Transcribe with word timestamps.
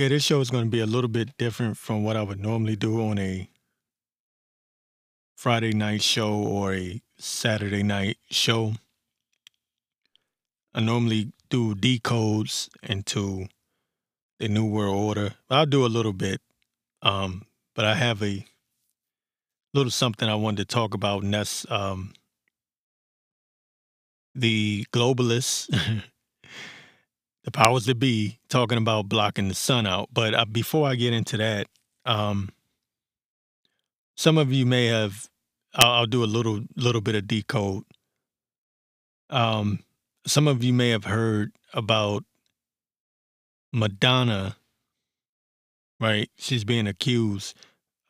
Yeah, 0.00 0.08
this 0.08 0.24
show 0.24 0.40
is 0.40 0.48
going 0.50 0.64
to 0.64 0.70
be 0.70 0.80
a 0.80 0.86
little 0.86 1.10
bit 1.10 1.36
different 1.36 1.76
from 1.76 2.04
what 2.04 2.16
I 2.16 2.22
would 2.22 2.40
normally 2.40 2.74
do 2.74 3.06
on 3.06 3.18
a 3.18 3.50
Friday 5.36 5.74
night 5.74 6.00
show 6.00 6.32
or 6.32 6.72
a 6.72 7.02
Saturday 7.18 7.82
night 7.82 8.16
show. 8.30 8.76
I 10.72 10.80
normally 10.80 11.34
do 11.50 11.74
decodes 11.74 12.70
into 12.82 13.44
the 14.38 14.48
New 14.48 14.64
World 14.64 14.96
Order. 14.96 15.34
I'll 15.50 15.66
do 15.66 15.84
a 15.84 15.86
little 15.86 16.14
bit, 16.14 16.40
um, 17.02 17.44
but 17.74 17.84
I 17.84 17.94
have 17.94 18.22
a 18.22 18.46
little 19.74 19.90
something 19.90 20.30
I 20.30 20.34
wanted 20.34 20.66
to 20.66 20.74
talk 20.74 20.94
about, 20.94 21.24
and 21.24 21.34
that's 21.34 21.70
um, 21.70 22.14
the 24.34 24.86
globalists, 24.94 25.68
the 27.52 27.58
powers 27.58 27.86
that 27.86 27.98
be, 27.98 28.38
talking 28.48 28.78
about 28.78 29.08
blocking 29.08 29.48
the 29.48 29.54
sun 29.54 29.86
out. 29.86 30.08
But 30.12 30.34
uh, 30.34 30.44
before 30.44 30.88
I 30.88 30.94
get 30.94 31.12
into 31.12 31.36
that, 31.38 31.66
um, 32.04 32.50
some 34.16 34.38
of 34.38 34.52
you 34.52 34.66
may 34.66 34.86
have. 34.86 35.28
I'll, 35.74 35.90
I'll 35.92 36.06
do 36.06 36.24
a 36.24 36.26
little 36.26 36.60
little 36.76 37.00
bit 37.00 37.14
of 37.14 37.26
decode. 37.26 37.84
Um, 39.30 39.80
some 40.26 40.48
of 40.48 40.64
you 40.64 40.72
may 40.72 40.90
have 40.90 41.04
heard 41.04 41.52
about 41.72 42.24
Madonna, 43.72 44.56
right? 46.00 46.28
She's 46.36 46.64
being 46.64 46.86
accused. 46.86 47.56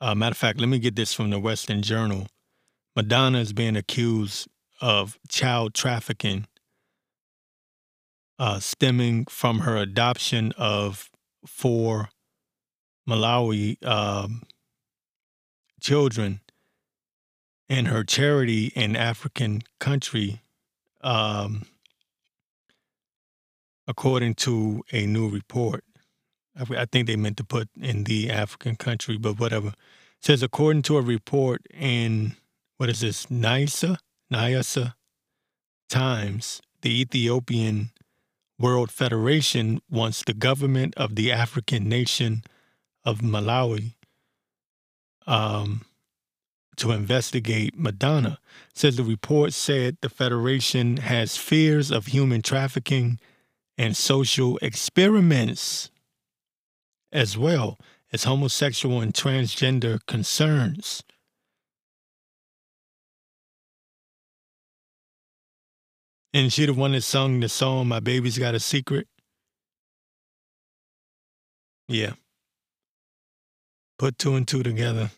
Uh, 0.00 0.14
matter 0.14 0.32
of 0.32 0.38
fact, 0.38 0.60
let 0.60 0.68
me 0.68 0.78
get 0.78 0.96
this 0.96 1.12
from 1.12 1.28
the 1.30 1.38
Western 1.38 1.82
Journal. 1.82 2.26
Madonna 2.96 3.38
is 3.38 3.52
being 3.52 3.76
accused 3.76 4.48
of 4.80 5.18
child 5.28 5.74
trafficking 5.74 6.46
uh, 8.40 8.58
stemming 8.58 9.26
from 9.26 9.60
her 9.60 9.76
adoption 9.76 10.50
of 10.56 11.10
four 11.46 12.08
Malawi 13.06 13.76
um, 13.86 14.44
children 15.78 16.40
and 17.68 17.88
her 17.88 18.02
charity 18.02 18.72
in 18.74 18.96
African 18.96 19.60
country, 19.78 20.40
um, 21.02 21.66
according 23.86 24.34
to 24.36 24.82
a 24.90 25.04
new 25.06 25.28
report. 25.28 25.84
I, 26.58 26.86
think 26.86 27.06
they 27.06 27.16
meant 27.16 27.36
to 27.36 27.44
put 27.44 27.68
in 27.80 28.04
the 28.04 28.30
African 28.30 28.74
country, 28.76 29.18
but 29.18 29.38
whatever. 29.38 29.68
It 29.68 29.74
says 30.22 30.42
according 30.42 30.82
to 30.82 30.96
a 30.96 31.02
report 31.02 31.60
in 31.72 32.36
what 32.78 32.88
is 32.88 33.00
this, 33.00 33.30
NISA? 33.30 33.98
Nyasa 34.32 34.94
Times, 35.88 36.62
the 36.82 37.00
Ethiopian 37.00 37.90
World 38.60 38.90
Federation 38.90 39.80
wants 39.90 40.22
the 40.22 40.34
government 40.34 40.94
of 40.98 41.16
the 41.16 41.32
African 41.32 41.88
nation 41.88 42.44
of 43.04 43.20
Malawi 43.20 43.94
um, 45.26 45.86
to 46.76 46.92
investigate 46.92 47.78
Madonna. 47.78 48.38
Says 48.74 48.96
the 48.96 49.02
report 49.02 49.54
said 49.54 49.96
the 50.02 50.10
Federation 50.10 50.98
has 50.98 51.38
fears 51.38 51.90
of 51.90 52.06
human 52.06 52.42
trafficking 52.42 53.18
and 53.78 53.96
social 53.96 54.58
experiments, 54.58 55.90
as 57.10 57.38
well 57.38 57.78
as 58.12 58.24
homosexual 58.24 59.00
and 59.00 59.14
transgender 59.14 60.04
concerns. 60.06 61.02
And 66.32 66.52
she 66.52 66.66
the 66.66 66.74
one 66.74 66.92
that 66.92 67.02
sung 67.02 67.40
the 67.40 67.48
song 67.48 67.88
My 67.88 67.98
Baby's 67.98 68.38
Got 68.38 68.54
a 68.54 68.60
Secret. 68.60 69.08
Yeah. 71.88 72.12
Put 73.98 74.16
two 74.16 74.36
and 74.36 74.46
two 74.46 74.62
together. 74.62 75.10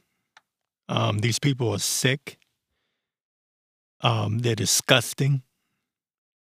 Um, 0.88 1.18
these 1.18 1.38
people 1.38 1.70
are 1.74 1.78
sick. 1.78 2.38
Um, 4.00 4.38
they're 4.38 4.54
disgusting. 4.54 5.42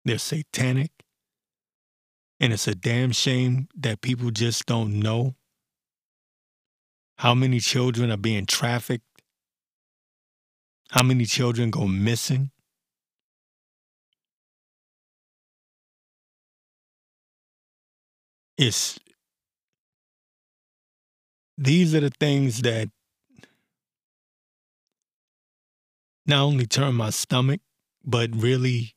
They're 0.05 0.17
satanic. 0.17 0.91
And 2.39 2.53
it's 2.53 2.67
a 2.67 2.75
damn 2.75 3.11
shame 3.11 3.67
that 3.75 4.01
people 4.01 4.31
just 4.31 4.65
don't 4.65 4.99
know 4.99 5.35
how 7.17 7.33
many 7.35 7.59
children 7.59 8.11
are 8.11 8.17
being 8.17 8.45
trafficked, 8.45 9.05
how 10.89 11.03
many 11.03 11.25
children 11.25 11.69
go 11.69 11.85
missing. 11.87 12.51
It's 18.67 18.99
these 21.57 21.93
are 21.93 21.99
the 21.99 22.09
things 22.09 22.61
that 22.61 22.89
not 26.25 26.41
only 26.41 26.65
turn 26.65 26.95
my 26.95 27.09
stomach, 27.09 27.61
but 28.03 28.29
really 28.33 28.95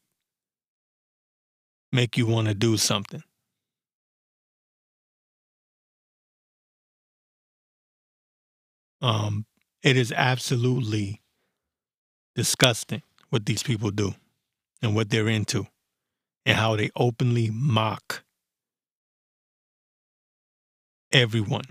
make 1.92 2.16
you 2.16 2.26
want 2.26 2.48
to 2.48 2.54
do 2.54 2.76
something. 2.76 3.22
Um, 9.02 9.46
it 9.82 9.96
is 9.96 10.12
absolutely 10.12 11.22
disgusting 12.34 13.02
what 13.30 13.46
these 13.46 13.62
people 13.62 13.90
do 13.90 14.14
and 14.82 14.94
what 14.94 15.10
they're 15.10 15.28
into 15.28 15.66
and 16.44 16.56
how 16.56 16.76
they 16.76 16.90
openly 16.96 17.50
mock 17.50 18.24
everyone 21.12 21.64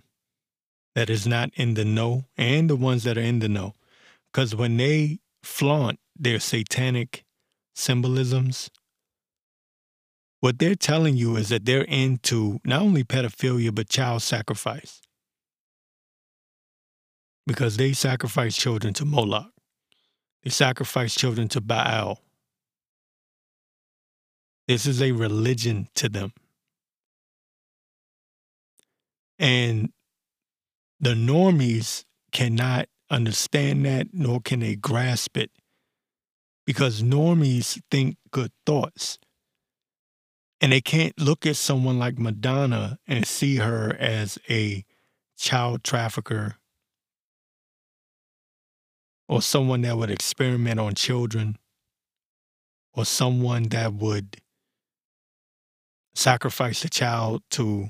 that 0.96 1.10
is 1.10 1.28
not 1.28 1.52
in 1.56 1.74
the 1.74 1.86
know 1.86 2.26
and 2.38 2.70
the 2.70 2.76
ones 2.76 3.04
that 3.04 3.18
are 3.18 3.22
in 3.22 3.40
the 3.40 3.50
know. 3.50 3.74
Because 4.32 4.56
when 4.56 4.78
they 4.78 5.20
flaunt 5.44 6.00
their 6.18 6.40
satanic 6.40 7.24
symbolisms, 7.74 8.70
what 10.40 10.60
they're 10.60 10.76
telling 10.76 11.18
you 11.18 11.36
is 11.36 11.50
that 11.50 11.66
they're 11.66 11.82
into 11.84 12.60
not 12.64 12.82
only 12.82 13.04
pedophilia, 13.04 13.74
but 13.74 13.90
child 13.90 14.22
sacrifice. 14.22 15.02
Because 17.48 17.78
they 17.78 17.94
sacrifice 17.94 18.56
children 18.56 18.94
to 18.96 19.06
Moloch, 19.06 19.52
they 20.44 20.50
sacrifice 20.50 21.16
children 21.16 21.48
to 21.50 21.62
Baal. 21.62 22.20
This 24.68 24.86
is 24.86 25.02
a 25.02 25.12
religion 25.12 25.90
to 25.96 26.10
them. 26.10 26.34
And 29.38 29.90
the 31.00 31.14
normies 31.14 32.06
cannot 32.32 32.88
understand 33.10 33.86
that, 33.86 34.08
nor 34.14 34.40
can 34.42 34.60
they 34.62 34.76
grasp 34.76 35.38
it, 35.38 35.52
because 36.66 37.04
normies 37.04 37.82
think 37.92 38.18
good 38.32 38.52
thoughts. 38.66 39.20
And 40.62 40.72
they 40.72 40.82
can't 40.82 41.20
look 41.20 41.46
at 41.46 41.58
someone 41.58 42.00
like 42.00 42.18
Madonna 42.18 42.98
and 43.06 43.28
see 43.28 43.58
her 43.58 43.96
as 44.00 44.40
a 44.50 44.86
child 45.38 45.84
trafficker 45.84 46.56
or 49.28 49.42
someone 49.42 49.82
that 49.82 49.98
would 49.98 50.10
experiment 50.10 50.80
on 50.80 50.96
children 50.96 51.58
or 52.94 53.06
someone 53.06 53.64
that 53.64 53.94
would 53.94 54.38
sacrifice 56.16 56.86
a 56.86 56.90
child 56.90 57.44
to 57.52 57.90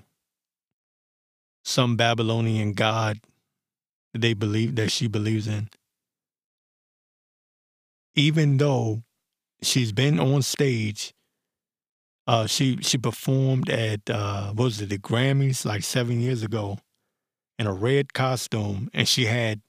some 1.66 1.98
Babylonian 1.98 2.74
god 2.74 3.20
that 4.14 4.22
they 4.22 4.34
believe 4.34 4.76
that 4.76 4.92
she 4.92 5.08
believes 5.08 5.48
in. 5.48 5.68
Even 8.14 8.58
though 8.58 9.04
she's 9.62 9.92
been 9.92 10.20
on 10.20 10.42
stage, 10.44 11.14
uh, 12.28 12.48
she 12.48 12.78
she 12.78 12.98
performed 12.98 13.70
at 13.70 14.10
uh, 14.10 14.54
was 14.56 14.80
it 14.80 14.90
the 14.90 14.98
Grammys 14.98 15.66
like 15.66 15.84
seven 15.84 16.22
years 16.22 16.44
ago 16.44 16.78
in 17.60 17.68
a 17.68 17.74
red 17.74 18.14
costume, 18.14 18.90
and 18.94 19.08
she 19.08 19.26
had 19.26 19.62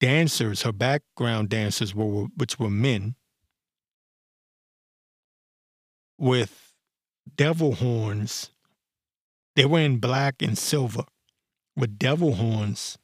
dancers. 0.00 0.62
Her 0.62 0.72
background 0.72 1.50
dancers 1.50 1.94
were 1.94 2.26
which 2.36 2.58
were 2.58 2.70
men 2.70 3.16
with 6.18 6.72
devil 7.36 7.74
horns. 7.74 8.50
They 9.56 9.66
were 9.66 9.80
in 9.80 9.98
black 9.98 10.42
and 10.42 10.58
silver 10.58 11.04
with 11.76 11.98
devil 11.98 12.34
horns 12.34 12.98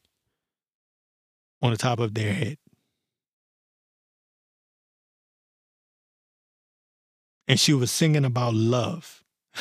on 1.62 1.70
the 1.70 1.76
top 1.76 1.99
of 1.99 2.14
their 2.14 2.32
head. 2.32 2.58
And 7.49 7.58
she 7.58 7.75
was 7.75 7.90
singing 7.90 8.25
about 8.25 8.55
love. 8.55 9.25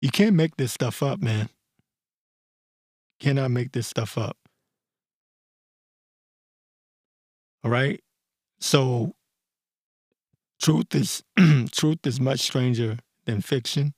you 0.00 0.10
can't 0.10 0.34
make 0.34 0.56
this 0.56 0.72
stuff 0.72 1.02
up, 1.02 1.20
man. 1.20 1.50
Cannot 3.20 3.50
make 3.50 3.72
this 3.72 3.86
stuff 3.86 4.16
up. 4.16 4.38
All 7.62 7.70
right? 7.70 8.00
So 8.60 9.14
truth 10.60 10.94
is 10.94 11.22
truth 11.72 11.98
is 12.04 12.20
much 12.20 12.40
stranger 12.40 12.98
than 13.26 13.40
fiction. 13.40 13.94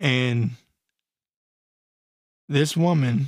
And 0.00 0.52
this 2.48 2.76
woman, 2.76 3.26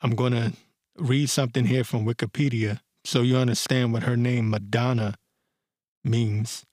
I'm 0.00 0.14
going 0.14 0.32
to 0.32 0.52
read 0.96 1.30
something 1.30 1.64
here 1.64 1.84
from 1.84 2.04
Wikipedia 2.04 2.80
so 3.04 3.22
you 3.22 3.36
understand 3.36 3.92
what 3.92 4.02
her 4.02 4.16
name 4.16 4.50
Madonna 4.50 5.14
means 6.04 6.64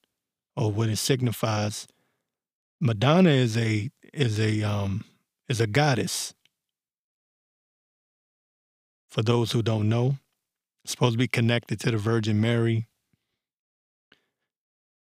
or 0.56 0.72
what 0.72 0.90
it 0.90 0.98
signifies. 0.98 1.88
Madonna 2.82 3.30
is 3.30 3.58
a 3.58 3.90
is 4.14 4.40
a 4.40 4.64
um 4.64 5.06
is 5.48 5.62
a 5.62 5.68
goddess. 5.68 6.34
For 9.10 9.22
those 9.22 9.54
who 9.54 9.62
don't 9.62 9.88
know, 9.88 10.18
supposed 10.86 11.14
to 11.14 11.18
be 11.18 11.28
connected 11.28 11.80
to 11.82 11.92
the 11.92 11.98
Virgin 11.98 12.42
Mary. 12.42 12.88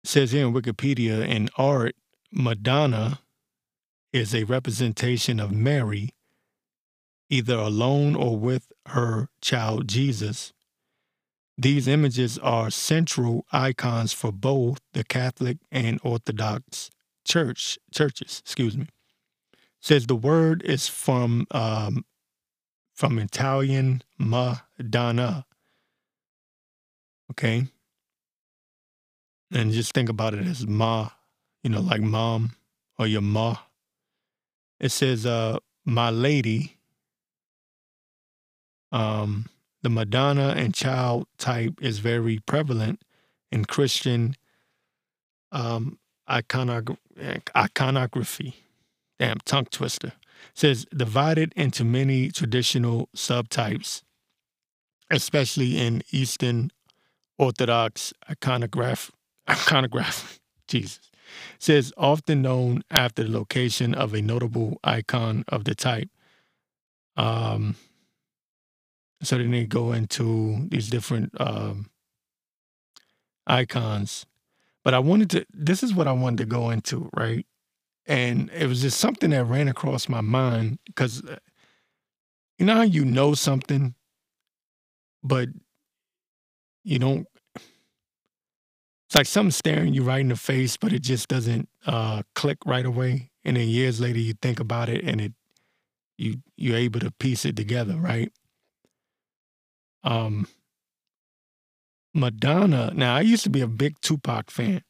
It 0.03 0.09
says 0.09 0.31
here 0.31 0.45
in 0.45 0.53
Wikipedia 0.53 1.25
in 1.25 1.49
art, 1.57 1.95
Madonna 2.31 3.19
is 4.13 4.33
a 4.33 4.45
representation 4.45 5.39
of 5.39 5.51
Mary, 5.51 6.11
either 7.29 7.55
alone 7.57 8.15
or 8.15 8.37
with 8.37 8.71
her 8.87 9.27
child 9.41 9.87
Jesus. 9.89 10.53
These 11.57 11.87
images 11.87 12.37
are 12.39 12.71
central 12.71 13.45
icons 13.51 14.13
for 14.13 14.31
both 14.31 14.79
the 14.93 15.03
Catholic 15.03 15.57
and 15.71 15.99
Orthodox 16.03 16.89
church 17.25 17.79
churches. 17.91 18.39
Excuse 18.43 18.77
me. 18.77 18.87
says 19.79 20.07
the 20.07 20.15
word 20.15 20.61
is 20.63 20.87
from 20.87 21.47
um, 21.51 22.05
from 22.93 23.19
Italian 23.19 24.03
Madonna. 24.17 25.45
Okay. 27.31 27.67
And 29.51 29.71
just 29.71 29.93
think 29.93 30.09
about 30.09 30.33
it 30.33 30.45
as 30.47 30.65
ma, 30.67 31.09
you 31.63 31.69
know, 31.69 31.81
like 31.81 32.01
mom 32.01 32.55
or 32.97 33.07
your 33.07 33.21
ma. 33.21 33.57
It 34.79 34.89
says, 34.89 35.25
uh, 35.25 35.59
my 35.85 36.09
lady, 36.09 36.77
um, 38.91 39.49
the 39.81 39.89
Madonna 39.89 40.53
and 40.57 40.73
child 40.73 41.27
type 41.37 41.73
is 41.81 41.99
very 41.99 42.39
prevalent 42.39 43.01
in 43.51 43.65
Christian 43.65 44.35
um, 45.51 45.99
iconog- 46.29 46.97
iconography. 47.55 48.55
Damn, 49.19 49.39
tongue 49.45 49.67
twister. 49.69 50.07
It 50.07 50.13
says 50.55 50.85
divided 50.95 51.53
into 51.55 51.83
many 51.83 52.29
traditional 52.29 53.09
subtypes, 53.15 54.01
especially 55.09 55.77
in 55.77 56.01
Eastern 56.11 56.71
Orthodox 57.37 58.13
iconograph, 58.29 59.11
iconograph. 59.47 60.39
Jesus. 60.67 61.11
Says 61.59 61.93
often 61.97 62.41
known 62.41 62.83
after 62.91 63.23
the 63.23 63.31
location 63.31 63.93
of 63.93 64.13
a 64.13 64.21
notable 64.21 64.79
icon 64.83 65.45
of 65.47 65.63
the 65.65 65.75
type. 65.75 66.09
Um, 67.15 67.75
so 69.21 69.37
then 69.37 69.51
they 69.51 69.65
go 69.65 69.93
into 69.93 70.67
these 70.69 70.89
different 70.89 71.31
um, 71.39 71.89
icons. 73.47 74.25
But 74.83 74.93
I 74.93 74.99
wanted 74.99 75.29
to, 75.31 75.45
this 75.53 75.81
is 75.81 75.93
what 75.93 76.07
I 76.07 76.11
wanted 76.11 76.39
to 76.39 76.45
go 76.45 76.69
into, 76.69 77.09
right? 77.15 77.45
And 78.05 78.49
it 78.51 78.67
was 78.67 78.81
just 78.81 78.99
something 78.99 79.29
that 79.29 79.45
ran 79.45 79.69
across 79.69 80.09
my 80.09 80.19
mind 80.19 80.79
because 80.85 81.23
uh, 81.23 81.37
you 82.57 82.65
know 82.65 82.75
how 82.75 82.81
you 82.81 83.05
know 83.05 83.33
something, 83.33 83.95
but 85.23 85.47
you 86.83 86.99
don't, 86.99 87.27
it's 89.13 89.17
like 89.19 89.27
something 89.27 89.51
staring 89.51 89.93
you 89.93 90.01
right 90.01 90.21
in 90.21 90.29
the 90.29 90.35
face, 90.35 90.75
but 90.75 90.91
it 90.91 91.03
just 91.03 91.27
doesn't 91.27 91.69
uh, 91.85 92.23
click 92.33 92.57
right 92.65 92.83
away. 92.83 93.29
And 93.45 93.57
then 93.57 93.67
years 93.67 94.01
later, 94.01 94.17
you 94.17 94.33
think 94.41 94.59
about 94.59 94.89
it 94.89 95.03
and 95.03 95.21
it, 95.21 95.33
you, 96.17 96.37
you're 96.57 96.77
able 96.77 96.99
to 97.01 97.11
piece 97.11 97.45
it 97.45 97.55
together, 97.55 97.95
right? 97.95 98.31
Um, 100.03 100.47
Madonna. 102.15 102.91
Now, 102.95 103.15
I 103.15 103.21
used 103.21 103.43
to 103.43 103.51
be 103.51 103.61
a 103.61 103.67
big 103.67 104.01
Tupac 104.01 104.49
fan. 104.49 104.81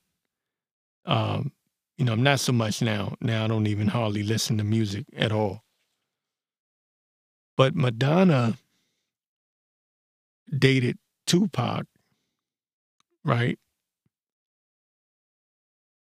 Um, 1.04 1.52
you 1.98 2.06
know, 2.06 2.14
I'm 2.14 2.24
not 2.24 2.40
so 2.40 2.54
much 2.54 2.82
now. 2.82 3.16
Now 3.20 3.44
I 3.44 3.48
don't 3.50 3.68
even 3.68 3.90
hardly 3.90 4.24
listen 4.24 4.58
to 4.58 4.64
music 4.64 5.04
at 5.18 5.34
all. 5.34 5.66
But 7.58 7.76
Madonna 7.76 8.58
dated 10.58 10.98
Tupac, 11.28 11.88
right? 13.26 13.60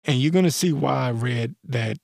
And 0.05 0.21
you're 0.21 0.33
going 0.33 0.45
to 0.45 0.51
see 0.51 0.73
why 0.73 1.09
I 1.09 1.11
read 1.13 1.55
that 1.65 1.99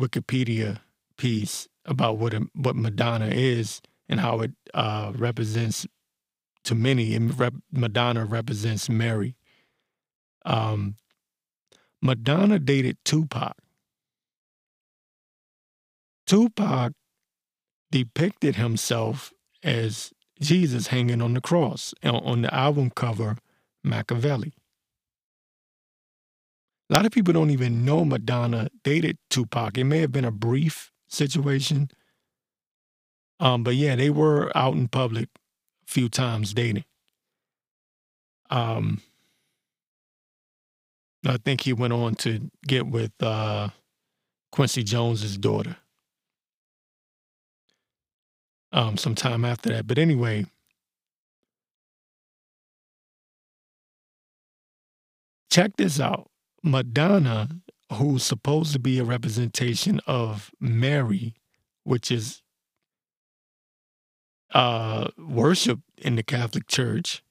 Wikipedia 0.00 0.78
piece 1.16 1.68
about 1.84 2.18
what 2.18 2.34
what 2.54 2.76
Madonna 2.76 3.26
is 3.26 3.80
and 4.08 4.20
how 4.20 4.40
it 4.40 4.52
uh, 4.74 5.12
represents 5.14 5.86
to 6.64 6.74
many, 6.74 7.14
and 7.14 7.38
rep- 7.38 7.54
Madonna 7.72 8.24
represents 8.24 8.88
Mary. 8.88 9.36
Um, 10.44 10.96
Madonna 12.00 12.58
dated 12.58 12.98
Tupac. 13.04 13.56
Tupac 16.26 16.92
depicted 17.90 18.56
himself 18.56 19.32
as 19.62 20.12
Jesus 20.40 20.88
hanging 20.88 21.22
on 21.22 21.34
the 21.34 21.40
cross 21.40 21.94
on 22.02 22.42
the 22.42 22.54
album 22.54 22.90
cover, 22.90 23.36
Makaveli. 23.86 24.52
A 26.92 26.94
lot 26.94 27.06
of 27.06 27.12
people 27.12 27.32
don't 27.32 27.48
even 27.48 27.86
know 27.86 28.04
Madonna 28.04 28.68
dated 28.84 29.16
Tupac. 29.30 29.78
It 29.78 29.84
may 29.84 30.00
have 30.00 30.12
been 30.12 30.26
a 30.26 30.30
brief 30.30 30.92
situation. 31.08 31.88
Um, 33.40 33.64
but 33.64 33.76
yeah, 33.76 33.96
they 33.96 34.10
were 34.10 34.54
out 34.54 34.74
in 34.74 34.88
public 34.88 35.30
a 35.88 35.90
few 35.90 36.10
times 36.10 36.52
dating. 36.52 36.84
Um, 38.50 39.00
I 41.26 41.38
think 41.38 41.62
he 41.62 41.72
went 41.72 41.94
on 41.94 42.14
to 42.16 42.50
get 42.66 42.86
with 42.86 43.12
uh, 43.22 43.70
Quincy 44.50 44.82
Jones's 44.82 45.38
daughter. 45.38 45.76
Um, 48.70 48.98
sometime 48.98 49.46
after 49.46 49.70
that. 49.70 49.86
But 49.86 49.96
anyway, 49.96 50.44
check 55.50 55.76
this 55.78 55.98
out. 55.98 56.31
Madonna, 56.62 57.48
who's 57.92 58.22
supposed 58.22 58.72
to 58.72 58.78
be 58.78 58.98
a 58.98 59.04
representation 59.04 60.00
of 60.06 60.50
Mary, 60.60 61.34
which 61.84 62.10
is 62.10 62.42
uh, 64.54 65.08
worship 65.18 65.80
in 65.98 66.16
the 66.16 66.22
Catholic 66.22 66.66
Church, 66.68 67.22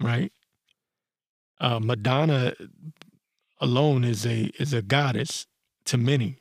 right? 0.00 0.32
Uh, 1.60 1.78
Madonna 1.80 2.54
alone 3.60 4.04
is 4.04 4.26
a 4.26 4.50
is 4.58 4.72
a 4.72 4.82
goddess 4.82 5.46
to 5.84 5.96
many 5.96 6.38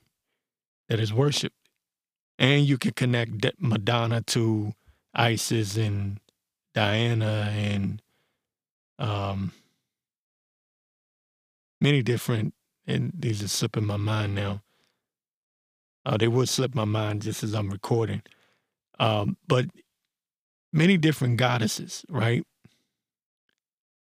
that 0.90 1.00
is 1.00 1.14
worshipped, 1.14 1.56
and 2.40 2.66
you 2.66 2.78
can 2.78 2.92
connect 2.92 3.46
Madonna 3.60 4.22
to 4.22 4.74
Isis 5.14 5.78
and 5.78 6.20
Diana 6.74 7.52
and 7.54 8.02
um, 8.98 9.52
many 11.82 12.02
different. 12.02 12.54
And 12.88 13.12
these 13.18 13.44
are 13.44 13.48
slipping 13.48 13.86
my 13.86 13.98
mind 13.98 14.36
now. 14.36 14.62
Uh, 16.06 16.18
they 16.18 16.28
would 16.28 16.50
slip 16.50 16.74
my 16.74 16.86
mind 16.86 17.22
just 17.22 17.44
as 17.44 17.54
I'm 17.54 17.70
recording. 17.70 18.22
Um, 19.00 19.38
but 19.48 19.66
many 20.72 20.98
different 20.98 21.38
goddesses, 21.38 22.06
right? 22.10 22.44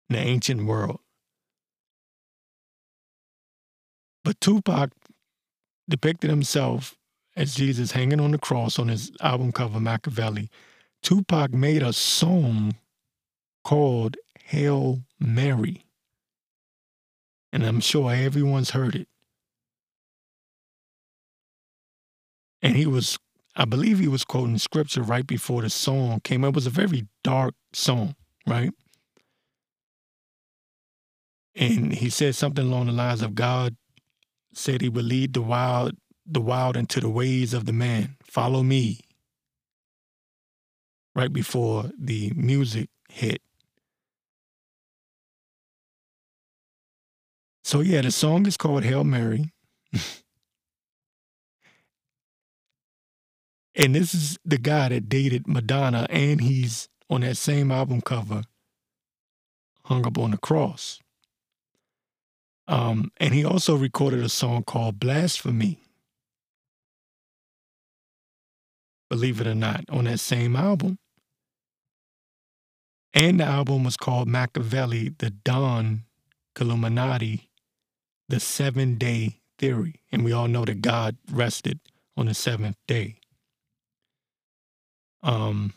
In 0.10 0.16
the 0.16 0.20
ancient 0.20 0.66
world. 0.66 1.00
But 4.24 4.40
Tupac 4.40 4.92
depicted 5.90 6.30
himself 6.30 6.96
as 7.36 7.56
Jesus 7.56 7.92
hanging 7.92 8.20
on 8.20 8.32
the 8.32 8.38
cross 8.38 8.80
on 8.80 8.88
his 8.88 9.12
album 9.22 9.52
cover, 9.52 9.80
Makaveli. 9.80 10.50
Tupac 11.02 11.54
made 11.54 11.84
a 11.84 11.94
song 11.94 12.76
called 13.64 14.18
Hail 14.46 15.04
Mary. 15.20 15.86
And 17.54 17.64
I'm 17.64 17.80
sure 17.80 18.12
everyone's 18.12 18.72
heard 18.72 18.96
it. 18.96 19.08
And 22.64 22.76
he 22.76 22.88
was 22.88 23.20
I 23.56 23.66
believe 23.66 24.00
he 24.00 24.08
was 24.08 24.26
quoting 24.26 24.58
scripture 24.58 25.04
right 25.04 25.28
before 25.28 25.62
the 25.62 25.70
song 25.70 26.20
came. 26.22 26.44
It 26.44 26.56
was 26.56 26.66
a 26.66 26.72
very 26.72 27.08
dark 27.24 27.54
song, 27.72 28.16
right? 28.48 28.72
And 31.56 31.94
he 31.94 32.10
said 32.10 32.34
something 32.34 32.66
along 32.66 32.88
the 32.88 32.94
lines 32.94 33.22
of 33.22 33.36
God 33.36 33.76
said 34.56 34.82
he 34.82 34.90
would 34.90 35.06
lead 35.06 35.34
the 35.34 35.42
wild 35.42 35.94
the 36.26 36.42
wild 36.42 36.76
into 36.76 37.00
the 37.00 37.10
ways 37.10 37.54
of 37.54 37.66
the 37.66 37.74
man. 37.74 38.16
Follow 38.24 38.64
me. 38.64 39.02
Right 41.16 41.32
before 41.32 41.92
the 42.00 42.32
music 42.36 42.90
hit. 43.10 43.42
So 47.64 47.82
yeah, 47.82 48.02
the 48.02 48.12
song 48.12 48.46
is 48.46 48.58
called 48.58 48.84
Hail 48.84 49.04
Mary. 49.04 49.52
And 53.76 53.96
this 53.96 54.14
is 54.14 54.38
the 54.46 54.58
guy 54.58 54.90
that 54.90 55.10
dated 55.10 55.48
Madonna, 55.48 56.06
and 56.10 56.40
he's 56.40 56.90
on 57.10 57.22
that 57.22 57.38
same 57.38 57.72
album 57.72 58.02
cover, 58.02 58.44
hung 59.86 60.06
up 60.06 60.18
on 60.18 60.32
the 60.32 60.38
cross. 60.38 61.00
Um, 62.68 63.12
and 63.18 63.34
he 63.34 63.44
also 63.44 63.76
recorded 63.76 64.20
a 64.24 64.30
song 64.30 64.64
called 64.64 65.00
Blasphemy. 65.00 65.80
Believe 69.10 69.42
it 69.42 69.48
or 69.48 69.56
not, 69.56 69.86
on 69.90 70.06
that 70.06 70.20
same 70.20 70.56
album. 70.56 70.98
And 73.14 73.40
the 73.40 73.44
album 73.44 73.84
was 73.84 73.98
called 73.98 74.28
Makaveli, 74.28 75.18
the 75.18 75.30
Don 75.32 76.04
Illuminati, 76.60 77.50
the 78.30 78.40
Seven 78.40 78.98
Day 78.98 79.40
Theory. 79.58 80.02
And 80.12 80.24
we 80.24 80.32
all 80.32 80.48
know 80.48 80.66
that 80.66 80.82
God 80.82 81.18
rested 81.32 81.80
on 82.16 82.28
the 82.28 82.34
seventh 82.34 82.78
day. 82.88 83.16
Um, 85.22 85.74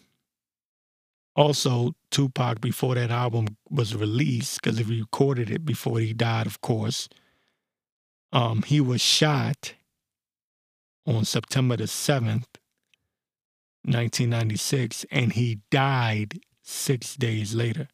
also, 1.35 1.95
Tupac, 2.11 2.61
before 2.61 2.95
that 2.95 3.11
album 3.11 3.57
was 3.71 3.95
released, 3.95 4.61
because 4.63 4.79
he 4.79 4.85
recorded 4.85 5.51
it 5.51 5.65
before 5.65 5.99
he 6.01 6.13
died, 6.13 6.47
of 6.47 6.61
course, 6.61 7.09
um, 8.33 8.63
he 8.63 8.81
was 8.81 9.01
shot 9.01 9.75
on 11.07 11.25
September 11.25 11.77
the 11.77 11.85
7th, 11.85 12.47
1996, 13.85 15.07
and 15.11 15.35
he 15.35 15.61
died 15.71 16.41
six 16.63 17.15
days 17.15 17.55
later 17.55 17.89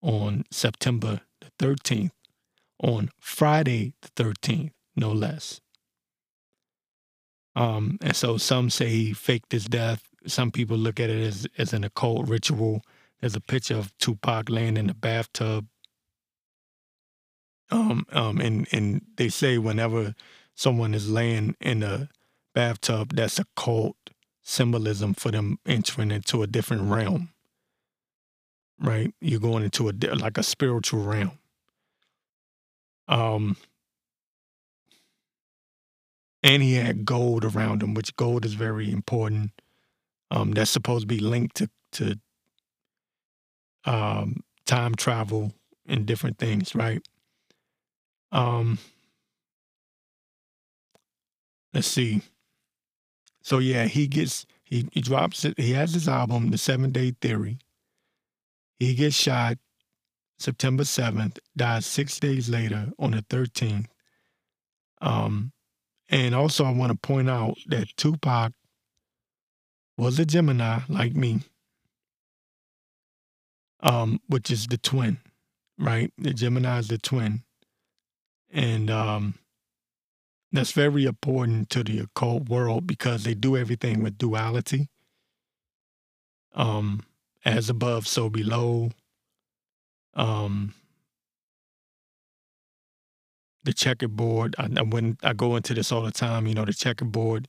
on 0.00 0.44
September 0.50 1.22
the 1.40 1.50
13th, 1.58 2.12
on 2.82 3.10
Friday 3.18 3.94
the 4.02 4.08
13th, 4.22 4.72
no 4.96 5.12
less. 5.12 5.60
Um, 7.56 7.98
and 8.00 8.14
so 8.14 8.36
some 8.36 8.70
say 8.70 8.88
he 8.88 9.12
faked 9.12 9.52
his 9.52 9.64
death. 9.64 10.08
Some 10.26 10.50
people 10.50 10.76
look 10.76 11.00
at 11.00 11.10
it 11.10 11.20
as, 11.20 11.46
as 11.58 11.72
an 11.72 11.82
occult 11.84 12.28
ritual. 12.28 12.82
There's 13.20 13.34
a 13.34 13.40
picture 13.40 13.76
of 13.76 13.96
Tupac 13.98 14.48
laying 14.48 14.76
in 14.76 14.86
the 14.86 14.94
bathtub. 14.94 15.66
Um, 17.70 18.06
um, 18.12 18.40
and, 18.40 18.68
and 18.72 19.02
they 19.16 19.28
say 19.28 19.58
whenever 19.58 20.14
someone 20.54 20.94
is 20.94 21.10
laying 21.10 21.56
in 21.60 21.82
a 21.82 22.08
bathtub, 22.54 23.14
that's 23.14 23.38
a 23.38 23.42
occult 23.42 23.96
symbolism 24.42 25.14
for 25.14 25.30
them 25.30 25.58
entering 25.66 26.10
into 26.10 26.42
a 26.42 26.46
different 26.46 26.90
realm. 26.90 27.30
Right? 28.80 29.12
You're 29.20 29.40
going 29.40 29.64
into 29.64 29.88
a 29.88 29.92
like 30.14 30.38
a 30.38 30.42
spiritual 30.42 31.02
realm. 31.02 31.32
Um, 33.08 33.56
and 36.42 36.62
he 36.62 36.74
had 36.74 37.04
gold 37.04 37.44
around 37.44 37.82
him, 37.82 37.94
which 37.94 38.14
gold 38.16 38.44
is 38.44 38.54
very 38.54 38.90
important. 38.90 39.52
Um, 40.30 40.52
that's 40.52 40.70
supposed 40.70 41.02
to 41.02 41.06
be 41.06 41.18
linked 41.20 41.56
to 41.56 41.70
to 41.92 42.18
um, 43.84 44.42
time 44.66 44.94
travel 44.94 45.52
and 45.86 46.06
different 46.06 46.38
things, 46.38 46.74
right? 46.74 47.00
Um, 48.30 48.78
let's 51.72 51.86
see. 51.86 52.22
So 53.42 53.58
yeah, 53.58 53.86
he 53.86 54.06
gets 54.06 54.46
he 54.64 54.88
he 54.92 55.00
drops 55.00 55.44
it. 55.44 55.58
He 55.58 55.72
has 55.72 55.94
his 55.94 56.08
album, 56.08 56.50
The 56.50 56.58
Seven 56.58 56.92
Day 56.92 57.14
Theory. 57.20 57.58
He 58.78 58.94
gets 58.94 59.16
shot 59.16 59.58
September 60.38 60.84
seventh, 60.84 61.38
died 61.56 61.84
six 61.84 62.20
days 62.20 62.48
later 62.48 62.90
on 62.98 63.10
the 63.12 63.24
thirteenth. 63.28 63.88
Um, 65.00 65.52
and 66.08 66.34
also, 66.34 66.64
I 66.64 66.72
want 66.72 66.92
to 66.92 66.98
point 66.98 67.28
out 67.28 67.58
that 67.66 67.96
Tupac 67.96 68.52
was 69.96 70.18
a 70.18 70.24
Gemini 70.24 70.80
like 70.88 71.14
me, 71.14 71.40
um, 73.80 74.20
which 74.28 74.50
is 74.50 74.66
the 74.66 74.78
twin, 74.78 75.18
right? 75.78 76.12
The 76.18 76.32
Gemini 76.32 76.78
is 76.78 76.88
the 76.88 76.98
twin. 76.98 77.42
And 78.50 78.90
um, 78.90 79.34
that's 80.52 80.72
very 80.72 81.04
important 81.04 81.68
to 81.70 81.84
the 81.84 81.98
occult 81.98 82.48
world 82.48 82.86
because 82.86 83.24
they 83.24 83.34
do 83.34 83.56
everything 83.56 84.02
with 84.02 84.16
duality. 84.16 84.88
Um, 86.54 87.02
as 87.44 87.68
above, 87.68 88.06
so 88.06 88.30
below. 88.30 88.90
Um, 90.18 90.74
the 93.64 93.72
checkerboard. 93.72 94.54
I, 94.58 94.66
when 94.82 95.16
I 95.22 95.32
go 95.32 95.56
into 95.56 95.74
this 95.74 95.92
all 95.92 96.02
the 96.02 96.10
time, 96.10 96.46
you 96.46 96.54
know, 96.54 96.64
the 96.64 96.72
checkerboard, 96.72 97.48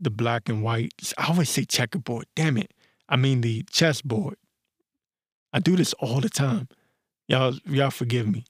the 0.00 0.10
black 0.10 0.48
and 0.48 0.62
white. 0.62 0.92
I 1.18 1.28
always 1.28 1.50
say 1.50 1.64
checkerboard. 1.64 2.26
Damn 2.34 2.56
it. 2.56 2.72
I 3.08 3.16
mean 3.16 3.40
the 3.42 3.64
chessboard. 3.70 4.36
I 5.52 5.58
do 5.58 5.76
this 5.76 5.92
all 5.94 6.20
the 6.20 6.28
time. 6.28 6.68
Y'all, 7.28 7.54
y'all 7.66 7.90
forgive 7.90 8.26
me. 8.28 8.44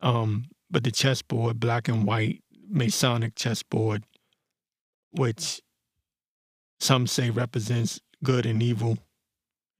Um, 0.00 0.46
but 0.70 0.84
the 0.84 0.90
chessboard, 0.90 1.58
black 1.60 1.88
and 1.88 2.06
white, 2.06 2.42
Masonic 2.68 3.34
chessboard, 3.34 4.04
which 5.10 5.60
some 6.80 7.06
say 7.06 7.30
represents 7.30 8.00
good 8.24 8.46
and 8.46 8.62
evil, 8.62 8.98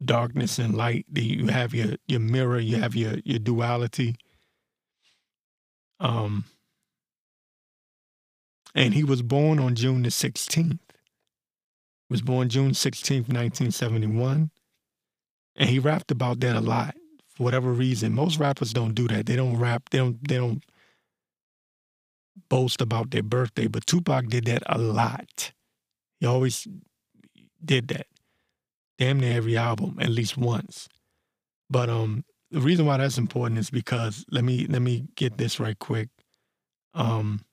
darkness 0.07 0.59
and 0.59 0.75
light. 0.75 1.07
You 1.13 1.49
have 1.49 1.75
your 1.75 1.97
your 2.07 2.21
mirror, 2.21 2.59
you 2.59 2.77
have 2.77 2.95
your 2.95 3.17
your 3.25 3.39
duality. 3.39 4.17
Um, 6.01 6.45
and 8.75 8.95
he 8.95 9.05
was 9.05 9.23
born 9.23 9.59
on 9.59 9.75
June 9.75 10.03
the 10.03 10.09
16th. 10.09 10.79
Was 12.11 12.23
born 12.23 12.49
June 12.49 12.73
16th, 12.73 13.29
1971. 13.29 14.51
And 15.57 15.71
he 15.71 15.79
rapped 15.79 16.11
about 16.11 16.41
that 16.41 16.57
a 16.57 16.61
lot 16.61 16.95
for 17.29 17.45
whatever 17.45 17.73
reason. 17.73 18.13
Most 18.15 18.39
rappers 18.39 18.73
don't 18.73 18.95
do 18.95 19.09
that. 19.09 19.27
They 19.27 19.37
don't 19.37 19.57
rap, 19.57 19.91
they 19.91 19.99
don't 19.99 20.27
they 20.27 20.37
don't 20.37 20.63
boast 22.49 22.81
about 22.81 23.11
their 23.11 23.23
birthday, 23.23 23.67
but 23.67 23.87
Tupac 23.87 24.27
did 24.29 24.47
that 24.47 24.63
a 24.67 24.79
lot. 24.79 25.53
He 26.21 26.27
always 26.27 26.67
did 27.65 27.89
that. 27.89 28.07
Damn 28.99 29.21
near 29.21 29.37
every 29.37 29.57
album, 29.57 29.99
at 30.01 30.11
least 30.11 30.37
once. 30.37 30.89
But 31.71 31.89
um 31.89 32.25
the 32.51 32.61
reason 32.61 32.85
why 32.85 32.99
that's 32.99 33.19
important 33.19 33.59
is 33.59 33.71
because 33.71 34.25
let 34.31 34.45
me 34.45 34.67
let 34.67 34.83
me 34.83 35.07
get 35.17 35.39
this 35.39 35.59
right 35.59 35.79
quick. 35.79 36.09
Um, 36.95 37.45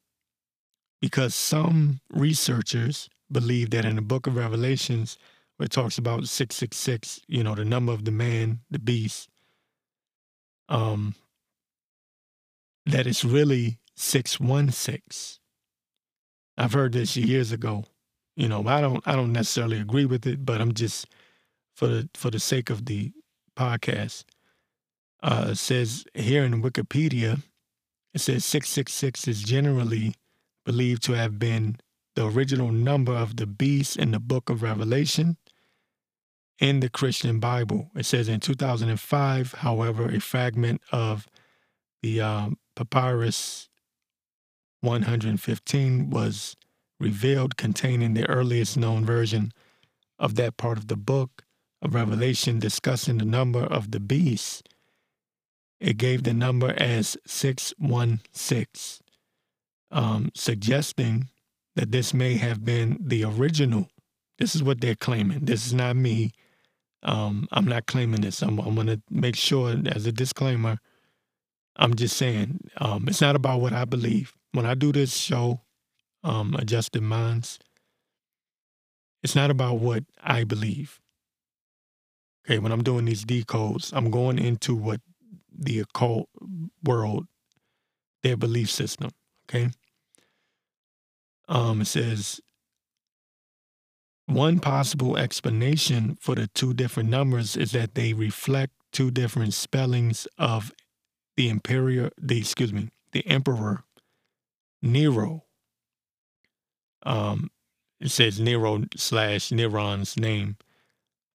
because 1.01 1.33
some 1.33 2.01
researchers 2.09 3.09
believe 3.31 3.69
that 3.69 3.85
in 3.85 3.95
the 3.95 4.01
book 4.01 4.27
of 4.27 4.35
Revelations, 4.35 5.17
where 5.55 5.65
it 5.65 5.71
talks 5.71 5.97
about 5.97 6.27
666, 6.27 7.21
you 7.27 7.43
know, 7.43 7.55
the 7.55 7.63
number 7.63 7.93
of 7.93 8.03
the 8.03 8.11
man, 8.11 8.59
the 8.69 8.79
beast, 8.79 9.29
um, 10.67 11.15
that 12.85 13.07
it's 13.07 13.23
really 13.23 13.79
616. 13.95 15.39
I've 16.57 16.73
heard 16.73 16.91
this 16.91 17.15
years 17.15 17.53
ago. 17.53 17.85
You 18.35 18.49
know, 18.49 18.67
I 18.67 18.81
don't 18.81 19.05
I 19.07 19.15
don't 19.15 19.31
necessarily 19.31 19.79
agree 19.79 20.05
with 20.05 20.27
it, 20.27 20.45
but 20.45 20.59
I'm 20.59 20.73
just 20.73 21.07
for 21.79 21.87
the 21.87 22.09
for 22.13 22.29
the 22.29 22.39
sake 22.39 22.69
of 22.69 22.87
the 22.87 23.13
podcast 23.55 24.25
uh, 25.23 25.53
says 25.53 26.03
here 26.13 26.43
in 26.43 26.61
Wikipedia, 26.61 27.41
it 28.13 28.19
says 28.19 28.43
666 28.43 29.29
is 29.29 29.43
generally 29.43 30.13
believed 30.65 31.01
to 31.03 31.13
have 31.13 31.39
been 31.39 31.77
the 32.15 32.25
original 32.25 32.73
number 32.73 33.13
of 33.13 33.37
the 33.37 33.47
beast 33.47 33.95
in 33.95 34.11
the 34.11 34.19
book 34.19 34.49
of 34.49 34.61
Revelation 34.61 35.37
in 36.59 36.81
the 36.81 36.89
Christian 36.89 37.39
Bible. 37.39 37.89
It 37.95 38.05
says 38.05 38.27
in 38.27 38.41
2005, 38.41 39.53
however, 39.59 40.09
a 40.09 40.19
fragment 40.19 40.81
of 40.91 41.27
the 42.01 42.19
um, 42.19 42.57
Papyrus 42.75 43.69
115 44.81 46.09
was 46.09 46.57
revealed 46.99 47.55
containing 47.55 48.15
the 48.15 48.27
earliest 48.27 48.75
known 48.75 49.05
version 49.05 49.53
of 50.17 50.35
that 50.35 50.57
part 50.57 50.77
of 50.77 50.89
the 50.89 50.97
book 50.97 51.45
of 51.81 51.93
Revelation 51.93 52.59
discussing 52.59 53.17
the 53.17 53.25
number 53.25 53.63
of 53.63 53.91
the 53.91 53.99
beast 53.99 54.67
it 55.79 55.97
gave 55.97 56.23
the 56.23 56.33
number 56.33 56.73
as 56.77 57.17
616, 57.25 59.05
um, 59.91 60.29
suggesting 60.35 61.29
that 61.75 61.91
this 61.91 62.13
may 62.13 62.35
have 62.35 62.65
been 62.65 62.97
the 62.99 63.23
original. 63.23 63.87
This 64.37 64.55
is 64.55 64.63
what 64.63 64.81
they're 64.81 64.95
claiming. 64.95 65.45
This 65.45 65.65
is 65.65 65.73
not 65.73 65.95
me. 65.95 66.31
Um, 67.03 67.47
I'm 67.51 67.65
not 67.65 67.85
claiming 67.85 68.21
this. 68.21 68.41
I'm, 68.41 68.59
I'm 68.59 68.75
going 68.75 68.87
to 68.87 69.01
make 69.09 69.37
sure, 69.37 69.73
as 69.87 70.05
a 70.05 70.11
disclaimer, 70.11 70.79
I'm 71.77 71.95
just 71.95 72.17
saying 72.17 72.59
um, 72.77 73.07
it's 73.07 73.21
not 73.21 73.37
about 73.37 73.61
what 73.61 73.71
I 73.71 73.85
believe. 73.85 74.33
When 74.51 74.65
I 74.65 74.73
do 74.73 74.91
this 74.91 75.15
show, 75.15 75.61
um, 76.25 76.55
Adjusted 76.55 77.03
Minds, 77.03 77.57
it's 79.23 79.35
not 79.35 79.49
about 79.49 79.75
what 79.75 80.03
I 80.21 80.43
believe. 80.43 80.99
Okay, 82.49 82.57
when 82.57 82.71
I'm 82.71 82.81
doing 82.81 83.05
these 83.05 83.25
decodes, 83.25 83.93
I'm 83.93 84.09
going 84.09 84.39
into 84.39 84.73
what 84.73 85.01
the 85.55 85.79
occult 85.79 86.29
world, 86.83 87.27
their 88.23 88.37
belief 88.37 88.71
system. 88.71 89.11
Okay. 89.47 89.69
Um, 91.47 91.81
it 91.81 91.85
says, 91.85 92.41
one 94.25 94.59
possible 94.59 95.15
explanation 95.15 96.17
for 96.19 96.33
the 96.33 96.47
two 96.47 96.73
different 96.73 97.09
numbers 97.09 97.55
is 97.55 97.71
that 97.73 97.93
they 97.93 98.13
reflect 98.13 98.73
two 98.91 99.11
different 99.11 99.53
spellings 99.53 100.27
of 100.37 100.71
the 101.37 101.49
imperial 101.49 102.09
the 102.19 102.39
excuse 102.39 102.73
me 102.73 102.89
the 103.11 103.25
emperor 103.27 103.83
Nero. 104.81 105.45
Um, 107.03 107.49
it 107.99 108.09
says 108.09 108.39
Nero 108.39 108.83
slash 108.95 109.49
Neron's 109.49 110.17
name, 110.17 110.57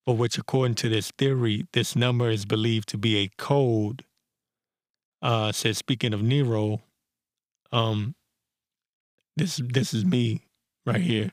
for 0.05 0.17
which, 0.17 0.39
according 0.39 0.75
to 0.77 0.89
this 0.89 1.11
theory, 1.13 1.67
this 1.73 1.97
number 1.97 2.31
is 2.31 2.45
believed 2.45 2.89
to 2.91 2.99
be 2.99 3.17
a 3.17 3.31
code. 3.39 4.05
Uh, 5.23 5.53
says 5.53 5.79
speaking 5.79 6.13
of 6.13 6.23
Nero, 6.23 6.83
um, 7.73 8.15
this 9.37 9.61
this 9.65 9.95
is 9.95 10.05
me 10.05 10.43
right 10.85 11.01
here. 11.01 11.31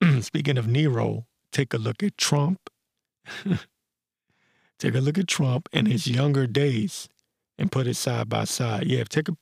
Speaking 0.20 0.58
of 0.58 0.66
Nero, 0.66 1.26
take 1.52 1.72
a 1.72 1.78
look 1.78 2.02
at 2.02 2.16
Trump. 2.16 2.70
take 4.78 4.94
a 4.94 5.00
look 5.00 5.18
at 5.18 5.28
Trump 5.28 5.68
in 5.72 5.86
his 5.86 6.06
younger 6.06 6.46
days 6.46 7.08
and 7.58 7.72
put 7.72 7.86
it 7.86 7.94
side 7.94 8.28
by 8.28 8.44
side. 8.44 8.86
Yeah, 8.86 9.04
take 9.04 9.28
a 9.28 9.36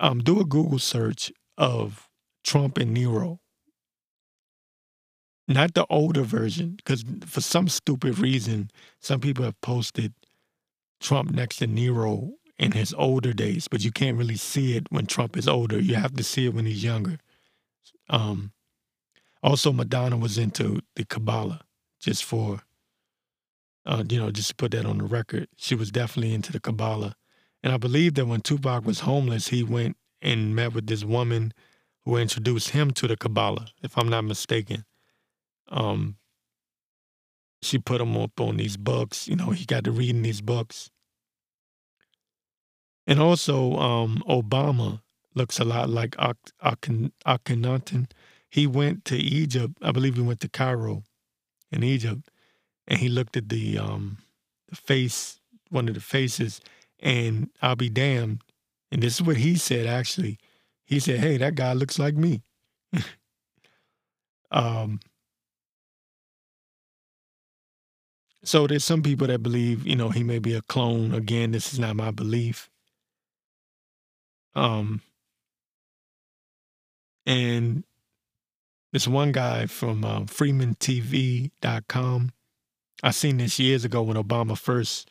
um, 0.00 0.18
do 0.20 0.40
a 0.40 0.44
Google 0.44 0.78
search 0.78 1.32
of 1.56 2.08
Trump 2.42 2.78
and 2.78 2.92
Nero. 2.92 3.40
Not 5.46 5.74
the 5.74 5.86
older 5.90 6.22
version, 6.22 6.74
because 6.76 7.04
for 7.26 7.40
some 7.40 7.68
stupid 7.68 8.18
reason, 8.18 8.70
some 9.00 9.20
people 9.20 9.44
have 9.44 9.60
posted 9.60 10.14
Trump 11.00 11.30
next 11.32 11.56
to 11.56 11.66
Nero 11.66 12.32
in 12.58 12.72
his 12.72 12.94
older 12.94 13.32
days, 13.32 13.68
but 13.68 13.84
you 13.84 13.92
can't 13.92 14.16
really 14.16 14.36
see 14.36 14.76
it 14.76 14.86
when 14.90 15.06
Trump 15.06 15.36
is 15.36 15.46
older. 15.46 15.78
You 15.78 15.96
have 15.96 16.14
to 16.14 16.24
see 16.24 16.46
it 16.46 16.54
when 16.54 16.64
he's 16.64 16.82
younger. 16.82 17.18
Um, 18.08 18.52
also, 19.42 19.72
Madonna 19.72 20.16
was 20.16 20.38
into 20.38 20.80
the 20.96 21.04
Kabbalah, 21.04 21.60
just 22.00 22.24
for, 22.24 22.62
uh, 23.84 24.02
you 24.08 24.18
know, 24.18 24.30
just 24.30 24.50
to 24.50 24.54
put 24.54 24.70
that 24.70 24.86
on 24.86 24.98
the 24.98 25.04
record. 25.04 25.48
She 25.56 25.74
was 25.74 25.90
definitely 25.90 26.32
into 26.32 26.52
the 26.52 26.60
Kabbalah. 26.60 27.14
And 27.62 27.72
I 27.72 27.76
believe 27.76 28.14
that 28.14 28.26
when 28.26 28.40
Tupac 28.40 28.86
was 28.86 29.00
homeless, 29.00 29.48
he 29.48 29.62
went 29.62 29.98
and 30.22 30.56
met 30.56 30.72
with 30.72 30.86
this 30.86 31.04
woman 31.04 31.52
who 32.04 32.16
introduced 32.16 32.70
him 32.70 32.92
to 32.92 33.06
the 33.06 33.16
Kabbalah, 33.16 33.68
if 33.82 33.98
I'm 33.98 34.08
not 34.08 34.24
mistaken. 34.24 34.84
Um, 35.68 36.16
she 37.62 37.78
put 37.78 38.00
him 38.00 38.16
up 38.16 38.40
on 38.40 38.56
these 38.56 38.76
books. 38.76 39.26
You 39.26 39.36
know, 39.36 39.50
he 39.50 39.64
got 39.64 39.84
to 39.84 39.92
reading 39.92 40.22
these 40.22 40.40
books. 40.40 40.90
And 43.06 43.20
also, 43.20 43.76
um, 43.76 44.22
Obama 44.28 45.00
looks 45.34 45.58
a 45.58 45.64
lot 45.64 45.90
like 45.90 46.16
Akhenaten. 46.16 48.10
He 48.50 48.66
went 48.66 49.04
to 49.06 49.16
Egypt. 49.16 49.74
I 49.82 49.92
believe 49.92 50.16
he 50.16 50.22
went 50.22 50.40
to 50.40 50.48
Cairo 50.48 51.02
in 51.70 51.82
Egypt, 51.82 52.30
and 52.86 52.98
he 53.00 53.08
looked 53.08 53.36
at 53.36 53.48
the 53.48 53.78
um, 53.78 54.18
the 54.68 54.76
face, 54.76 55.40
one 55.70 55.88
of 55.88 55.94
the 55.94 56.00
faces, 56.00 56.60
and 57.00 57.50
I'll 57.60 57.76
be 57.76 57.90
damned. 57.90 58.42
And 58.92 59.02
this 59.02 59.14
is 59.14 59.22
what 59.22 59.36
he 59.36 59.56
said. 59.56 59.86
Actually, 59.86 60.38
he 60.84 61.00
said, 61.00 61.18
"Hey, 61.18 61.36
that 61.38 61.56
guy 61.56 61.72
looks 61.72 61.98
like 61.98 62.14
me." 62.14 62.42
um. 64.50 65.00
So 68.44 68.66
there's 68.66 68.84
some 68.84 69.02
people 69.02 69.26
that 69.26 69.42
believe, 69.42 69.86
you 69.86 69.96
know, 69.96 70.10
he 70.10 70.22
may 70.22 70.38
be 70.38 70.54
a 70.54 70.62
clone. 70.62 71.14
Again, 71.14 71.52
this 71.52 71.72
is 71.72 71.78
not 71.78 71.96
my 71.96 72.10
belief. 72.10 72.68
Um, 74.54 75.00
and 77.26 77.84
this 78.92 79.08
one 79.08 79.32
guy 79.32 79.66
from 79.66 80.04
uh, 80.04 80.20
FreemanTV.com, 80.20 82.32
I 83.02 83.10
seen 83.10 83.38
this 83.38 83.58
years 83.58 83.84
ago 83.84 84.02
when 84.02 84.16
Obama 84.16 84.56
first 84.56 85.10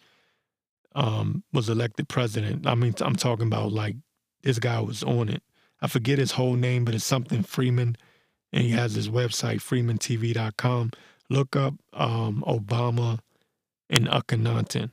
um, 0.96 1.43
was 1.52 1.69
elected 1.69 2.08
president. 2.08 2.67
I 2.67 2.76
mean, 2.76 2.93
I'm 3.02 3.15
talking 3.15 3.48
about 3.48 3.74
like 3.74 3.96
this 4.43 4.60
guy 4.60 4.80
was 4.80 5.04
on 5.04 5.30
it. 5.30 5.41
I 5.82 5.88
forget 5.88 6.19
his 6.19 6.32
whole 6.32 6.54
name, 6.54 6.86
but 6.86 6.96
it's 6.96 7.04
something 7.04 7.43
Freeman, 7.43 7.98
and 8.54 8.63
he 8.63 8.69
has 8.69 8.93
his 8.93 9.10
website, 9.10 9.58
FreemanTV.com. 9.58 10.91
Look 11.30 11.56
up 11.56 11.76
um, 11.94 12.44
Obama 12.48 13.20
and 13.90 14.08
Akhenaten, 14.08 14.92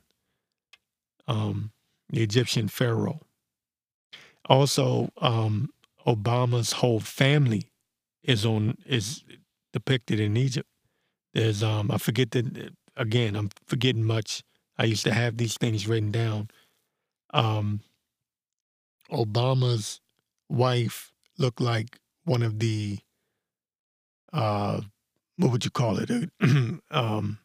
um, 1.28 1.72
the 2.10 2.22
Egyptian 2.22 2.68
pharaoh. 2.68 3.20
Also, 4.46 5.10
um, 5.18 5.70
Obama's 6.06 6.72
whole 6.72 7.00
family 7.00 7.70
is 8.22 8.44
on 8.44 8.76
is 8.86 9.24
depicted 9.72 10.20
in 10.20 10.36
Egypt. 10.36 10.68
There's 11.34 11.62
um 11.62 11.90
I 11.90 11.98
forget 11.98 12.32
that 12.32 12.72
again, 12.96 13.36
I'm 13.36 13.50
forgetting 13.66 14.04
much. 14.04 14.42
I 14.78 14.84
used 14.84 15.04
to 15.04 15.12
have 15.14 15.36
these 15.36 15.56
things 15.56 15.86
written 15.86 16.10
down. 16.10 16.48
Um 17.32 17.80
Obama's 19.10 20.00
wife 20.48 21.12
looked 21.38 21.60
like 21.60 21.98
one 22.24 22.42
of 22.42 22.58
the 22.58 22.98
uh 24.32 24.80
what 25.40 25.52
would 25.52 25.64
you 25.64 25.70
call 25.70 25.98
it? 25.98 26.10
um 26.90 27.38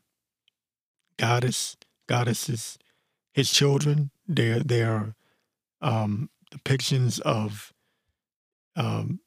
goddess 1.18 1.78
goddesses. 2.08 2.78
His 3.34 3.52
children, 3.52 4.12
they're 4.28 4.60
they're 4.60 5.16
um 5.82 6.30
depictions 6.52 7.20
of 7.22 7.74
um, 8.76 9.20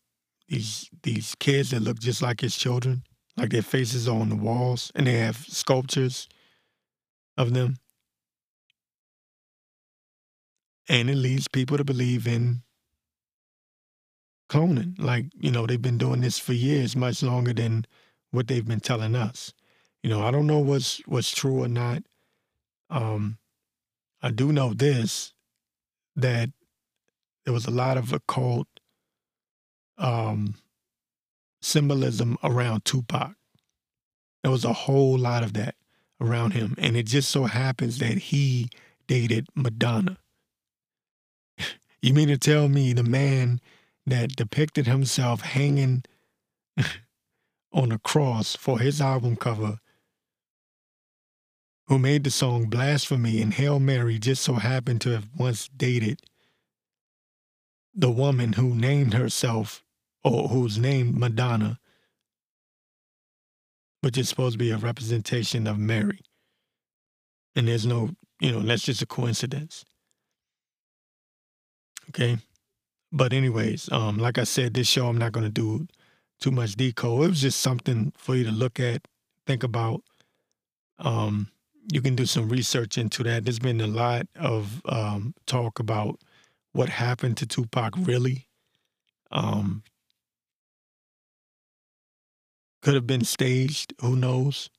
these 0.48 0.88
these 1.02 1.34
kids 1.38 1.70
that 1.70 1.80
look 1.80 1.98
just 1.98 2.22
like 2.22 2.40
his 2.40 2.56
children, 2.56 3.04
like 3.36 3.50
their 3.50 3.62
faces 3.62 4.08
are 4.08 4.20
on 4.20 4.28
the 4.28 4.36
walls, 4.36 4.92
and 4.94 5.06
they 5.06 5.18
have 5.18 5.36
sculptures 5.36 6.28
of 7.36 7.54
them. 7.54 7.76
And 10.88 11.10
it 11.10 11.16
leads 11.16 11.48
people 11.48 11.76
to 11.76 11.84
believe 11.84 12.26
in 12.26 12.62
cloning. 14.50 14.94
Like, 14.98 15.26
you 15.38 15.50
know, 15.50 15.66
they've 15.66 15.80
been 15.80 15.98
doing 15.98 16.22
this 16.22 16.38
for 16.38 16.54
years, 16.54 16.96
much 16.96 17.22
longer 17.22 17.52
than 17.52 17.86
what 18.30 18.48
they've 18.48 18.66
been 18.66 18.80
telling 18.80 19.14
us. 19.14 19.52
You 20.02 20.10
know, 20.10 20.22
I 20.22 20.30
don't 20.30 20.46
know 20.46 20.58
what's 20.58 20.98
what's 21.06 21.30
true 21.30 21.62
or 21.62 21.68
not. 21.68 22.02
Um, 22.90 23.38
I 24.22 24.30
do 24.30 24.52
know 24.52 24.74
this 24.74 25.32
that 26.16 26.50
there 27.44 27.54
was 27.54 27.66
a 27.66 27.70
lot 27.70 27.96
of 27.96 28.12
occult 28.12 28.66
um, 29.96 30.54
symbolism 31.62 32.36
around 32.42 32.84
Tupac. 32.84 33.34
There 34.42 34.52
was 34.52 34.64
a 34.64 34.72
whole 34.72 35.18
lot 35.18 35.42
of 35.42 35.54
that 35.54 35.74
around 36.20 36.52
him. 36.52 36.74
And 36.78 36.96
it 36.96 37.04
just 37.04 37.30
so 37.30 37.44
happens 37.44 37.98
that 37.98 38.18
he 38.18 38.68
dated 39.06 39.48
Madonna. 39.54 40.18
you 42.02 42.14
mean 42.14 42.28
to 42.28 42.38
tell 42.38 42.68
me 42.68 42.92
the 42.92 43.02
man 43.02 43.60
that 44.06 44.36
depicted 44.36 44.86
himself 44.86 45.40
hanging 45.40 46.04
on 47.72 47.92
a 47.92 47.98
cross 47.98 48.56
for 48.56 48.78
his 48.78 49.00
album 49.00 49.36
cover, 49.36 49.78
who 51.86 51.98
made 51.98 52.24
the 52.24 52.30
song 52.30 52.66
Blasphemy 52.66 53.40
and 53.40 53.54
Hail 53.54 53.78
Mary, 53.78 54.18
just 54.18 54.42
so 54.42 54.54
happened 54.54 55.00
to 55.02 55.10
have 55.10 55.28
once 55.36 55.68
dated 55.68 56.20
the 57.94 58.10
woman 58.10 58.52
who 58.52 58.74
named 58.74 59.14
herself 59.14 59.82
or 60.22 60.48
who's 60.48 60.78
named 60.78 61.16
Madonna, 61.16 61.78
which 64.02 64.18
is 64.18 64.28
supposed 64.28 64.54
to 64.54 64.58
be 64.58 64.70
a 64.70 64.76
representation 64.76 65.66
of 65.66 65.78
Mary. 65.78 66.20
And 67.56 67.66
there's 67.66 67.86
no, 67.86 68.10
you 68.40 68.52
know, 68.52 68.60
that's 68.60 68.84
just 68.84 69.02
a 69.02 69.06
coincidence. 69.06 69.84
Okay. 72.10 72.38
But 73.10 73.32
anyways, 73.32 73.90
um, 73.90 74.18
like 74.18 74.38
I 74.38 74.44
said, 74.44 74.74
this 74.74 74.86
show 74.86 75.08
I'm 75.08 75.18
not 75.18 75.32
gonna 75.32 75.48
do 75.48 75.88
too 76.40 76.50
much 76.50 76.72
decode. 76.72 77.24
It 77.24 77.28
was 77.30 77.40
just 77.40 77.60
something 77.60 78.12
for 78.16 78.34
you 78.34 78.44
to 78.44 78.52
look 78.52 78.78
at, 78.80 79.06
think 79.46 79.62
about. 79.62 80.02
Um, 80.98 81.48
you 81.92 82.02
can 82.02 82.14
do 82.14 82.26
some 82.26 82.48
research 82.48 82.98
into 82.98 83.22
that. 83.24 83.44
There's 83.44 83.58
been 83.58 83.80
a 83.80 83.86
lot 83.86 84.26
of 84.36 84.82
um, 84.86 85.34
talk 85.46 85.78
about 85.78 86.20
what 86.72 86.88
happened 86.88 87.36
to 87.38 87.46
Tupac 87.46 87.94
really. 87.96 88.46
Um, 89.30 89.82
could 92.82 92.94
have 92.94 93.06
been 93.06 93.24
staged. 93.24 93.94
Who 94.00 94.16
knows? 94.16 94.70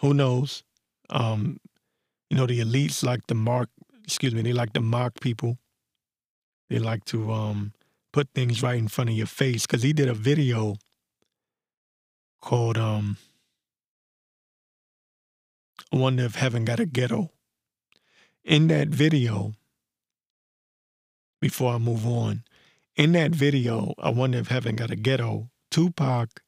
Who 0.00 0.14
knows? 0.14 0.62
Um, 1.10 1.58
you 2.30 2.36
know, 2.36 2.46
the 2.46 2.60
elites 2.60 3.02
like 3.02 3.26
to 3.26 3.34
mark, 3.34 3.68
excuse 4.04 4.34
me, 4.34 4.42
they 4.42 4.52
like 4.52 4.72
to 4.74 4.80
mock 4.80 5.20
people. 5.20 5.58
They 6.68 6.78
like 6.78 7.04
to 7.06 7.32
um, 7.32 7.72
put 8.12 8.28
things 8.34 8.62
right 8.62 8.78
in 8.78 8.88
front 8.88 9.10
of 9.10 9.16
your 9.16 9.26
face. 9.26 9.66
Because 9.66 9.82
he 9.82 9.92
did 9.92 10.08
a 10.08 10.14
video 10.14 10.76
called 12.40 12.78
um, 12.78 13.16
I 15.92 15.96
Wonder 15.96 16.24
If 16.24 16.36
Heaven 16.36 16.64
Got 16.64 16.80
a 16.80 16.86
Ghetto. 16.86 17.30
In 18.44 18.68
that 18.68 18.88
video, 18.88 19.54
before 21.40 21.74
I 21.74 21.78
move 21.78 22.06
on. 22.06 22.44
In 22.96 23.12
that 23.12 23.32
video, 23.32 23.94
I 23.98 24.10
wonder 24.10 24.38
if 24.38 24.48
Heaven 24.48 24.76
Got 24.76 24.90
a 24.90 24.96
Ghetto, 24.96 25.50
Tupac 25.70 26.42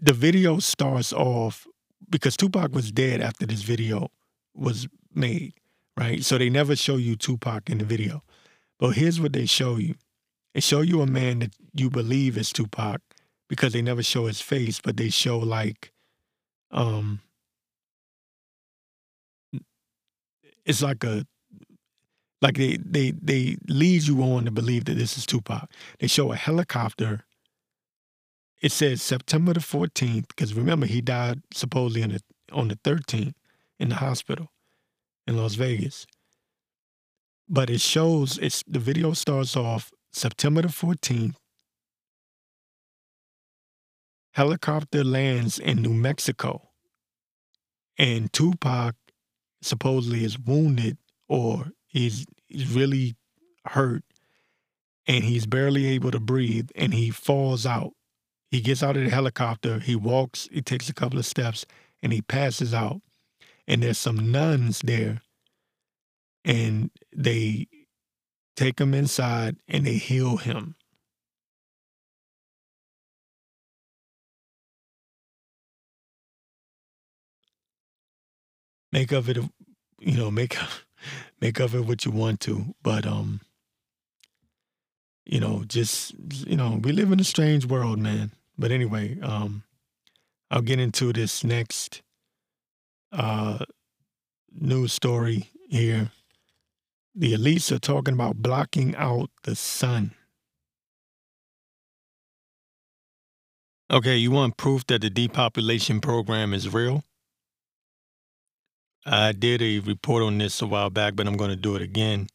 the 0.00 0.12
video 0.12 0.58
starts 0.58 1.12
off 1.12 1.66
because 2.08 2.36
Tupac 2.36 2.72
was 2.72 2.92
dead 2.92 3.20
after 3.20 3.46
this 3.46 3.62
video 3.62 4.10
was 4.54 4.88
made, 5.14 5.54
right? 5.96 6.24
So 6.24 6.38
they 6.38 6.50
never 6.50 6.76
show 6.76 6.96
you 6.96 7.16
Tupac 7.16 7.68
in 7.68 7.78
the 7.78 7.84
video. 7.84 8.22
But 8.78 8.90
here's 8.90 9.20
what 9.20 9.32
they 9.32 9.46
show 9.46 9.76
you. 9.76 9.94
They 10.54 10.60
show 10.60 10.80
you 10.80 11.02
a 11.02 11.06
man 11.06 11.40
that 11.40 11.54
you 11.74 11.90
believe 11.90 12.38
is 12.38 12.52
Tupac 12.52 13.00
because 13.48 13.72
they 13.72 13.82
never 13.82 14.02
show 14.02 14.26
his 14.26 14.40
face, 14.40 14.80
but 14.80 14.96
they 14.96 15.10
show 15.10 15.38
like 15.38 15.92
um 16.70 17.20
it's 20.64 20.82
like 20.82 21.02
a 21.04 21.26
like 22.40 22.56
they 22.56 22.76
they 22.76 23.10
they 23.10 23.56
lead 23.66 24.02
you 24.02 24.22
on 24.22 24.44
to 24.44 24.50
believe 24.50 24.84
that 24.84 24.94
this 24.94 25.16
is 25.18 25.26
Tupac. 25.26 25.70
They 25.98 26.06
show 26.06 26.32
a 26.32 26.36
helicopter. 26.36 27.24
It 28.60 28.72
says 28.72 29.02
September 29.02 29.52
the 29.54 29.60
14th, 29.60 30.28
because 30.28 30.52
remember 30.52 30.86
he 30.86 31.00
died 31.00 31.42
supposedly 31.52 32.02
on 32.02 32.10
the 32.10 32.20
on 32.52 32.68
the 32.68 32.76
13th 32.76 33.34
in 33.78 33.88
the 33.90 33.96
hospital 33.96 34.48
in 35.26 35.36
Las 35.36 35.54
Vegas. 35.54 36.06
But 37.48 37.70
it 37.70 37.80
shows 37.80 38.38
it's 38.38 38.62
the 38.66 38.78
video 38.78 39.12
starts 39.14 39.56
off 39.56 39.90
September 40.12 40.62
the 40.62 40.68
14th. 40.68 41.34
Helicopter 44.38 45.02
lands 45.02 45.58
in 45.58 45.82
New 45.82 45.92
Mexico. 45.92 46.68
And 47.98 48.32
Tupac 48.32 48.94
supposedly 49.62 50.22
is 50.22 50.38
wounded 50.38 50.96
or 51.28 51.72
he's, 51.88 52.24
he's 52.46 52.72
really 52.72 53.16
hurt 53.66 54.04
and 55.08 55.24
he's 55.24 55.44
barely 55.44 55.86
able 55.86 56.12
to 56.12 56.20
breathe 56.20 56.68
and 56.76 56.94
he 56.94 57.10
falls 57.10 57.66
out. 57.66 57.94
He 58.52 58.60
gets 58.60 58.80
out 58.80 58.96
of 58.96 59.02
the 59.02 59.10
helicopter, 59.10 59.80
he 59.80 59.96
walks, 59.96 60.48
he 60.52 60.62
takes 60.62 60.88
a 60.88 60.94
couple 60.94 61.18
of 61.18 61.26
steps, 61.26 61.66
and 62.00 62.12
he 62.12 62.22
passes 62.22 62.72
out. 62.72 63.02
And 63.66 63.82
there's 63.82 63.98
some 63.98 64.30
nuns 64.30 64.82
there, 64.84 65.20
and 66.44 66.92
they 67.12 67.66
take 68.54 68.80
him 68.80 68.94
inside 68.94 69.56
and 69.66 69.84
they 69.84 69.94
heal 69.94 70.36
him. 70.36 70.76
Make 78.92 79.12
of 79.12 79.28
it, 79.28 79.38
you 80.00 80.16
know, 80.16 80.30
make 80.30 80.56
make 81.40 81.60
of 81.60 81.74
it 81.74 81.84
what 81.86 82.04
you 82.04 82.10
want 82.10 82.40
to, 82.40 82.74
but 82.82 83.06
um, 83.06 83.40
you 85.24 85.40
know, 85.40 85.64
just 85.66 86.14
you 86.46 86.56
know, 86.56 86.80
we 86.82 86.92
live 86.92 87.12
in 87.12 87.20
a 87.20 87.24
strange 87.24 87.66
world, 87.66 87.98
man. 87.98 88.32
But 88.58 88.72
anyway, 88.72 89.20
um, 89.20 89.64
I'll 90.50 90.62
get 90.62 90.80
into 90.80 91.12
this 91.12 91.44
next 91.44 92.02
uh 93.12 93.64
news 94.52 94.92
story 94.92 95.50
here. 95.68 96.10
The 97.14 97.34
elites 97.34 97.72
are 97.72 97.78
talking 97.78 98.14
about 98.14 98.36
blocking 98.36 98.94
out 98.96 99.30
the 99.42 99.56
sun. 99.56 100.12
Okay, 103.90 104.16
you 104.16 104.30
want 104.30 104.56
proof 104.58 104.86
that 104.88 105.00
the 105.00 105.08
depopulation 105.10 106.00
program 106.00 106.52
is 106.52 106.72
real? 106.72 107.04
I 109.06 109.32
did 109.32 109.62
a 109.62 109.78
report 109.80 110.22
on 110.22 110.38
this 110.38 110.60
a 110.60 110.66
while 110.66 110.90
back, 110.90 111.16
but 111.16 111.26
I'm 111.26 111.36
going 111.36 111.50
to 111.50 111.56
do 111.56 111.76
it 111.76 111.82
again. 111.82 112.28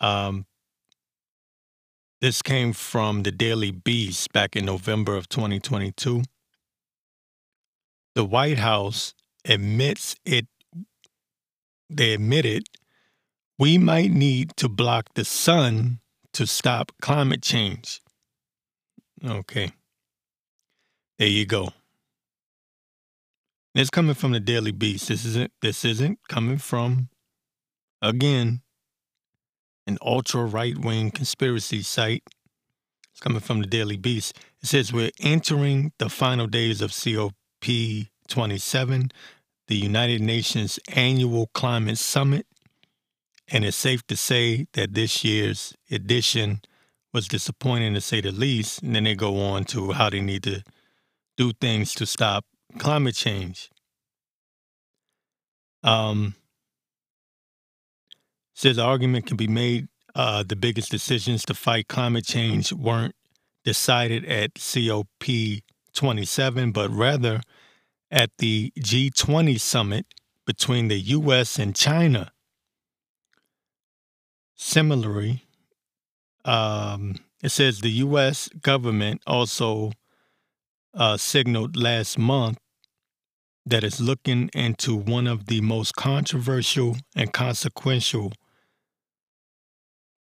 Um, 0.00 0.46
this 2.20 2.42
came 2.42 2.72
from 2.72 3.22
the 3.22 3.30
Daily 3.30 3.70
Beast 3.70 4.32
back 4.32 4.56
in 4.56 4.64
November 4.64 5.16
of 5.16 5.28
2022. 5.28 6.22
The 8.14 8.24
White 8.24 8.58
House 8.58 9.14
admits 9.44 10.16
it, 10.24 10.46
they 11.90 12.14
admitted 12.14 12.64
we 13.58 13.78
might 13.78 14.10
need 14.10 14.56
to 14.56 14.68
block 14.68 15.10
the 15.14 15.24
sun 15.24 16.00
to 16.32 16.46
stop 16.46 16.92
climate 17.00 17.42
change. 17.42 18.00
Okay. 19.24 19.72
There 21.18 21.28
you 21.28 21.46
go. 21.46 21.72
It's 23.78 23.90
coming 23.90 24.14
from 24.14 24.32
the 24.32 24.40
Daily 24.40 24.72
Beast. 24.72 25.08
This 25.08 25.26
isn't 25.26 25.52
this 25.60 25.84
isn't 25.84 26.18
coming 26.30 26.56
from 26.56 27.10
again 28.00 28.62
an 29.86 29.98
ultra 30.00 30.46
right 30.46 30.78
wing 30.78 31.10
conspiracy 31.10 31.82
site. 31.82 32.22
It's 33.10 33.20
coming 33.20 33.40
from 33.40 33.60
the 33.60 33.66
Daily 33.66 33.98
Beast. 33.98 34.34
It 34.62 34.68
says 34.68 34.94
we're 34.94 35.10
entering 35.20 35.92
the 35.98 36.08
final 36.08 36.46
days 36.46 36.80
of 36.80 36.90
COP27, 36.90 39.10
the 39.68 39.76
United 39.76 40.22
Nations 40.22 40.78
annual 40.94 41.50
climate 41.52 41.98
summit, 41.98 42.46
and 43.46 43.62
it's 43.62 43.76
safe 43.76 44.06
to 44.06 44.16
say 44.16 44.68
that 44.72 44.94
this 44.94 45.22
year's 45.22 45.74
edition 45.90 46.62
was 47.12 47.28
disappointing 47.28 47.92
to 47.92 48.00
say 48.00 48.22
the 48.22 48.32
least. 48.32 48.82
And 48.82 48.94
then 48.94 49.04
they 49.04 49.14
go 49.14 49.38
on 49.38 49.64
to 49.64 49.92
how 49.92 50.08
they 50.08 50.22
need 50.22 50.44
to 50.44 50.62
do 51.36 51.52
things 51.60 51.92
to 51.96 52.06
stop 52.06 52.46
climate 52.78 53.14
change. 53.14 53.70
Um, 55.82 56.34
says 58.54 58.76
the 58.76 58.82
argument 58.82 59.26
can 59.26 59.36
be 59.36 59.46
made 59.46 59.88
uh, 60.14 60.42
the 60.42 60.56
biggest 60.56 60.90
decisions 60.90 61.44
to 61.44 61.52
fight 61.54 61.88
climate 61.88 62.24
change 62.24 62.72
weren't 62.72 63.14
decided 63.64 64.24
at 64.24 64.54
COP27, 64.54 66.72
but 66.72 66.90
rather 66.90 67.42
at 68.10 68.30
the 68.38 68.72
G20 68.80 69.60
summit 69.60 70.06
between 70.46 70.88
the 70.88 70.98
U.S. 70.98 71.58
and 71.58 71.76
China. 71.76 72.32
Similarly, 74.54 75.44
um, 76.46 77.16
it 77.42 77.50
says 77.50 77.80
the 77.80 77.90
U.S. 77.90 78.48
government 78.62 79.20
also 79.26 79.92
uh, 80.94 81.18
signaled 81.18 81.76
last 81.76 82.18
month 82.18 82.58
that 83.66 83.82
is 83.82 84.00
looking 84.00 84.48
into 84.54 84.94
one 84.94 85.26
of 85.26 85.46
the 85.46 85.60
most 85.60 85.96
controversial 85.96 86.96
and 87.16 87.32
consequential 87.32 88.32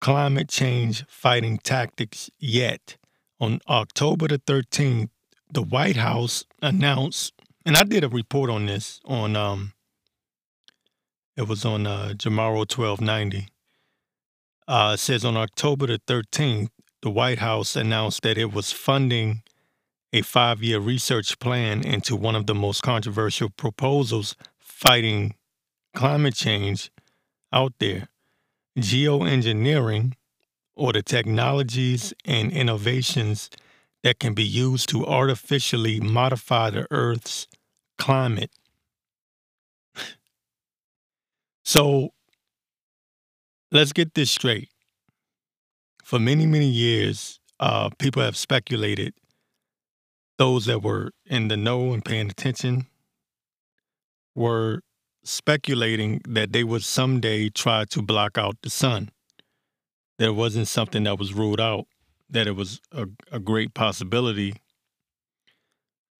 climate 0.00 0.48
change 0.48 1.04
fighting 1.06 1.58
tactics 1.58 2.30
yet. 2.38 2.96
On 3.38 3.60
October 3.68 4.28
the 4.28 4.38
13th, 4.38 5.10
the 5.52 5.62
White 5.62 5.96
House 5.96 6.44
announced, 6.62 7.34
and 7.66 7.76
I 7.76 7.84
did 7.84 8.02
a 8.02 8.08
report 8.08 8.48
on 8.48 8.66
this 8.66 9.00
on, 9.04 9.36
um, 9.36 9.74
it 11.36 11.46
was 11.46 11.64
on 11.64 11.86
uh, 11.86 12.14
Jamaro 12.16 12.58
1290. 12.58 13.48
Uh, 14.66 14.96
says 14.96 15.26
on 15.26 15.36
October 15.36 15.86
the 15.86 16.00
13th, 16.06 16.70
the 17.02 17.10
White 17.10 17.40
House 17.40 17.76
announced 17.76 18.22
that 18.22 18.38
it 18.38 18.50
was 18.50 18.72
funding 18.72 19.42
a 20.14 20.22
five 20.22 20.62
year 20.62 20.78
research 20.78 21.38
plan 21.40 21.82
into 21.82 22.14
one 22.14 22.36
of 22.36 22.46
the 22.46 22.54
most 22.54 22.82
controversial 22.82 23.50
proposals 23.50 24.36
fighting 24.56 25.34
climate 25.94 26.34
change 26.34 26.90
out 27.52 27.72
there 27.80 28.08
geoengineering, 28.78 30.14
or 30.76 30.92
the 30.92 31.02
technologies 31.02 32.12
and 32.24 32.52
innovations 32.52 33.50
that 34.02 34.18
can 34.18 34.34
be 34.34 34.44
used 34.44 34.88
to 34.88 35.06
artificially 35.06 36.00
modify 36.00 36.70
the 36.70 36.86
Earth's 36.90 37.46
climate. 37.98 38.50
so 41.64 42.10
let's 43.70 43.92
get 43.92 44.14
this 44.14 44.30
straight. 44.30 44.68
For 46.04 46.18
many, 46.18 46.46
many 46.46 46.68
years, 46.68 47.40
uh, 47.60 47.90
people 47.98 48.22
have 48.22 48.36
speculated 48.36 49.14
those 50.38 50.66
that 50.66 50.82
were 50.82 51.10
in 51.26 51.48
the 51.48 51.56
know 51.56 51.92
and 51.92 52.04
paying 52.04 52.30
attention 52.30 52.86
were 54.34 54.80
speculating 55.24 56.20
that 56.28 56.52
they 56.52 56.64
would 56.64 56.82
someday 56.84 57.48
try 57.48 57.84
to 57.86 58.02
block 58.02 58.36
out 58.36 58.56
the 58.62 58.70
sun. 58.70 59.10
There 60.18 60.32
wasn't 60.32 60.68
something 60.68 61.04
that 61.04 61.18
was 61.18 61.34
ruled 61.34 61.60
out, 61.60 61.86
that 62.28 62.46
it 62.46 62.52
was 62.56 62.80
a, 62.92 63.06
a 63.32 63.38
great 63.38 63.74
possibility 63.74 64.54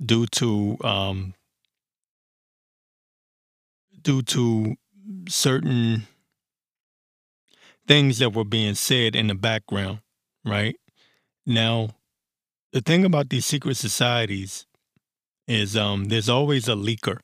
due 0.04 0.26
to 0.26 0.76
um, 0.82 1.34
due 4.02 4.22
to 4.22 4.76
certain 5.28 6.06
things 7.86 8.18
that 8.18 8.32
were 8.34 8.44
being 8.44 8.74
said 8.74 9.14
in 9.14 9.26
the 9.26 9.34
background, 9.34 10.00
right? 10.44 10.76
Now, 11.46 11.90
the 12.74 12.80
thing 12.80 13.04
about 13.04 13.30
these 13.30 13.46
secret 13.46 13.76
societies 13.76 14.66
is 15.46 15.76
um, 15.76 16.06
there's 16.06 16.28
always 16.28 16.66
a 16.66 16.72
leaker, 16.72 17.20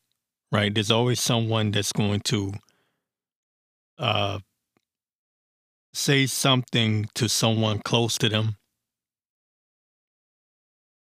right? 0.52 0.72
There's 0.72 0.92
always 0.92 1.18
someone 1.18 1.72
that's 1.72 1.90
going 1.90 2.20
to 2.20 2.52
uh, 3.98 4.38
say 5.92 6.26
something 6.26 7.08
to 7.16 7.28
someone 7.28 7.80
close 7.80 8.16
to 8.18 8.28
them. 8.28 8.58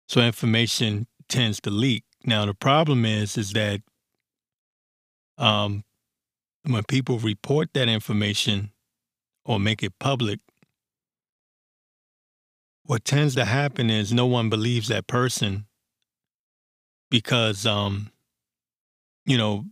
So 0.07 0.21
information 0.21 1.07
tends 1.27 1.60
to 1.62 1.69
leak. 1.69 2.05
Now 2.23 2.45
the 2.45 2.53
problem 2.53 3.03
is 3.03 3.38
is 3.38 3.51
that 3.51 3.81
um, 5.38 5.83
when 6.63 6.83
people 6.83 7.19
report 7.19 7.71
that 7.73 7.89
information 7.89 8.71
or 9.43 9.60
make 9.60 9.83
it 9.83 9.99
public, 9.99 10.39
what 12.88 13.04
tends 13.04 13.36
to 13.36 13.43
happen 13.45 13.89
is 13.89 14.13
no 14.13 14.26
one 14.26 14.50
believes 14.50 14.88
that 14.88 15.08
person 15.08 15.65
because 17.12 17.65
um, 17.65 18.12
you 19.26 19.38
know 19.38 19.65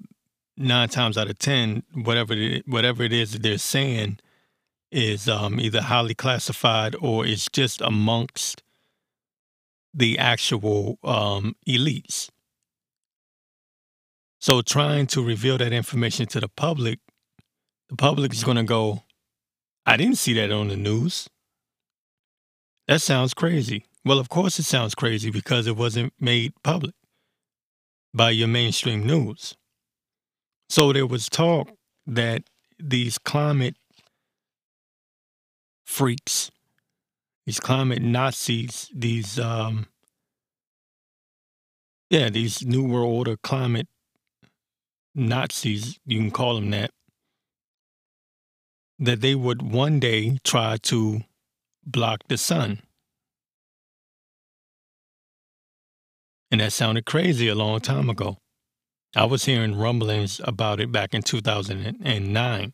nine 0.57 0.89
times 0.89 1.17
out 1.17 1.29
of 1.29 1.39
ten 1.39 1.81
whatever 1.93 2.33
it, 2.33 2.67
whatever 2.67 3.03
it 3.03 3.13
is 3.13 3.31
that 3.31 3.41
they're 3.41 3.57
saying 3.57 4.19
is 4.91 5.27
um, 5.27 5.59
either 5.59 5.81
highly 5.81 6.13
classified 6.13 6.95
or 7.01 7.25
it's 7.25 7.47
just 7.51 7.81
amongst 7.81 8.61
the 9.93 10.19
actual 10.19 10.99
um, 11.03 11.55
elites. 11.67 12.29
So 14.39 14.61
trying 14.61 15.07
to 15.07 15.23
reveal 15.23 15.57
that 15.57 15.73
information 15.73 16.27
to 16.27 16.39
the 16.39 16.49
public, 16.49 16.99
the 17.89 17.95
public 17.95 18.33
is 18.33 18.43
going 18.43 18.57
to 18.57 18.63
go, 18.63 19.03
I 19.85 19.97
didn't 19.97 20.17
see 20.17 20.33
that 20.33 20.51
on 20.51 20.67
the 20.67 20.75
news. 20.75 21.29
That 22.87 23.01
sounds 23.01 23.33
crazy. 23.33 23.85
Well, 24.03 24.19
of 24.19 24.29
course 24.29 24.59
it 24.59 24.63
sounds 24.63 24.93
crazy 24.93 25.31
because 25.31 25.65
it 25.67 25.75
wasn't 25.75 26.13
made 26.19 26.53
public 26.63 26.93
by 28.13 28.29
your 28.31 28.47
mainstream 28.47 29.05
news. 29.05 29.55
So 30.69 30.93
there 30.93 31.07
was 31.07 31.29
talk 31.29 31.69
that 32.07 32.43
these 32.79 33.17
climate 33.17 33.75
freaks, 35.85 36.51
these 37.45 37.59
climate 37.59 38.01
Nazis, 38.01 38.89
these 38.93 39.39
um 39.39 39.87
yeah, 42.09 42.29
these 42.29 42.65
new 42.65 42.83
world 42.83 43.11
order 43.13 43.37
climate 43.37 43.87
Nazis, 45.15 45.97
you 46.05 46.19
can 46.19 46.31
call 46.31 46.55
them 46.55 46.69
that, 46.71 46.91
that 48.99 49.21
they 49.21 49.33
would 49.33 49.61
one 49.61 49.99
day 49.99 50.37
try 50.43 50.77
to 50.77 51.21
block 51.85 52.21
the 52.27 52.37
sun. 52.37 52.81
And 56.51 56.61
that 56.61 56.73
sounded 56.73 57.05
crazy 57.05 57.47
a 57.47 57.55
long 57.55 57.79
time 57.79 58.09
ago. 58.09 58.37
I 59.15 59.25
was 59.25 59.45
hearing 59.45 59.77
rumblings 59.77 60.41
about 60.43 60.79
it 60.79 60.91
back 60.91 61.13
in 61.13 61.21
2009. 61.21 62.73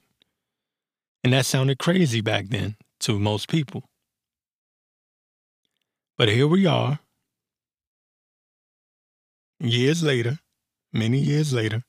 And 1.24 1.34
that 1.34 1.46
sounded 1.46 1.78
crazy 1.80 2.22
back 2.22 2.48
then 2.48 2.76
to 3.02 3.20
most 3.20 3.48
people. 3.48 3.84
But 6.18 6.30
here 6.30 6.48
we 6.48 6.66
are, 6.66 7.00
years 9.60 10.04
later, 10.04 10.40
many 10.94 11.20
years 11.20 11.54
later, 11.54 11.84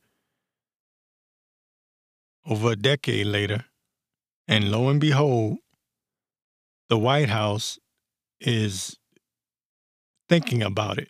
over 2.46 2.72
a 2.72 2.76
decade 2.76 3.26
later, 3.26 3.66
and 4.48 4.70
lo 4.70 4.88
and 4.88 5.00
behold, 5.00 5.58
the 6.92 6.98
White 6.98 7.30
House 7.30 7.78
is 8.38 8.98
thinking 10.28 10.62
about 10.62 10.98
it. 10.98 11.08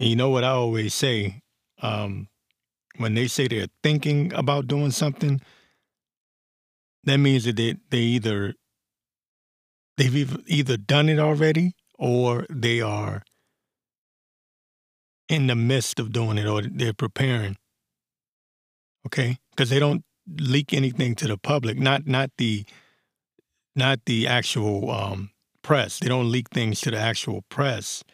And 0.00 0.08
you 0.08 0.16
know 0.16 0.30
what 0.30 0.44
I 0.44 0.48
always 0.48 0.94
say? 0.94 1.42
Um, 1.82 2.28
when 2.96 3.12
they 3.12 3.26
say 3.26 3.48
they're 3.48 3.66
thinking 3.82 4.32
about 4.32 4.66
doing 4.66 4.92
something, 4.92 5.42
that 7.04 7.18
means 7.18 7.44
that 7.44 7.56
they, 7.56 7.74
they 7.90 7.98
either 7.98 8.54
they've 9.98 10.38
either 10.46 10.78
done 10.78 11.10
it 11.10 11.18
already 11.18 11.74
or 11.98 12.46
they 12.48 12.80
are 12.80 13.22
in 15.28 15.48
the 15.48 15.54
midst 15.54 16.00
of 16.00 16.12
doing 16.12 16.38
it 16.38 16.46
or 16.46 16.62
they're 16.62 16.94
preparing. 16.94 17.58
Okay? 19.06 19.36
Because 19.50 19.68
they 19.68 19.78
don't 19.78 20.02
leak 20.26 20.72
anything 20.72 21.14
to 21.16 21.28
the 21.28 21.36
public, 21.36 21.78
not 21.78 22.06
not 22.06 22.30
the 22.38 22.64
not 23.78 24.04
the 24.04 24.26
actual 24.26 24.90
um, 24.90 25.30
press. 25.62 26.00
They 26.00 26.08
don't 26.08 26.30
leak 26.30 26.50
things 26.50 26.80
to 26.82 26.90
the 26.90 26.98
actual 26.98 27.42
press 27.48 28.04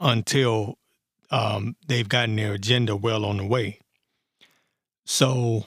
until 0.00 0.76
um, 1.30 1.76
they've 1.86 2.08
gotten 2.08 2.36
their 2.36 2.52
agenda 2.52 2.96
well 2.96 3.24
on 3.24 3.38
the 3.38 3.46
way. 3.46 3.78
So, 5.06 5.66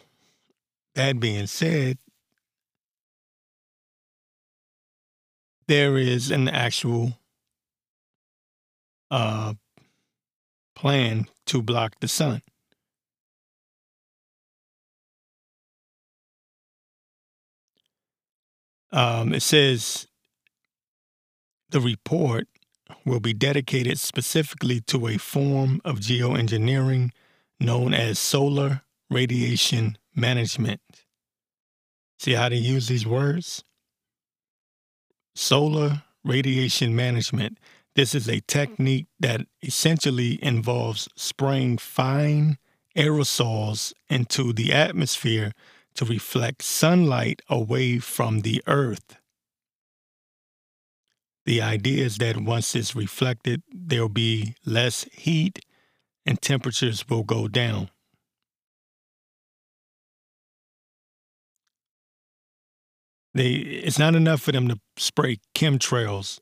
that 0.96 1.20
being 1.20 1.48
said, 1.48 1.98
there 5.68 5.98
is 5.98 6.30
an 6.30 6.48
actual 6.48 7.18
uh, 9.10 9.54
plan 10.76 11.28
to 11.48 11.62
block 11.62 11.96
the 12.00 12.08
sun. 12.08 12.42
Um, 18.94 19.34
it 19.34 19.42
says 19.42 20.08
the 21.72 21.82
report 21.82 22.48
will 23.06 23.20
be 23.20 23.34
dedicated 23.34 24.00
specifically 24.00 24.80
to 24.82 25.08
a 25.08 25.18
form 25.18 25.82
of 25.84 26.00
geoengineering 26.00 27.10
known 27.60 27.96
as 27.96 28.20
solar 28.20 28.84
radiation 29.10 29.98
management. 30.16 30.80
See 32.20 32.34
how 32.34 32.50
they 32.50 32.58
use 32.58 32.88
these 32.88 33.08
words? 33.08 33.64
Solar 35.36 36.04
radiation 36.24 36.96
management. 36.96 37.58
This 37.96 38.14
is 38.14 38.30
a 38.30 38.42
technique 38.42 39.08
that 39.20 39.42
essentially 39.64 40.38
involves 40.44 41.10
spraying 41.16 41.80
fine 41.80 42.60
aerosols 42.96 43.94
into 44.08 44.54
the 44.54 44.72
atmosphere 44.72 45.54
to 45.96 46.06
reflect 46.06 46.62
sunlight 46.62 47.42
away 47.50 48.00
from 48.00 48.42
the 48.42 48.62
earth. 48.68 49.18
The 51.46 51.62
idea 51.62 52.06
is 52.06 52.18
that 52.18 52.38
once 52.38 52.74
it's 52.76 52.96
reflected, 52.96 53.64
there'll 53.72 54.10
be 54.10 54.56
less 54.66 55.04
heat 55.12 55.60
and 56.26 56.42
temperatures 56.42 57.08
will 57.10 57.24
go 57.24 57.48
down. 57.48 57.90
They, 63.34 63.54
it's 63.54 64.00
not 64.00 64.16
enough 64.16 64.42
for 64.42 64.52
them 64.52 64.68
to 64.68 64.80
spray 64.96 65.40
chemtrails 65.56 66.40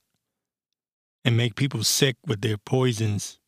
and 1.24 1.38
make 1.38 1.56
people 1.56 1.84
sick 1.84 2.18
with 2.28 2.42
their 2.42 2.58
poisons 2.58 3.40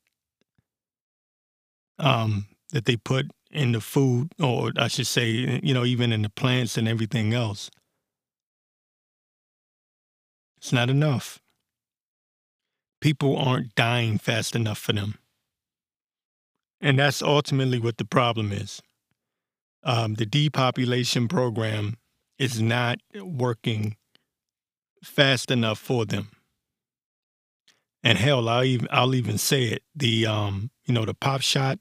um, 2.00 2.48
that 2.72 2.86
they 2.86 2.96
put 2.96 3.32
in 3.54 3.72
the 3.72 3.82
food, 3.82 4.32
or 4.40 4.72
I 4.78 4.88
should 4.88 5.08
say, 5.08 5.60
you 5.64 5.74
know, 5.74 5.86
even 5.86 6.12
in 6.12 6.24
the 6.24 6.30
plants 6.30 6.78
and 6.78 6.88
everything 6.88 7.34
else. 7.34 7.70
It's 10.58 10.74
not 10.74 10.90
enough 10.90 11.40
people 13.04 13.36
aren't 13.36 13.76
dying 13.76 14.18
fast 14.18 14.56
enough 14.56 14.78
for 14.78 14.94
them. 14.94 15.16
And 16.80 16.98
that's 16.98 17.22
ultimately 17.22 17.78
what 17.78 17.98
the 17.98 18.06
problem 18.06 18.54
is. 18.54 18.82
Um, 19.84 20.14
the 20.14 20.26
depopulation 20.26 21.28
program 21.28 21.98
is 22.40 22.62
not 22.62 23.00
working 23.14 23.98
fast 25.04 25.52
enough 25.52 25.80
for 25.80 26.06
them. 26.06 26.30
And 28.02 28.18
hell, 28.18 28.48
I'll 28.48 28.64
even 28.64 28.88
I'll 28.90 29.16
even 29.16 29.38
say 29.38 29.64
it. 29.64 29.84
The 29.94 30.26
um, 30.26 30.72
you 30.86 30.94
know, 30.94 31.04
the 31.04 31.14
pop 31.14 31.42
shot, 31.42 31.80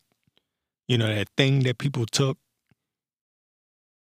you 0.89 0.99
know, 0.99 1.07
that 1.07 1.29
thing 1.37 1.61
that 1.61 1.79
people 1.79 2.07
took 2.07 2.39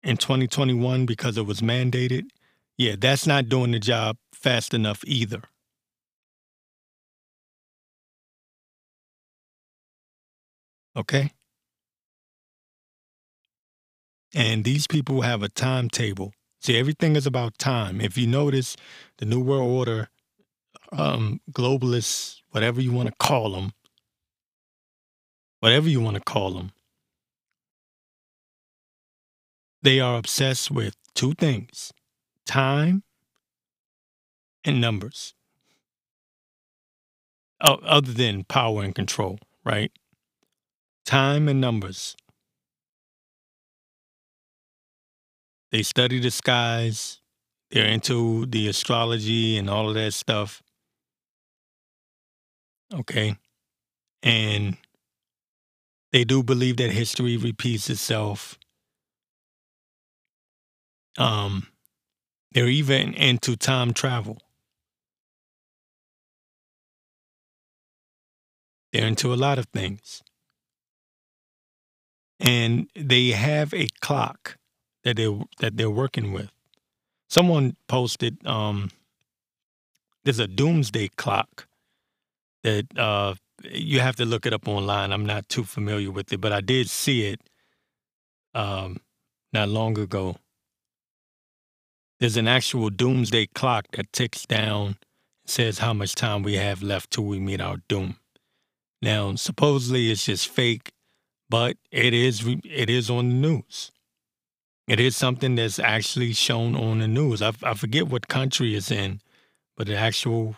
in 0.03 0.17
2021 0.17 1.05
because 1.05 1.37
it 1.37 1.45
was 1.45 1.61
mandated. 1.61 2.25
Yeah, 2.77 2.95
that's 2.99 3.27
not 3.27 3.49
doing 3.49 3.71
the 3.71 3.79
job 3.79 4.17
fast 4.33 4.73
enough 4.73 5.03
either. 5.05 5.43
Okay? 10.95 11.31
And 14.33 14.63
these 14.63 14.87
people 14.87 15.21
have 15.21 15.43
a 15.43 15.49
timetable. 15.49 16.33
See, 16.61 16.77
everything 16.77 17.15
is 17.15 17.25
about 17.25 17.57
time. 17.57 17.99
If 17.99 18.17
you 18.17 18.27
notice, 18.27 18.75
the 19.17 19.25
New 19.25 19.41
World 19.41 19.69
Order, 19.69 20.09
um, 20.91 21.41
globalists, 21.51 22.37
whatever 22.51 22.81
you 22.81 22.91
want 22.91 23.09
to 23.09 23.15
call 23.19 23.51
them, 23.51 23.73
whatever 25.61 25.87
you 25.87 26.01
want 26.01 26.15
to 26.15 26.21
call 26.21 26.51
them, 26.51 26.71
they 29.81 29.99
are 29.99 30.17
obsessed 30.17 30.69
with 30.71 30.95
two 31.15 31.33
things 31.33 31.93
time 32.45 33.03
and 34.65 34.81
numbers. 34.81 35.33
other 37.61 38.11
than 38.11 38.43
power 38.43 38.83
and 38.83 38.95
control, 38.95 39.37
right? 39.63 39.91
Time 41.05 41.47
and 41.47 41.61
numbers. 41.61 42.15
They 45.71 45.83
study 45.83 46.19
the 46.19 46.31
skies. 46.31 47.21
They're 47.69 47.85
into 47.87 48.47
the 48.47 48.67
astrology 48.67 49.57
and 49.57 49.69
all 49.69 49.89
of 49.89 49.95
that 49.95 50.13
stuff. 50.13 50.63
Okay. 52.93 53.37
and 54.23 54.77
they 56.11 56.23
do 56.23 56.43
believe 56.43 56.77
that 56.77 56.91
history 56.91 57.37
repeats 57.37 57.89
itself. 57.89 58.57
Um, 61.17 61.67
they're 62.53 62.69
even 62.69 63.13
into 63.13 63.55
time 63.55 63.93
travel. 63.93 64.39
They're 68.93 69.07
into 69.07 69.33
a 69.33 69.35
lot 69.35 69.59
of 69.59 69.65
things. 69.67 70.23
And 72.39 72.89
they 72.95 73.29
have 73.29 73.73
a 73.73 73.87
clock 74.01 74.57
that 75.03 75.15
they 75.17 75.27
that 75.59 75.77
they're 75.77 75.89
working 75.89 76.31
with. 76.33 76.51
Someone 77.29 77.75
posted 77.87 78.45
um 78.47 78.91
there's 80.23 80.39
a 80.39 80.47
doomsday 80.47 81.09
clock 81.09 81.67
that 82.63 82.85
uh 82.97 83.35
you 83.69 83.99
have 83.99 84.15
to 84.17 84.25
look 84.25 84.45
it 84.45 84.53
up 84.53 84.67
online. 84.67 85.11
I'm 85.11 85.25
not 85.25 85.49
too 85.49 85.63
familiar 85.63 86.11
with 86.11 86.31
it, 86.33 86.41
but 86.41 86.51
I 86.51 86.61
did 86.61 86.89
see 86.89 87.27
it 87.27 87.41
um 88.53 88.97
not 89.53 89.69
long 89.69 89.97
ago. 89.97 90.37
There's 92.19 92.37
an 92.37 92.47
actual 92.47 92.89
doomsday 92.89 93.47
clock 93.47 93.87
that 93.93 94.13
ticks 94.13 94.45
down, 94.45 94.85
and 94.85 94.95
says 95.45 95.79
how 95.79 95.93
much 95.93 96.15
time 96.15 96.43
we 96.43 96.55
have 96.55 96.83
left 96.83 97.11
till 97.11 97.25
we 97.25 97.39
meet 97.39 97.61
our 97.61 97.77
doom. 97.87 98.17
Now, 99.01 99.35
supposedly 99.35 100.11
it's 100.11 100.25
just 100.25 100.47
fake, 100.47 100.91
but 101.49 101.77
it 101.91 102.13
is 102.13 102.45
it 102.63 102.89
is 102.89 103.09
on 103.09 103.29
the 103.29 103.35
news. 103.35 103.91
It 104.87 104.99
is 104.99 105.15
something 105.15 105.55
that's 105.55 105.79
actually 105.79 106.33
shown 106.33 106.75
on 106.75 106.99
the 106.99 107.07
news. 107.07 107.41
I, 107.41 107.53
I 107.63 107.73
forget 107.73 108.07
what 108.07 108.27
country 108.27 108.75
it's 108.75 108.91
in, 108.91 109.21
but 109.77 109.87
the 109.87 109.95
actual 109.95 110.57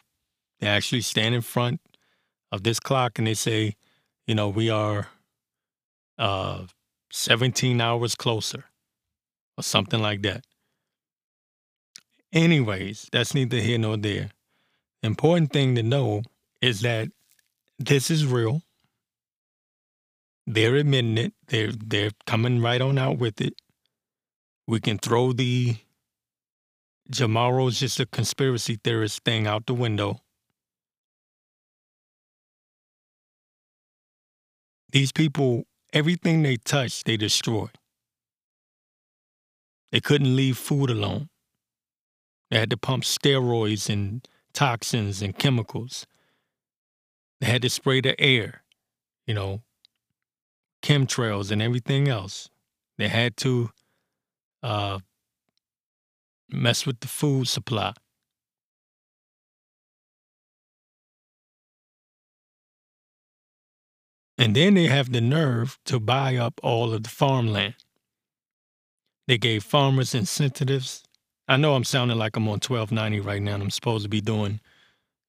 they 0.59 0.67
actually 0.67 1.01
stand 1.01 1.35
in 1.35 1.41
front 1.41 1.81
of 2.53 2.63
this 2.63 2.79
clock 2.79 3.17
and 3.17 3.27
they 3.27 3.33
say, 3.33 3.75
you 4.27 4.35
know, 4.35 4.47
we 4.47 4.69
are 4.69 5.07
uh 6.19 6.65
17 7.11 7.81
hours 7.81 8.15
closer 8.15 8.65
or 9.57 9.63
something 9.63 10.01
like 10.01 10.21
that. 10.21 10.45
Anyways, 12.31 13.09
that's 13.11 13.33
neither 13.33 13.57
here 13.57 13.79
nor 13.79 13.97
there. 13.97 14.29
Important 15.01 15.51
thing 15.51 15.75
to 15.75 15.83
know 15.83 16.23
is 16.61 16.81
that 16.81 17.09
this 17.79 18.11
is 18.11 18.25
real. 18.25 18.61
They're 20.45 20.75
admitting 20.75 21.17
it. 21.17 21.33
They're 21.47 21.71
they're 21.71 22.11
coming 22.27 22.61
right 22.61 22.81
on 22.81 22.99
out 22.99 23.17
with 23.17 23.41
it. 23.41 23.55
We 24.67 24.79
can 24.79 24.99
throw 24.99 25.33
the 25.33 25.77
Jamaro's 27.11 27.79
just 27.79 27.99
a 27.99 28.05
conspiracy 28.05 28.79
theorist 28.83 29.23
thing 29.23 29.47
out 29.47 29.65
the 29.65 29.73
window. 29.73 30.22
These 34.93 35.11
people, 35.11 35.63
everything 35.91 36.43
they 36.43 36.57
touch, 36.57 37.03
they 37.03 37.17
destroy. 37.17 37.65
They 39.91 39.99
couldn't 39.99 40.35
leave 40.35 40.55
food 40.55 40.91
alone. 40.91 41.29
They 42.51 42.59
had 42.59 42.69
to 42.69 42.77
pump 42.77 43.03
steroids 43.03 43.89
and 43.89 44.27
toxins 44.53 45.23
and 45.23 45.35
chemicals. 45.35 46.05
They 47.41 47.47
had 47.47 47.63
to 47.63 47.71
spray 47.71 48.01
the 48.01 48.19
air, 48.21 48.61
you 49.25 49.33
know, 49.33 49.63
chemtrails 50.83 51.49
and 51.49 51.59
everything 51.59 52.07
else. 52.07 52.51
They 52.99 53.07
had 53.07 53.35
to 53.37 53.71
uh, 54.61 54.99
mess 56.51 56.85
with 56.85 56.99
the 56.99 57.07
food 57.07 57.47
supply. 57.47 57.93
And 64.43 64.57
then 64.57 64.73
they 64.73 64.87
have 64.87 65.09
the 65.13 65.21
nerve 65.21 65.79
to 65.85 66.01
buy 66.01 66.35
up 66.35 66.59
all 66.61 66.93
of 66.93 67.03
the 67.03 67.09
farmland. 67.09 67.75
They 69.25 69.37
gave 69.37 69.63
farmers 69.63 70.13
incentives. 70.13 71.01
I 71.47 71.55
know 71.55 71.75
I'm 71.75 71.85
sounding 71.85 72.17
like 72.17 72.35
I'm 72.35 72.49
on 72.49 72.59
1290 72.59 73.21
right 73.21 73.41
now 73.41 73.53
and 73.53 73.63
I'm 73.63 73.69
supposed 73.69 74.03
to 74.03 74.09
be 74.09 74.19
doing, 74.19 74.59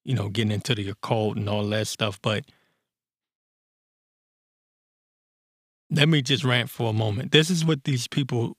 you 0.02 0.16
know, 0.16 0.28
getting 0.30 0.50
into 0.50 0.74
the 0.74 0.88
occult 0.88 1.36
and 1.36 1.48
all 1.48 1.64
that 1.68 1.86
stuff, 1.86 2.20
but 2.22 2.44
let 5.90 6.08
me 6.08 6.20
just 6.20 6.42
rant 6.42 6.68
for 6.68 6.90
a 6.90 6.92
moment. 6.92 7.30
This 7.30 7.50
is 7.50 7.64
what 7.64 7.84
these 7.84 8.08
people 8.08 8.56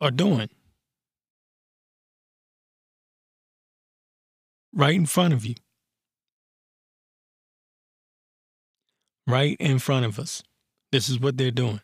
are 0.00 0.12
doing. 0.12 0.50
Right 4.72 4.94
in 4.94 5.06
front 5.06 5.34
of 5.34 5.44
you. 5.44 5.56
Right 9.26 9.56
in 9.58 9.78
front 9.78 10.06
of 10.06 10.18
us. 10.18 10.42
This 10.92 11.08
is 11.08 11.18
what 11.18 11.36
they're 11.36 11.50
doing. 11.50 11.80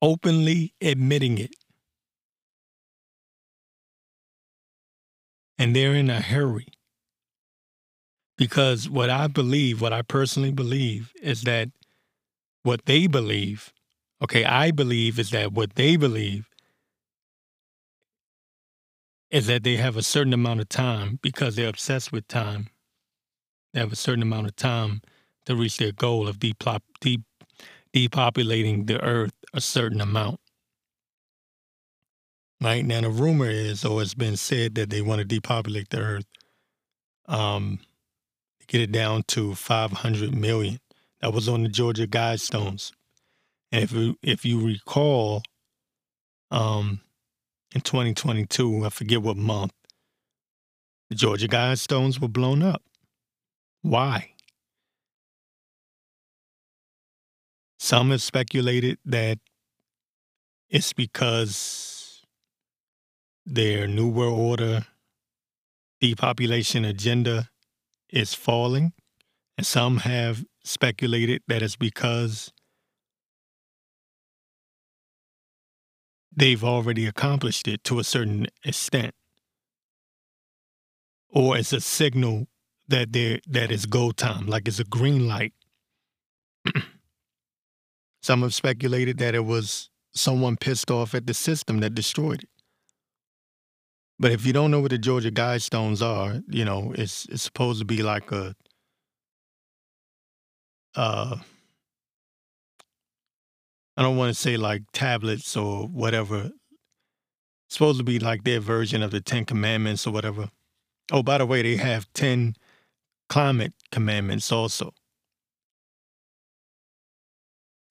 Openly 0.00 0.74
admitting 0.80 1.38
it. 1.38 1.54
And 5.58 5.76
they're 5.76 5.94
in 5.94 6.08
a 6.08 6.20
hurry. 6.20 6.68
Because 8.38 8.88
what 8.88 9.10
I 9.10 9.26
believe, 9.26 9.82
what 9.82 9.92
I 9.92 10.00
personally 10.00 10.52
believe, 10.52 11.12
is 11.20 11.42
that 11.42 11.68
what 12.62 12.86
they 12.86 13.06
believe, 13.06 13.72
okay, 14.22 14.46
I 14.46 14.70
believe 14.70 15.18
is 15.18 15.30
that 15.30 15.52
what 15.52 15.74
they 15.74 15.96
believe 15.96 16.48
is 19.30 19.46
that 19.46 19.62
they 19.62 19.76
have 19.76 19.96
a 19.96 20.02
certain 20.02 20.32
amount 20.32 20.60
of 20.60 20.68
time 20.70 21.18
because 21.22 21.56
they're 21.56 21.68
obsessed 21.68 22.12
with 22.12 22.26
time. 22.26 22.68
They 23.72 23.80
have 23.80 23.92
a 23.92 23.96
certain 23.96 24.22
amount 24.22 24.46
of 24.46 24.56
time 24.56 25.02
to 25.50 25.60
reach 25.60 25.78
their 25.78 25.92
goal 25.92 26.28
of 26.28 26.38
depop- 26.38 26.82
de- 27.00 27.24
depopulating 27.94 28.86
the 28.86 29.02
earth 29.02 29.32
a 29.52 29.60
certain 29.60 30.00
amount. 30.00 30.40
Right 32.60 32.84
now, 32.84 33.00
the 33.00 33.10
rumor 33.10 33.48
is, 33.48 33.84
or 33.84 34.02
it's 34.02 34.14
been 34.14 34.36
said, 34.36 34.74
that 34.74 34.90
they 34.90 35.00
want 35.00 35.20
to 35.20 35.24
depopulate 35.24 35.88
the 35.90 36.00
earth, 36.00 36.26
um, 37.26 37.80
get 38.66 38.82
it 38.82 38.92
down 38.92 39.22
to 39.28 39.54
500 39.54 40.34
million. 40.34 40.78
That 41.20 41.32
was 41.32 41.48
on 41.48 41.62
the 41.62 41.68
Georgia 41.68 42.06
Guidestones. 42.06 42.92
And 43.72 43.84
if 43.84 43.92
you, 43.92 44.16
if 44.22 44.44
you 44.44 44.64
recall, 44.64 45.42
um, 46.50 47.00
in 47.74 47.80
2022, 47.80 48.84
I 48.84 48.88
forget 48.90 49.22
what 49.22 49.36
month, 49.36 49.72
the 51.08 51.14
Georgia 51.14 51.48
Guidestones 51.48 52.20
were 52.20 52.28
blown 52.28 52.62
up. 52.62 52.82
Why? 53.82 54.34
Some 57.82 58.10
have 58.10 58.20
speculated 58.20 58.98
that 59.06 59.38
it's 60.68 60.92
because 60.92 62.22
their 63.46 63.86
New 63.86 64.06
World 64.06 64.38
Order 64.38 64.86
depopulation 65.98 66.84
agenda 66.84 67.48
is 68.10 68.34
falling. 68.34 68.92
And 69.56 69.66
some 69.66 70.00
have 70.00 70.44
speculated 70.62 71.42
that 71.48 71.62
it's 71.62 71.74
because 71.74 72.52
they've 76.30 76.62
already 76.62 77.06
accomplished 77.06 77.66
it 77.66 77.82
to 77.84 77.98
a 77.98 78.04
certain 78.04 78.48
extent. 78.62 79.14
Or 81.30 81.56
it's 81.56 81.72
a 81.72 81.80
signal 81.80 82.46
that 82.88 83.14
there 83.14 83.40
that 83.48 83.72
is 83.72 83.86
go 83.86 84.10
time, 84.10 84.46
like 84.46 84.68
it's 84.68 84.80
a 84.80 84.84
green 84.84 85.26
light. 85.26 85.54
Some 88.22 88.42
have 88.42 88.54
speculated 88.54 89.18
that 89.18 89.34
it 89.34 89.44
was 89.44 89.88
someone 90.12 90.56
pissed 90.56 90.90
off 90.90 91.14
at 91.14 91.26
the 91.26 91.34
system 91.34 91.80
that 91.80 91.94
destroyed 91.94 92.42
it. 92.42 92.48
But 94.18 94.32
if 94.32 94.44
you 94.44 94.52
don't 94.52 94.70
know 94.70 94.80
what 94.80 94.90
the 94.90 94.98
Georgia 94.98 95.30
Guidestones 95.30 96.02
are, 96.02 96.42
you 96.48 96.64
know, 96.64 96.92
it's 96.96 97.24
it's 97.26 97.42
supposed 97.42 97.78
to 97.80 97.86
be 97.86 98.02
like 98.02 98.30
a 98.32 98.54
uh 100.94 101.36
I 103.96 104.02
don't 104.02 104.16
want 104.16 104.34
to 104.34 104.40
say 104.40 104.56
like 104.56 104.82
tablets 104.92 105.56
or 105.56 105.86
whatever. 105.86 106.50
It's 107.66 107.76
supposed 107.76 107.98
to 107.98 108.04
be 108.04 108.18
like 108.18 108.44
their 108.44 108.60
version 108.60 109.02
of 109.02 109.10
the 109.10 109.20
Ten 109.20 109.44
Commandments 109.44 110.06
or 110.06 110.12
whatever. 110.12 110.50
Oh, 111.12 111.22
by 111.22 111.38
the 111.38 111.46
way, 111.46 111.62
they 111.62 111.76
have 111.76 112.12
10 112.14 112.54
climate 113.28 113.74
commandments 113.92 114.50
also. 114.52 114.92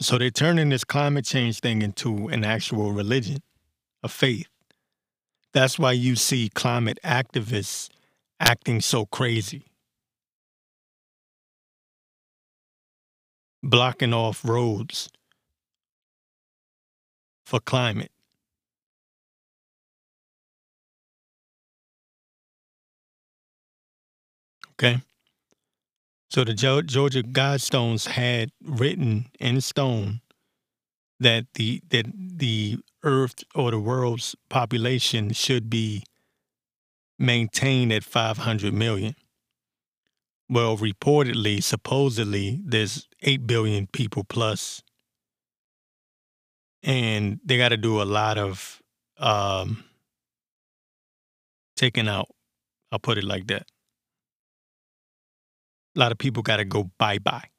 So 0.01 0.17
they're 0.17 0.29
turning 0.31 0.69
this 0.69 0.83
climate 0.83 1.25
change 1.25 1.59
thing 1.59 1.81
into 1.81 2.27
an 2.29 2.43
actual 2.43 2.91
religion, 2.91 3.41
a 4.03 4.09
faith. 4.09 4.47
That's 5.53 5.77
why 5.79 5.91
you 5.93 6.15
see 6.15 6.49
climate 6.49 6.99
activists 7.03 7.89
acting 8.39 8.81
so 8.81 9.05
crazy, 9.05 9.65
blocking 13.63 14.13
off 14.13 14.43
roads 14.43 15.09
for 17.45 17.59
climate. 17.59 18.11
Okay? 24.71 25.01
So 26.29 26.43
the 26.43 26.53
Georgia 26.53 27.23
Guidestones 27.23 28.07
had 28.07 28.51
written 28.63 29.31
in 29.39 29.61
stone 29.61 30.21
that 31.19 31.45
the 31.55 31.81
that 31.89 32.05
the 32.15 32.77
Earth 33.03 33.43
or 33.55 33.71
the 33.71 33.79
world's 33.79 34.35
population 34.47 35.33
should 35.33 35.69
be 35.69 36.03
maintained 37.17 37.91
at 37.91 38.03
500 38.03 38.73
million. 38.73 39.15
Well, 40.47 40.77
reportedly, 40.77 41.63
supposedly, 41.63 42.59
there's 42.63 43.07
8 43.21 43.45
billion 43.45 43.87
people 43.87 44.23
plus, 44.23 44.81
and 46.83 47.39
they 47.43 47.57
got 47.57 47.69
to 47.69 47.77
do 47.77 48.01
a 48.01 48.03
lot 48.03 48.37
of 48.37 48.81
um, 49.17 49.83
taking 51.75 52.07
out. 52.07 52.29
I'll 52.91 52.99
put 52.99 53.17
it 53.17 53.23
like 53.23 53.47
that. 53.47 53.67
A 55.95 55.99
lot 55.99 56.11
of 56.11 56.17
people 56.17 56.43
got 56.43 56.57
to 56.57 56.65
go 56.65 56.91
bye 56.97 57.19
bye 57.19 57.49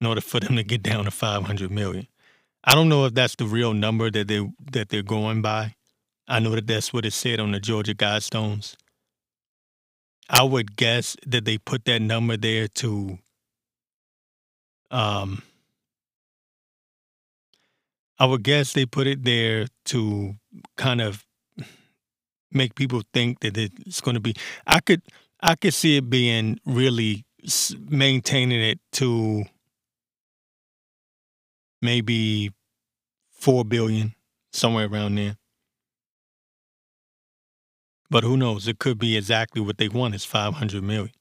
in 0.00 0.06
order 0.06 0.20
for 0.20 0.40
them 0.40 0.56
to 0.56 0.62
get 0.62 0.82
down 0.82 1.04
to 1.04 1.10
500 1.10 1.70
million. 1.70 2.06
I 2.64 2.74
don't 2.74 2.88
know 2.88 3.06
if 3.06 3.14
that's 3.14 3.36
the 3.36 3.46
real 3.46 3.74
number 3.74 4.10
that 4.10 4.28
they 4.28 4.46
that 4.72 4.88
they're 4.90 5.02
going 5.02 5.42
by. 5.42 5.74
I 6.28 6.40
know 6.40 6.50
that 6.50 6.66
that's 6.66 6.92
what 6.92 7.06
it 7.06 7.12
said 7.12 7.40
on 7.40 7.52
the 7.52 7.60
Georgia 7.60 7.94
Guidestones. 7.94 8.76
I 10.30 10.44
would 10.44 10.76
guess 10.76 11.16
that 11.26 11.44
they 11.44 11.58
put 11.58 11.84
that 11.86 12.00
number 12.00 12.36
there 12.36 12.68
to 12.68 13.18
um 14.90 15.42
I 18.18 18.26
would 18.26 18.42
guess 18.42 18.72
they 18.72 18.86
put 18.86 19.06
it 19.06 19.24
there 19.24 19.66
to 19.86 20.34
kind 20.76 21.00
of 21.00 21.24
make 22.50 22.74
people 22.74 23.02
think 23.12 23.40
that 23.40 23.56
it's 23.56 24.00
going 24.00 24.14
to 24.14 24.20
be 24.20 24.34
I 24.66 24.80
could 24.80 25.02
I 25.46 25.54
could 25.54 25.74
see 25.74 25.96
it 25.96 26.10
being 26.10 26.58
really 26.66 27.24
maintaining 27.78 28.60
it 28.60 28.80
to 28.94 29.44
maybe 31.80 32.50
4 33.30 33.64
billion 33.64 34.16
somewhere 34.52 34.88
around 34.88 35.14
there. 35.14 35.36
But 38.10 38.24
who 38.24 38.36
knows? 38.36 38.66
It 38.66 38.80
could 38.80 38.98
be 38.98 39.16
exactly 39.16 39.62
what 39.62 39.78
they 39.78 39.88
want 39.88 40.16
is 40.16 40.24
500 40.24 40.82
million. 40.82 41.12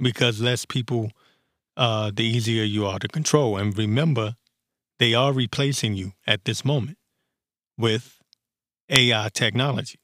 Because 0.00 0.40
less 0.40 0.64
people, 0.64 1.12
uh, 1.76 2.10
the 2.12 2.24
easier 2.24 2.64
you 2.64 2.84
are 2.84 2.98
to 2.98 3.06
control. 3.06 3.56
And 3.58 3.78
remember, 3.78 4.34
they 4.98 5.14
are 5.14 5.32
replacing 5.32 5.94
you 5.94 6.14
at 6.26 6.44
this 6.44 6.64
moment 6.64 6.98
with 7.78 8.18
AI 8.90 9.28
technology. 9.32 10.00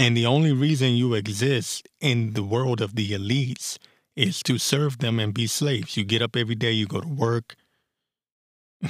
And 0.00 0.16
the 0.16 0.24
only 0.24 0.50
reason 0.50 0.94
you 0.96 1.12
exist 1.12 1.86
in 2.00 2.32
the 2.32 2.42
world 2.42 2.80
of 2.80 2.94
the 2.94 3.10
elites 3.10 3.76
is 4.16 4.42
to 4.44 4.56
serve 4.56 4.96
them 4.96 5.20
and 5.20 5.34
be 5.34 5.46
slaves. 5.46 5.94
You 5.94 6.04
get 6.04 6.22
up 6.22 6.36
every 6.36 6.54
day, 6.54 6.72
you 6.72 6.86
go 6.86 7.02
to 7.02 7.06
work, 7.06 7.54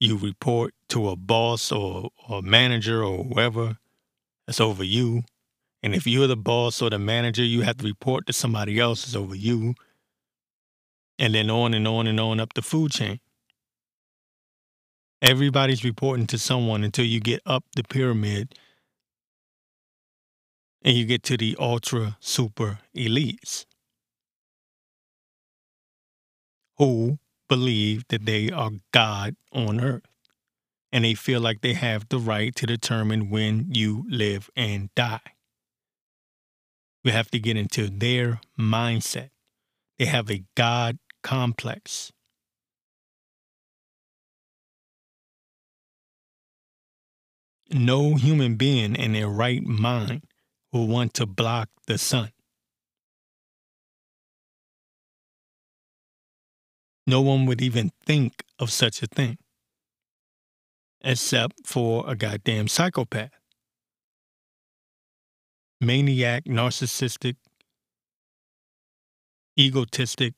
you 0.00 0.18
report 0.18 0.74
to 0.90 1.08
a 1.08 1.16
boss 1.16 1.72
or, 1.72 2.10
or 2.28 2.42
manager 2.42 3.02
or 3.02 3.24
whoever 3.24 3.78
that's 4.46 4.60
over 4.60 4.84
you. 4.84 5.22
And 5.82 5.94
if 5.94 6.06
you're 6.06 6.26
the 6.26 6.36
boss 6.36 6.82
or 6.82 6.90
the 6.90 6.98
manager, 6.98 7.42
you 7.42 7.62
have 7.62 7.78
to 7.78 7.86
report 7.86 8.26
to 8.26 8.34
somebody 8.34 8.78
else 8.78 9.06
that's 9.06 9.16
over 9.16 9.34
you. 9.34 9.74
And 11.18 11.34
then 11.34 11.48
on 11.48 11.72
and 11.72 11.88
on 11.88 12.06
and 12.06 12.20
on 12.20 12.38
up 12.38 12.52
the 12.52 12.60
food 12.60 12.90
chain. 12.90 13.18
Everybody's 15.22 15.84
reporting 15.84 16.26
to 16.26 16.36
someone 16.36 16.84
until 16.84 17.06
you 17.06 17.18
get 17.18 17.40
up 17.46 17.64
the 17.74 17.82
pyramid 17.82 18.54
and 20.84 20.96
you 20.96 21.04
get 21.04 21.22
to 21.22 21.36
the 21.36 21.56
ultra 21.58 22.16
super 22.20 22.80
elites 22.96 23.66
who 26.78 27.18
believe 27.48 28.04
that 28.08 28.26
they 28.26 28.50
are 28.50 28.70
God 28.92 29.36
on 29.52 29.80
earth. 29.80 30.02
And 30.94 31.04
they 31.04 31.14
feel 31.14 31.40
like 31.40 31.62
they 31.62 31.72
have 31.74 32.08
the 32.08 32.18
right 32.18 32.54
to 32.56 32.66
determine 32.66 33.30
when 33.30 33.66
you 33.70 34.04
live 34.10 34.50
and 34.54 34.94
die. 34.94 35.20
We 37.04 37.12
have 37.12 37.30
to 37.30 37.38
get 37.38 37.56
into 37.56 37.88
their 37.88 38.40
mindset. 38.58 39.30
They 39.98 40.04
have 40.04 40.30
a 40.30 40.44
God 40.54 40.98
complex. 41.22 42.12
No 47.70 48.16
human 48.16 48.56
being 48.56 48.94
in 48.94 49.12
their 49.12 49.28
right 49.28 49.62
mind 49.62 50.22
will 50.72 50.86
want 50.88 51.14
to 51.14 51.26
block 51.26 51.68
the 51.86 51.98
sun. 51.98 52.32
No 57.06 57.20
one 57.20 57.46
would 57.46 57.60
even 57.60 57.90
think 58.06 58.44
of 58.58 58.70
such 58.70 59.02
a 59.02 59.06
thing, 59.06 59.38
except 61.02 61.66
for 61.66 62.08
a 62.08 62.14
goddamn 62.14 62.68
psychopath, 62.68 63.32
maniac, 65.80 66.44
narcissistic, 66.44 67.36
egotistic, 69.58 70.34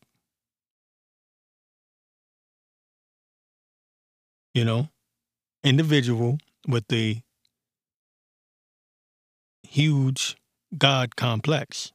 you 4.55 4.65
know, 4.65 4.89
individual 5.65 6.39
with 6.69 6.85
a 6.93 7.24
huge 9.75 10.37
God 10.79 11.17
complex 11.17 11.93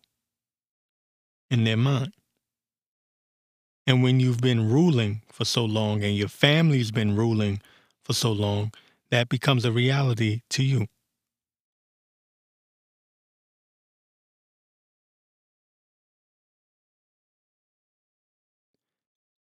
in 1.50 1.64
their 1.64 1.78
mind. 1.78 2.12
And 3.88 4.04
when 4.04 4.20
you've 4.20 4.42
been 4.42 4.70
ruling 4.70 5.22
for 5.32 5.46
so 5.46 5.64
long 5.64 6.04
and 6.04 6.14
your 6.14 6.28
family's 6.28 6.92
been 6.92 7.16
ruling 7.16 7.62
for 8.04 8.12
so 8.12 8.34
long, 8.34 8.74
that 9.12 9.30
becomes 9.30 9.64
a 9.64 9.72
reality 9.72 10.42
to 10.50 10.64
you. 10.64 10.88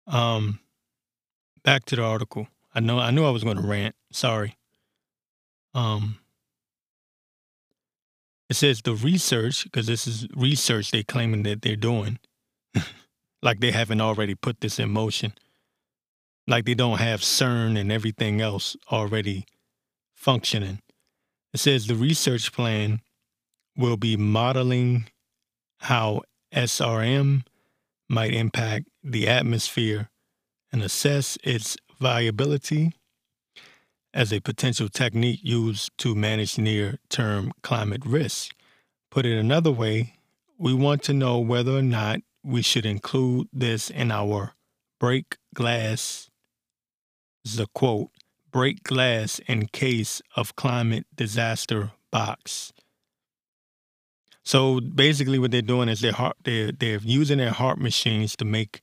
Um, 0.07 0.59
back 1.63 1.85
to 1.85 1.95
the 1.95 2.03
article. 2.03 2.49
I 2.73 2.81
know 2.81 2.99
I 2.99 3.11
knew 3.11 3.23
I 3.23 3.31
was 3.31 3.45
going 3.45 3.57
to 3.57 3.65
rant. 3.65 3.95
Sorry. 4.11 4.57
Um, 5.73 6.19
it 8.49 8.55
says 8.55 8.81
the 8.81 8.93
research 8.93 9.63
because 9.63 9.87
this 9.87 10.07
is 10.07 10.27
research 10.35 10.91
they're 10.91 11.03
claiming 11.03 11.43
that 11.43 11.61
they're 11.61 11.75
doing, 11.75 12.19
like 13.41 13.59
they 13.59 13.71
haven't 13.71 14.01
already 14.01 14.35
put 14.35 14.61
this 14.61 14.79
in 14.79 14.89
motion, 14.89 15.33
like 16.47 16.65
they 16.65 16.75
don't 16.75 16.99
have 16.99 17.21
CERN 17.21 17.77
and 17.79 17.91
everything 17.91 18.41
else 18.41 18.75
already 18.91 19.45
functioning. 20.13 20.79
It 21.53 21.59
says 21.59 21.87
the 21.87 21.95
research 21.95 22.51
plan 22.51 23.01
will 23.77 23.97
be 23.97 24.17
modeling 24.17 25.05
how 25.79 26.21
SRM 26.53 27.43
might 28.09 28.33
impact 28.33 28.87
the 29.03 29.27
atmosphere 29.27 30.09
and 30.71 30.83
assess 30.83 31.37
its 31.43 31.77
viability 31.99 32.93
as 34.15 34.31
a 34.31 34.39
potential 34.39 34.87
technique 34.87 35.41
used 35.43 35.91
to 35.97 36.15
manage 36.15 36.57
near 36.57 36.97
term 37.09 37.51
climate 37.61 38.05
risk. 38.05 38.55
Put 39.11 39.25
it 39.25 39.37
another 39.37 39.71
way, 39.71 40.13
we 40.57 40.73
want 40.73 41.03
to 41.03 41.13
know 41.13 41.37
whether 41.39 41.77
or 41.77 41.81
not 41.81 42.21
we 42.41 42.61
should 42.61 42.85
include 42.85 43.49
this 43.51 43.89
in 43.89 44.11
our 44.11 44.53
break 44.99 45.37
glass, 45.53 46.29
a 47.59 47.67
quote, 47.73 48.09
break 48.51 48.83
glass 48.83 49.39
in 49.47 49.67
case 49.67 50.21
of 50.35 50.55
climate 50.55 51.05
disaster 51.13 51.91
box. 52.11 52.71
So 54.43 54.79
basically, 54.79 55.39
what 55.39 55.51
they're 55.51 55.61
doing 55.61 55.89
is 55.89 56.01
they're 56.01 56.31
they're 56.43 56.71
they're 56.71 56.99
using 57.03 57.39
their 57.39 57.51
HAARP 57.51 57.79
machines 57.79 58.35
to 58.37 58.45
make 58.45 58.81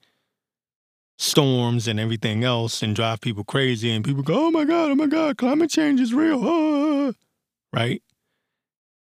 storms 1.18 1.86
and 1.88 2.00
everything 2.00 2.44
else 2.44 2.82
and 2.82 2.96
drive 2.96 3.20
people 3.20 3.44
crazy, 3.44 3.90
and 3.90 4.04
people 4.04 4.22
go, 4.22 4.46
"Oh 4.46 4.50
my 4.50 4.64
god, 4.64 4.90
oh 4.90 4.94
my 4.94 5.06
god, 5.06 5.38
climate 5.38 5.70
change 5.70 6.00
is 6.00 6.14
real," 6.14 6.40
ah, 6.42 7.12
right? 7.72 8.02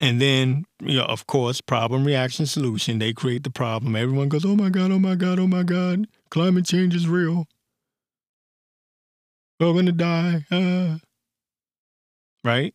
And 0.01 0.21
then, 0.21 0.65
you 0.81 0.97
know, 0.99 1.05
of 1.05 1.27
course, 1.27 1.61
problem, 1.61 2.05
reaction, 2.05 2.47
solution. 2.47 2.99
They 2.99 3.13
create 3.13 3.43
the 3.43 3.51
problem. 3.51 3.97
Everyone 3.97 4.29
goes, 4.29 4.45
"Oh 4.45 4.57
my 4.57 4.71
god, 4.71 4.91
oh 4.93 4.99
my 4.99 5.15
god, 5.15 5.39
oh 5.39 5.49
my 5.49 5.63
god, 5.63 6.07
climate 6.31 6.67
change 6.67 6.95
is 6.95 7.09
real. 7.09 7.47
We're 9.61 9.73
gonna 9.73 9.93
die," 9.93 10.45
ah. 10.53 11.01
right? 12.45 12.75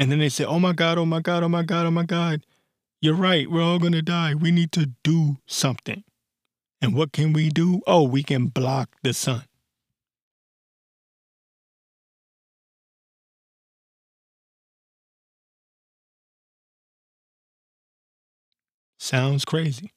And 0.00 0.10
then 0.10 0.18
they 0.18 0.30
say, 0.30 0.46
oh 0.46 0.58
my 0.58 0.72
God, 0.72 0.96
oh 0.96 1.04
my 1.04 1.20
God, 1.20 1.42
oh 1.42 1.48
my 1.50 1.62
God, 1.62 1.84
oh 1.84 1.90
my 1.90 2.04
God. 2.04 2.46
You're 3.02 3.14
right. 3.14 3.50
We're 3.50 3.62
all 3.62 3.78
going 3.78 3.92
to 3.92 4.00
die. 4.00 4.34
We 4.34 4.50
need 4.50 4.72
to 4.72 4.92
do 5.04 5.36
something. 5.46 6.04
And 6.82 6.94
what 6.94 7.12
can 7.12 7.32
we 7.32 7.50
do? 7.50 7.82
Oh, 7.86 8.02
we 8.04 8.22
can 8.22 8.46
block 8.46 8.96
the 9.02 9.12
sun. 9.12 9.44
Sounds 18.98 19.44
crazy. 19.44 19.92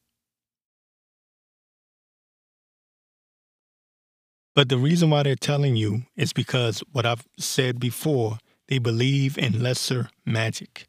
But 4.56 4.70
the 4.70 4.78
reason 4.78 5.10
why 5.10 5.24
they're 5.24 5.36
telling 5.36 5.76
you 5.76 6.04
is 6.16 6.32
because 6.32 6.82
what 6.92 7.06
I've 7.06 7.26
said 7.38 7.80
before, 7.80 8.38
they 8.68 8.78
believe 8.78 9.38
in 9.38 9.62
lesser 9.64 10.10
magic. 10.26 10.86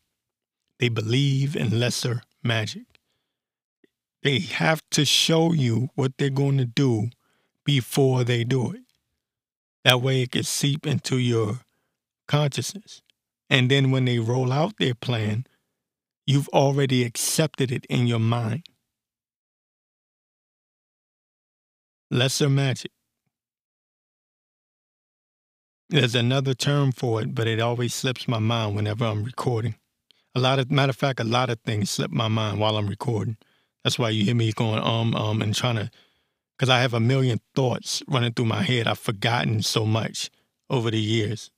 They 0.79 0.89
believe 0.89 1.57
in 1.57 1.81
lesser 1.81 2.23
magic. 2.43 2.94
They 4.25 4.39
have 4.39 4.81
to 4.93 5.05
show 5.05 5.53
you 5.53 5.91
what 5.95 6.13
they're 6.17 6.31
going 6.31 6.57
to 6.57 6.65
do 6.65 7.11
before 7.65 8.25
they 8.25 8.43
do 8.43 8.73
it. 8.73 8.81
That 9.85 10.01
way 10.01 10.23
it 10.23 10.33
can 10.33 10.45
seep 10.45 10.87
into 10.87 11.19
your 11.19 11.61
consciousness. 12.27 13.03
And 13.51 13.71
then 13.71 13.91
when 13.91 14.07
they 14.07 14.19
roll 14.19 14.51
out 14.51 14.79
their 14.79 14.95
plan, 14.95 15.45
you've 16.27 16.49
already 16.49 17.05
accepted 17.05 17.71
it 17.71 17.85
in 17.91 18.07
your 18.07 18.19
mind. 18.19 18.65
Lesser 22.11 22.49
magic. 22.49 22.93
There's 25.91 26.15
another 26.15 26.55
term 26.55 26.93
for 26.93 27.21
it, 27.21 27.35
but 27.35 27.47
it 27.47 27.61
always 27.61 27.93
slips 27.93 28.27
my 28.27 28.39
mind 28.39 28.75
whenever 28.75 29.05
I'm 29.05 29.23
recording. 29.23 29.75
A 30.35 30.41
lot 30.41 30.59
of 30.59 30.71
matter 30.71 30.91
of 30.91 30.97
fact, 30.97 31.21
a 31.21 31.25
lot 31.25 31.51
of 31.51 31.61
things 31.61 31.91
slip 31.91 32.11
my 32.11 32.29
mind 32.29 32.59
while 32.59 32.79
I'm 32.79 32.89
recording. 32.89 33.37
That's 33.85 33.99
why 33.99 34.11
you 34.11 34.25
hear 34.25 34.35
me 34.35 34.53
going 34.53 34.83
um 34.83 35.15
um 35.15 35.43
and 35.43 35.55
trying 35.55 35.77
to 35.77 35.91
because 36.59 36.71
I 36.71 36.81
have 36.81 36.95
a 36.95 37.01
million 37.01 37.41
thoughts 37.55 38.03
running 38.09 38.33
through 38.33 38.47
my 38.47 38.63
head. 38.63 38.87
I've 38.87 38.99
forgotten 38.99 39.63
so 39.63 39.85
much 39.85 40.31
over 40.71 40.91
the 40.91 41.01
years. 41.01 41.51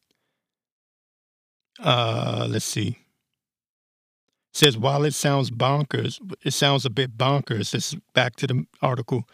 Uh 1.78 2.46
let's 2.50 2.64
see. 2.64 2.88
It 4.52 4.56
says 4.58 4.76
while 4.78 5.04
it 5.04 5.14
sounds 5.14 5.50
bonkers, 5.50 6.18
it 6.44 6.52
sounds 6.52 6.84
a 6.84 6.90
bit 6.90 7.16
bonkers. 7.16 7.70
This 7.70 7.92
is 7.92 7.96
back 8.14 8.36
to 8.36 8.46
the 8.46 8.66
article. 8.82 9.28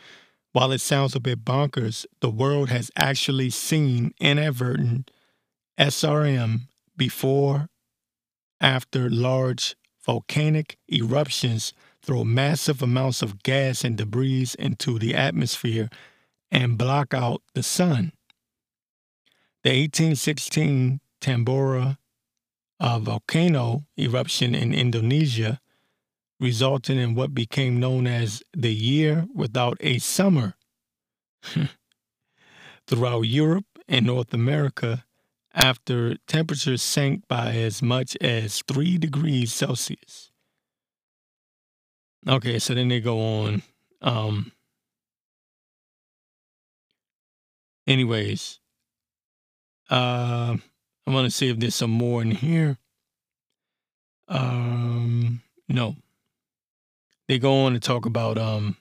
While 0.53 0.73
it 0.73 0.81
sounds 0.83 1.15
a 1.15 1.21
bit 1.21 1.45
bonkers, 1.45 2.05
the 2.21 2.29
world 2.31 2.69
has 2.69 2.91
actually 2.97 3.49
seen 3.49 4.13
inadvertent 4.21 5.11
SRM 5.79 6.69
before, 6.97 7.69
after 8.61 9.09
large 9.11 9.77
volcanic 10.05 10.79
eruptions 10.93 11.73
throw 12.03 12.25
massive 12.25 12.83
amounts 12.83 13.23
of 13.23 13.43
gas 13.43 13.85
and 13.85 13.97
debris 13.97 14.49
into 14.59 14.99
the 14.99 15.15
atmosphere 15.15 15.89
and 16.51 16.79
block 16.79 17.15
out 17.15 17.43
the 17.55 17.63
sun. 17.63 18.13
The 19.63 19.71
1816 19.71 21.01
Tambora 21.21 21.99
uh, 22.81 22.99
volcano 22.99 23.85
eruption 23.97 24.55
in 24.55 24.75
Indonesia 24.75 25.61
resulting 26.41 26.99
in 26.99 27.15
what 27.15 27.33
became 27.33 27.79
known 27.79 28.09
as 28.09 28.43
the 28.53 28.75
year 28.75 29.29
without 29.33 29.77
a 29.81 29.99
summer. 29.99 30.55
Throughout 32.89 33.21
Europe 33.23 33.67
and 33.87 34.05
North 34.05 34.35
America, 34.35 35.05
after 35.55 36.17
temperatures 36.27 36.83
sank 36.83 37.29
by 37.29 37.53
as 37.53 37.81
much 37.81 38.17
as 38.21 38.63
3 38.67 38.99
degrees 38.99 39.53
Celsius. 39.55 40.32
Okay, 42.29 42.59
so 42.59 42.75
then 42.75 42.89
they 42.89 43.01
go 43.01 43.19
on. 43.21 43.63
Um, 44.01 44.53
anyways, 47.87 48.61
uh, 49.91 50.57
I 51.07 51.11
want 51.11 51.27
to 51.27 51.31
see 51.31 51.49
if 51.49 51.59
there's 51.59 51.75
some 51.75 51.91
more 51.91 52.23
in 52.23 52.31
here. 52.31 52.79
Um, 54.29 55.43
no 55.73 55.97
they 57.29 57.39
go 57.39 57.65
on 57.65 57.73
to 57.73 57.81
talk 57.81 58.05
about 58.07 58.39
um 58.39 58.77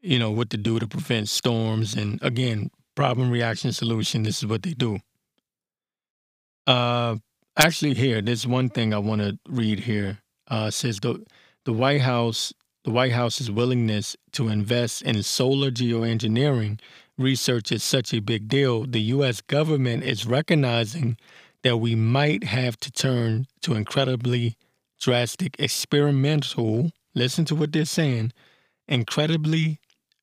you 0.00 0.18
know 0.18 0.30
what 0.30 0.50
to 0.50 0.56
do 0.56 0.78
to 0.78 0.86
prevent 0.86 1.28
storms 1.28 1.94
and 1.94 2.18
again 2.22 2.70
problem 2.94 3.30
reaction 3.30 3.72
solution 3.72 4.22
this 4.22 4.38
is 4.38 4.46
what 4.46 4.62
they 4.62 4.72
do 4.72 4.98
uh 6.66 7.16
actually 7.56 7.94
here 7.94 8.20
there's 8.20 8.46
one 8.46 8.68
thing 8.68 8.92
i 8.92 8.98
want 8.98 9.20
to 9.20 9.38
read 9.48 9.80
here 9.80 10.18
uh 10.48 10.70
says 10.70 11.00
the 11.00 11.24
the 11.64 11.72
white 11.72 12.00
house 12.00 12.52
the 12.84 12.90
white 12.90 13.12
house's 13.12 13.50
willingness 13.50 14.16
to 14.32 14.48
invest 14.48 15.02
in 15.02 15.22
solar 15.22 15.70
geoengineering 15.70 16.80
research 17.16 17.72
is 17.72 17.82
such 17.82 18.14
a 18.14 18.20
big 18.20 18.48
deal 18.48 18.84
the 18.84 19.00
us 19.00 19.40
government 19.40 20.04
is 20.04 20.26
recognizing 20.26 21.16
that 21.62 21.78
we 21.78 21.94
might 21.94 22.44
have 22.44 22.78
to 22.80 22.90
turn 22.90 23.46
to 23.62 23.74
incredibly 23.74 24.56
drastic 25.00 25.56
experimental, 25.58 26.90
listen 27.14 27.44
to 27.46 27.54
what 27.54 27.72
they're 27.72 27.84
saying, 27.84 28.32
incredibly 28.86 29.78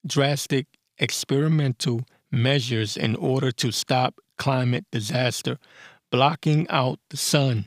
drastic 0.05 0.67
experimental 0.97 2.01
measures 2.31 2.97
in 2.97 3.15
order 3.15 3.51
to 3.51 3.71
stop 3.71 4.19
climate 4.37 4.85
disaster, 4.91 5.57
blocking 6.11 6.67
out 6.69 6.99
the 7.09 7.17
sun. 7.17 7.65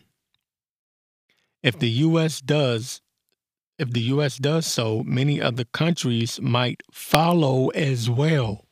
If 1.62 1.78
the 1.78 1.88
US 1.88 2.40
does 2.40 3.00
if 3.78 3.92
the 3.92 4.00
US 4.00 4.36
does 4.38 4.66
so, 4.66 5.02
many 5.04 5.40
other 5.40 5.64
countries 5.64 6.40
might 6.40 6.82
follow 6.90 7.68
as 7.68 8.10
well. 8.10 8.66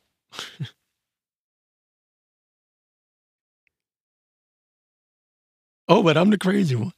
oh, 5.88 6.02
but 6.02 6.16
I'm 6.16 6.30
the 6.30 6.38
crazy 6.38 6.74
one. 6.74 6.92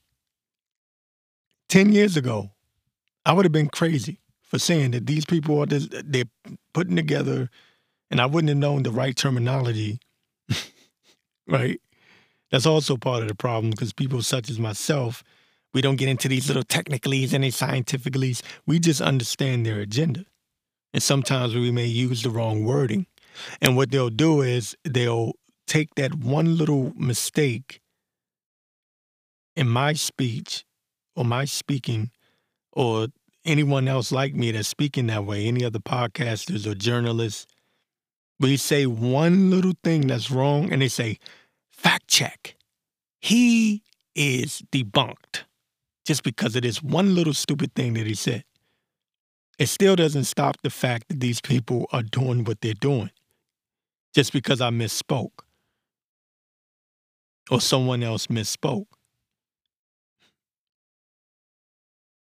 10 1.68 1.92
years 1.92 2.16
ago, 2.16 2.52
I 3.26 3.34
would 3.34 3.44
have 3.44 3.52
been 3.52 3.68
crazy 3.68 4.20
for 4.40 4.58
saying 4.58 4.92
that 4.92 5.06
these 5.06 5.26
people 5.26 5.60
are 5.62 5.66
just, 5.66 5.90
they're 6.10 6.24
putting 6.72 6.96
together, 6.96 7.50
and 8.10 8.22
I 8.22 8.26
wouldn't 8.26 8.48
have 8.48 8.56
known 8.56 8.84
the 8.84 8.90
right 8.90 9.14
terminology, 9.14 10.00
right? 11.46 11.78
That's 12.50 12.64
also 12.64 12.96
part 12.96 13.20
of 13.20 13.28
the 13.28 13.34
problem 13.34 13.70
because 13.70 13.92
people 13.92 14.22
such 14.22 14.48
as 14.48 14.58
myself, 14.58 15.22
we 15.74 15.80
don't 15.80 15.96
get 15.96 16.08
into 16.08 16.28
these 16.28 16.48
little 16.48 16.62
technicalities 16.62 17.32
and 17.32 17.44
these 17.44 17.56
scientificalities. 17.56 18.42
We 18.66 18.78
just 18.78 19.00
understand 19.00 19.66
their 19.66 19.80
agenda. 19.80 20.24
And 20.92 21.02
sometimes 21.02 21.54
we 21.54 21.70
may 21.70 21.86
use 21.86 22.22
the 22.22 22.30
wrong 22.30 22.64
wording. 22.64 23.06
And 23.60 23.76
what 23.76 23.90
they'll 23.90 24.10
do 24.10 24.40
is 24.40 24.76
they'll 24.84 25.32
take 25.66 25.94
that 25.96 26.14
one 26.14 26.56
little 26.56 26.92
mistake 26.96 27.80
in 29.54 29.68
my 29.68 29.92
speech 29.92 30.64
or 31.14 31.24
my 31.24 31.44
speaking 31.44 32.10
or 32.72 33.08
anyone 33.44 33.88
else 33.88 34.10
like 34.10 34.34
me 34.34 34.50
that's 34.52 34.68
speaking 34.68 35.08
that 35.08 35.24
way, 35.24 35.46
any 35.46 35.64
other 35.64 35.78
podcasters 35.78 36.66
or 36.66 36.74
journalists, 36.74 37.46
we 38.40 38.56
say 38.56 38.86
one 38.86 39.50
little 39.50 39.74
thing 39.82 40.06
that's 40.06 40.30
wrong 40.30 40.72
and 40.72 40.80
they 40.80 40.88
say, 40.88 41.18
fact 41.70 42.08
check. 42.08 42.56
He 43.20 43.82
is 44.14 44.62
debunked 44.72 45.44
just 46.08 46.24
because 46.24 46.56
of 46.56 46.62
this 46.62 46.82
one 46.82 47.14
little 47.14 47.34
stupid 47.34 47.72
thing 47.74 47.94
that 47.94 48.06
he 48.06 48.14
said. 48.14 48.42
It 49.60 49.66
still 49.68 49.94
doesn't 49.94 50.24
stop 50.24 50.56
the 50.62 50.70
fact 50.70 51.08
that 51.08 51.20
these 51.20 51.40
people 51.40 51.86
are 51.92 52.02
doing 52.02 52.44
what 52.44 52.60
they're 52.60 52.74
doing 52.74 53.10
just 54.14 54.32
because 54.32 54.60
I 54.60 54.70
misspoke 54.70 55.42
or 57.50 57.60
someone 57.60 58.02
else 58.02 58.26
misspoke. 58.26 58.86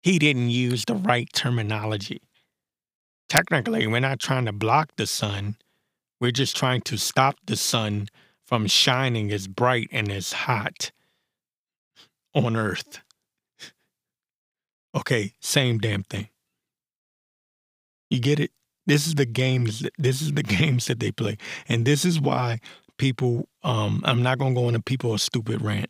he 0.04 0.20
didn't 0.20 0.50
use 0.50 0.84
the 0.86 0.96
right 0.96 1.30
terminology. 1.34 2.22
Technically, 3.30 3.88
we're 3.88 4.02
not 4.02 4.20
trying 4.20 4.46
to 4.46 4.52
block 4.52 4.92
the 4.98 5.08
sun. 5.08 5.56
We're 6.20 6.32
just 6.32 6.56
trying 6.56 6.82
to 6.82 6.98
stop 6.98 7.36
the 7.46 7.56
sun 7.56 8.10
from 8.46 8.68
shining 8.68 9.32
as 9.32 9.48
bright 9.48 9.88
and 9.92 10.12
as 10.12 10.34
hot 10.34 10.92
on 12.36 12.58
Earth. 12.58 13.00
Okay, 14.96 15.34
same 15.40 15.78
damn 15.80 16.04
thing. 16.04 16.30
You 18.10 18.20
get 18.20 18.40
it? 18.40 18.52
This 18.86 19.08
is 19.08 19.16
the 19.16 19.26
games. 19.26 19.88
This 19.98 20.22
is 20.22 20.34
the 20.34 20.44
games 20.60 20.86
that 20.88 21.00
they 21.00 21.12
play, 21.12 21.38
and 21.68 21.86
this 21.86 22.06
is 22.06 22.20
why 22.20 22.60
people. 22.98 23.48
Um, 23.64 24.02
I'm 24.06 24.22
not 24.22 24.40
gonna 24.40 24.56
go 24.56 24.68
into 24.68 24.82
people 24.82 25.14
a 25.14 25.20
stupid 25.20 25.62
rant. 25.62 25.90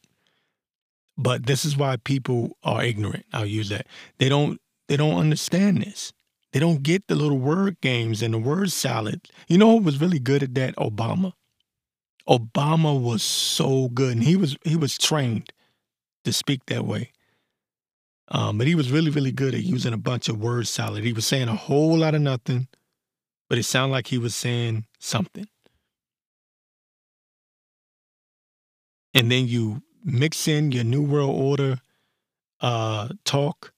But 1.17 1.45
this 1.45 1.63
is 1.63 1.77
why 1.77 1.97
people 1.97 2.57
are 2.63 2.83
ignorant. 2.83 3.25
I'll 3.33 3.45
use 3.45 3.69
that. 3.69 3.87
They 4.17 4.29
don't 4.29 4.59
they 4.87 4.97
don't 4.97 5.19
understand 5.19 5.81
this. 5.81 6.13
They 6.51 6.59
don't 6.59 6.83
get 6.83 7.07
the 7.07 7.15
little 7.15 7.39
word 7.39 7.81
games 7.81 8.21
and 8.21 8.33
the 8.33 8.39
word 8.39 8.71
salad. 8.71 9.21
You 9.47 9.57
know 9.57 9.77
who 9.77 9.83
was 9.83 9.99
really 10.01 10.19
good 10.19 10.43
at 10.43 10.55
that? 10.55 10.75
Obama. 10.75 11.33
Obama 12.27 12.99
was 12.99 13.21
so 13.21 13.89
good, 13.89 14.13
and 14.13 14.23
he 14.23 14.35
was 14.35 14.55
he 14.63 14.75
was 14.75 14.97
trained 14.97 15.51
to 16.23 16.31
speak 16.33 16.65
that 16.67 16.85
way. 16.85 17.11
Um, 18.29 18.57
but 18.57 18.67
he 18.67 18.75
was 18.75 18.91
really 18.91 19.11
really 19.11 19.31
good 19.31 19.53
at 19.53 19.63
using 19.63 19.93
a 19.93 19.97
bunch 19.97 20.29
of 20.29 20.39
word 20.39 20.67
salad. 20.67 21.03
He 21.03 21.13
was 21.13 21.25
saying 21.25 21.49
a 21.49 21.55
whole 21.55 21.97
lot 21.97 22.15
of 22.15 22.21
nothing, 22.21 22.67
but 23.49 23.57
it 23.57 23.63
sounded 23.63 23.91
like 23.93 24.07
he 24.07 24.17
was 24.17 24.35
saying 24.35 24.85
something. 24.99 25.47
And 29.13 29.31
then 29.31 29.47
you 29.47 29.83
mix 30.03 30.47
in 30.47 30.71
your 30.71 30.83
New 30.83 31.03
World 31.03 31.39
Order 31.39 31.79
uh, 32.61 33.09
talk 33.25 33.73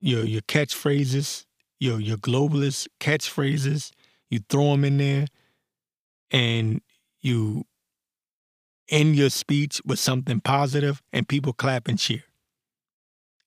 your 0.00 0.24
your 0.24 0.42
catchphrases, 0.42 1.46
your 1.78 2.00
your 2.00 2.16
globalist 2.16 2.88
catchphrases. 3.00 3.92
You 4.30 4.40
throw 4.48 4.72
them 4.72 4.84
in 4.84 4.98
there, 4.98 5.26
and 6.30 6.82
you 7.20 7.64
end 8.90 9.16
your 9.16 9.30
speech 9.30 9.80
with 9.84 9.98
something 9.98 10.40
positive, 10.40 11.02
and 11.12 11.28
people 11.28 11.52
clap 11.52 11.88
and 11.88 11.98
cheer. 11.98 12.24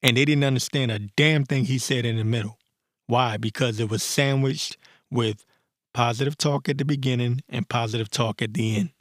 And 0.03 0.17
they 0.17 0.25
didn't 0.25 0.43
understand 0.43 0.91
a 0.91 0.99
damn 0.99 1.45
thing 1.45 1.65
he 1.65 1.77
said 1.77 2.05
in 2.05 2.17
the 2.17 2.23
middle. 2.23 2.57
Why? 3.07 3.37
Because 3.37 3.79
it 3.79 3.89
was 3.89 4.03
sandwiched 4.03 4.77
with 5.11 5.45
positive 5.93 6.37
talk 6.37 6.69
at 6.69 6.77
the 6.77 6.85
beginning 6.85 7.41
and 7.49 7.67
positive 7.67 8.09
talk 8.09 8.41
at 8.41 8.53
the 8.53 8.77
end. 8.77 8.91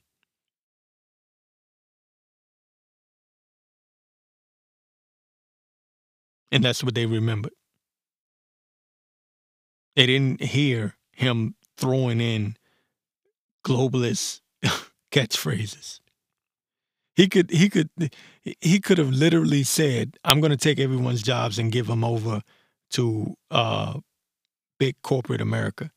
And 6.53 6.65
that's 6.65 6.83
what 6.83 6.95
they 6.95 7.07
remembered. 7.07 7.53
They 9.97 10.07
didn't 10.07 10.43
hear 10.43 10.97
him 11.13 11.55
throwing 11.77 12.21
in 12.21 12.57
globalist 13.65 14.41
catchphrases. 15.13 16.00
He 17.17 17.29
could 17.29 17.51
he 17.51 17.69
could 17.69 17.91
he 18.61 18.81
could 18.81 18.99
have 18.99 19.11
literally 19.11 19.63
said, 19.65 20.17
"I'm 20.25 20.41
going 20.41 20.53
to 20.53 20.57
take 20.57 20.79
everyone's 20.79 21.23
jobs 21.23 21.59
and 21.59 21.73
give 21.73 21.87
them 21.87 22.05
over 22.05 22.43
to 22.93 23.35
uh, 23.51 24.01
big 24.79 24.97
corporate 25.03 25.41
America. 25.41 25.91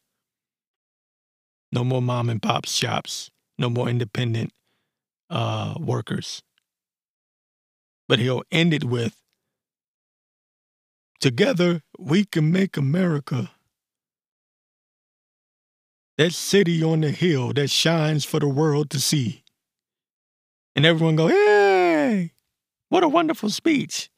No 1.71 1.83
more 1.83 2.01
mom 2.01 2.29
and 2.29 2.41
pop 2.41 2.65
shops. 2.65 3.31
No 3.57 3.69
more 3.69 3.89
independent 3.89 4.51
uh, 5.29 5.75
workers." 5.79 6.41
But 8.07 8.19
he'll 8.19 8.43
end 8.51 8.73
it 8.73 8.83
with, 8.83 9.17
"Together 11.19 11.83
we 11.99 12.25
can 12.25 12.51
make 12.51 12.77
America." 12.77 13.51
That 16.17 16.33
city 16.33 16.83
on 16.83 17.01
the 17.01 17.11
hill 17.11 17.53
that 17.53 17.69
shines 17.69 18.25
for 18.25 18.39
the 18.39 18.47
world 18.47 18.89
to 18.91 18.99
see 18.99 19.42
and 20.75 20.85
everyone 20.85 21.15
go, 21.15 21.27
"Hey, 21.27 22.33
what 22.89 23.03
a 23.03 23.09
wonderful 23.09 23.49
speech!" 23.49 24.09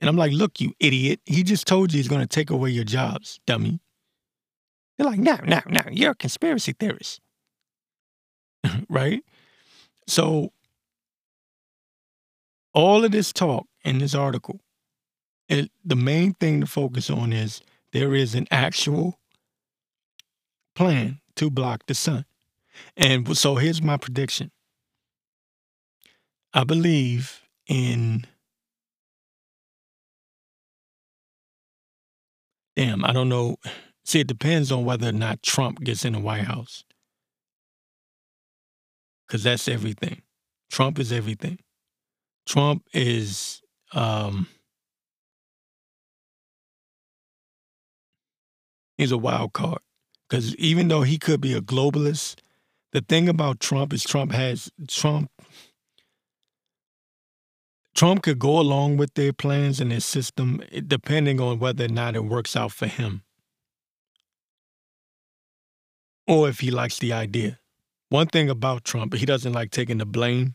And 0.00 0.08
I'm 0.08 0.16
like, 0.16 0.32
"Look, 0.32 0.60
you 0.60 0.74
idiot! 0.80 1.20
He 1.26 1.42
just 1.42 1.66
told 1.66 1.92
you 1.92 1.98
he's 1.98 2.08
going 2.08 2.20
to 2.20 2.26
take 2.26 2.50
away 2.50 2.70
your 2.70 2.84
jobs, 2.84 3.40
dummy." 3.46 3.80
They're 4.96 5.06
like, 5.06 5.20
"No, 5.20 5.38
no, 5.44 5.60
no! 5.68 5.82
You're 5.90 6.12
a 6.12 6.16
conspiracy 6.16 6.72
theorist, 6.72 7.20
right?" 8.88 9.22
So 10.06 10.52
all 12.74 13.04
of 13.04 13.12
this 13.12 13.32
talk 13.32 13.66
in 13.84 13.98
this 13.98 14.14
article, 14.14 14.60
it, 15.48 15.70
the 15.84 15.96
main 15.96 16.34
thing 16.34 16.60
to 16.60 16.66
focus 16.66 17.10
on 17.10 17.32
is 17.32 17.60
there 17.92 18.14
is 18.14 18.34
an 18.34 18.46
actual 18.50 19.18
plan 20.74 21.20
to 21.36 21.50
block 21.50 21.86
the 21.86 21.94
sun. 21.94 22.24
And 22.96 23.36
so 23.36 23.56
here's 23.56 23.82
my 23.82 23.96
prediction. 23.96 24.50
I 26.52 26.64
believe 26.64 27.42
in 27.66 28.26
damn, 32.76 33.04
I 33.04 33.12
don't 33.12 33.28
know. 33.28 33.56
See, 34.04 34.20
it 34.20 34.26
depends 34.26 34.72
on 34.72 34.84
whether 34.84 35.08
or 35.08 35.12
not 35.12 35.42
Trump 35.42 35.80
gets 35.80 36.04
in 36.04 36.14
the 36.14 36.20
White 36.20 36.44
House. 36.44 36.84
Because 39.26 39.42
that's 39.42 39.68
everything. 39.68 40.22
Trump 40.70 40.98
is 40.98 41.12
everything. 41.12 41.58
Trump 42.46 42.82
is 42.94 43.60
um 43.92 44.48
he's 48.96 49.12
a 49.12 49.18
wild 49.18 49.52
card. 49.52 49.80
Because 50.28 50.54
even 50.56 50.88
though 50.88 51.02
he 51.02 51.18
could 51.18 51.40
be 51.40 51.54
a 51.54 51.60
globalist, 51.60 52.40
the 52.92 53.00
thing 53.02 53.28
about 53.28 53.60
Trump 53.60 53.92
is 53.92 54.02
Trump 54.02 54.32
has 54.32 54.70
Trump 54.88 55.30
Trump 57.98 58.22
could 58.22 58.38
go 58.38 58.60
along 58.60 58.96
with 58.96 59.14
their 59.14 59.32
plans 59.32 59.80
and 59.80 59.90
their 59.90 59.98
system 59.98 60.62
depending 60.86 61.40
on 61.40 61.58
whether 61.58 61.86
or 61.86 61.88
not 61.88 62.14
it 62.14 62.24
works 62.24 62.54
out 62.54 62.70
for 62.70 62.86
him 62.86 63.24
or 66.28 66.48
if 66.48 66.60
he 66.60 66.70
likes 66.70 67.00
the 67.00 67.12
idea. 67.12 67.58
One 68.08 68.28
thing 68.28 68.48
about 68.48 68.84
Trump, 68.84 69.14
he 69.14 69.26
doesn't 69.26 69.52
like 69.52 69.72
taking 69.72 69.98
the 69.98 70.06
blame. 70.06 70.54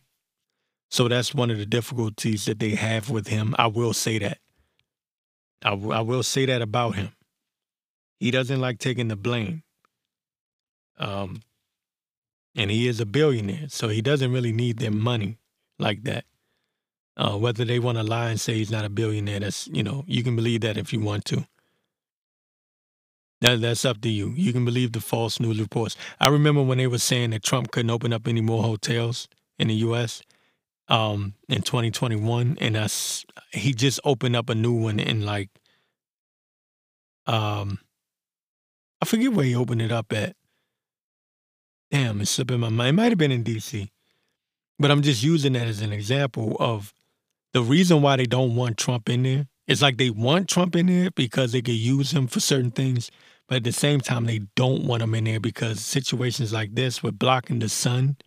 So 0.89 1.09
that's 1.09 1.35
one 1.35 1.51
of 1.51 1.57
the 1.57 1.65
difficulties 1.65 2.45
that 2.45 2.59
they 2.59 2.75
have 2.75 3.09
with 3.09 3.27
him. 3.27 3.53
I 3.59 3.67
will 3.67 3.91
say 3.91 4.19
that. 4.19 4.37
I, 5.65 5.71
w- 5.71 5.91
I 5.91 5.99
will 5.99 6.23
say 6.23 6.45
that 6.45 6.61
about 6.61 6.95
him. 6.95 7.11
He 8.21 8.31
doesn't 8.31 8.61
like 8.61 8.79
taking 8.79 9.09
the 9.09 9.17
blame. 9.17 9.63
Um, 10.97 11.41
and 12.55 12.71
he 12.71 12.87
is 12.87 13.01
a 13.01 13.05
billionaire, 13.05 13.67
so 13.67 13.89
he 13.89 14.01
doesn't 14.01 14.31
really 14.31 14.53
need 14.53 14.77
their 14.77 14.91
money 14.91 15.39
like 15.77 16.03
that. 16.03 16.23
Uh, 17.15 17.37
whether 17.37 17.63
they 17.63 17.77
want 17.77 17.97
to 17.97 18.03
lie 18.03 18.29
and 18.29 18.39
say 18.39 18.55
he's 18.55 18.71
not 18.71 18.85
a 18.85 18.89
billionaire, 18.89 19.39
that's 19.39 19.67
you 19.67 19.83
know 19.83 20.03
you 20.07 20.23
can 20.23 20.35
believe 20.35 20.61
that 20.61 20.77
if 20.77 20.91
you 20.91 20.99
want 20.99 21.25
to. 21.25 21.45
That 23.41 23.61
that's 23.61 23.85
up 23.85 24.01
to 24.01 24.09
you. 24.09 24.33
You 24.35 24.53
can 24.53 24.65
believe 24.65 24.93
the 24.93 25.01
false 25.01 25.39
news 25.39 25.59
reports. 25.59 25.95
I 26.19 26.29
remember 26.29 26.63
when 26.63 26.77
they 26.77 26.87
were 26.87 26.97
saying 26.97 27.31
that 27.31 27.43
Trump 27.43 27.71
couldn't 27.71 27.91
open 27.91 28.13
up 28.13 28.27
any 28.27 28.41
more 28.41 28.63
hotels 28.63 29.27
in 29.59 29.67
the 29.67 29.75
U.S. 29.75 30.21
Um, 30.87 31.35
in 31.47 31.61
2021, 31.61 32.57
and 32.59 32.75
that's 32.75 33.25
he 33.51 33.73
just 33.73 33.99
opened 34.03 34.35
up 34.35 34.49
a 34.49 34.55
new 34.55 34.73
one 34.73 34.99
in 34.99 35.25
like 35.25 35.49
um, 37.25 37.79
I 39.01 39.05
forget 39.05 39.33
where 39.33 39.45
he 39.45 39.55
opened 39.55 39.81
it 39.81 39.91
up 39.91 40.11
at. 40.13 40.35
Damn, 41.91 42.21
it's 42.21 42.31
slipping 42.31 42.59
my 42.59 42.69
mind. 42.69 42.89
It 42.89 42.93
might 42.93 43.11
have 43.11 43.17
been 43.17 43.31
in 43.31 43.43
D.C. 43.43 43.91
But 44.79 44.89
I'm 44.89 45.01
just 45.01 45.23
using 45.23 45.53
that 45.53 45.67
as 45.67 45.81
an 45.81 45.93
example 45.93 46.57
of 46.59 46.93
the 47.53 47.61
reason 47.61 48.01
why 48.01 48.15
they 48.15 48.25
don't 48.25 48.55
want 48.55 48.77
Trump 48.77 49.09
in 49.09 49.23
there 49.23 49.47
is 49.67 49.81
like 49.81 49.97
they 49.97 50.09
want 50.09 50.49
Trump 50.49 50.75
in 50.75 50.87
there 50.87 51.11
because 51.11 51.51
they 51.51 51.61
could 51.61 51.75
use 51.75 52.11
him 52.11 52.27
for 52.27 52.39
certain 52.39 52.71
things, 52.71 53.11
but 53.47 53.57
at 53.57 53.63
the 53.63 53.71
same 53.71 54.01
time 54.01 54.25
they 54.25 54.39
don't 54.55 54.85
want 54.85 55.03
him 55.03 55.15
in 55.15 55.23
there 55.25 55.39
because 55.39 55.79
situations 55.79 56.51
like 56.51 56.75
this 56.75 57.01
with 57.01 57.19
blocking 57.19 57.59
the 57.59 57.69
sun, 57.69 58.17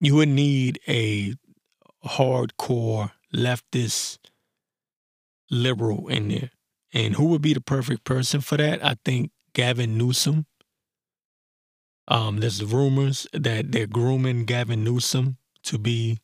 you 0.00 0.16
would 0.16 0.28
need 0.28 0.80
a 0.88 1.34
hardcore 2.04 3.12
leftist 3.34 4.18
liberal 5.50 6.08
in 6.08 6.28
there. 6.28 6.50
And 6.92 7.14
who 7.14 7.26
would 7.26 7.42
be 7.42 7.54
the 7.54 7.60
perfect 7.60 8.04
person 8.04 8.40
for 8.40 8.56
that? 8.56 8.84
I 8.84 8.96
think 9.04 9.30
Gavin 9.54 9.96
Newsom. 9.96 10.46
Um, 12.08 12.38
there's 12.38 12.64
rumors 12.64 13.26
that 13.32 13.70
they're 13.70 13.86
grooming 13.86 14.44
Gavin 14.44 14.82
Newsom 14.82 15.36
to 15.62 15.78
be 15.78 16.18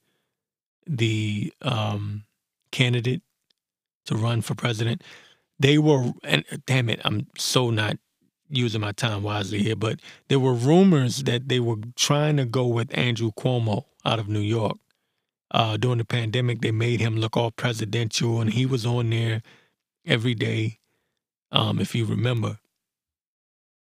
the 0.88 1.52
um, 1.62 2.24
candidate 2.72 3.22
to 4.06 4.16
run 4.16 4.40
for 4.42 4.54
president, 4.54 5.02
they 5.58 5.78
were, 5.78 6.12
and 6.24 6.44
damn 6.66 6.88
it, 6.88 7.00
I'm 7.04 7.26
so 7.36 7.70
not 7.70 7.98
using 8.48 8.80
my 8.80 8.92
time 8.92 9.22
wisely 9.22 9.62
here, 9.62 9.76
but 9.76 10.00
there 10.28 10.38
were 10.38 10.54
rumors 10.54 11.24
that 11.24 11.48
they 11.48 11.60
were 11.60 11.76
trying 11.96 12.36
to 12.38 12.44
go 12.44 12.66
with 12.66 12.96
Andrew 12.96 13.30
Cuomo 13.32 13.84
out 14.04 14.18
of 14.18 14.28
New 14.28 14.40
York. 14.40 14.78
Uh, 15.50 15.76
during 15.76 15.98
the 15.98 16.04
pandemic, 16.04 16.60
they 16.60 16.70
made 16.70 17.00
him 17.00 17.16
look 17.16 17.36
all 17.36 17.50
presidential, 17.50 18.40
and 18.40 18.52
he 18.52 18.66
was 18.66 18.84
on 18.84 19.10
there 19.10 19.42
every 20.06 20.34
day. 20.34 20.78
Um, 21.50 21.78
if 21.78 21.94
you 21.94 22.04
remember, 22.04 22.58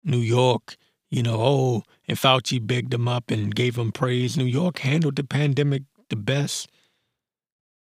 New 0.03 0.19
York, 0.19 0.77
you 1.09 1.23
know, 1.23 1.37
oh, 1.39 1.83
and 2.07 2.17
Fauci 2.17 2.65
begged 2.65 2.93
him 2.93 3.07
up 3.07 3.31
and 3.31 3.55
gave 3.55 3.77
him 3.77 3.91
praise. 3.91 4.37
New 4.37 4.45
York 4.45 4.79
handled 4.79 5.15
the 5.15 5.23
pandemic 5.23 5.83
the 6.09 6.17
best 6.17 6.69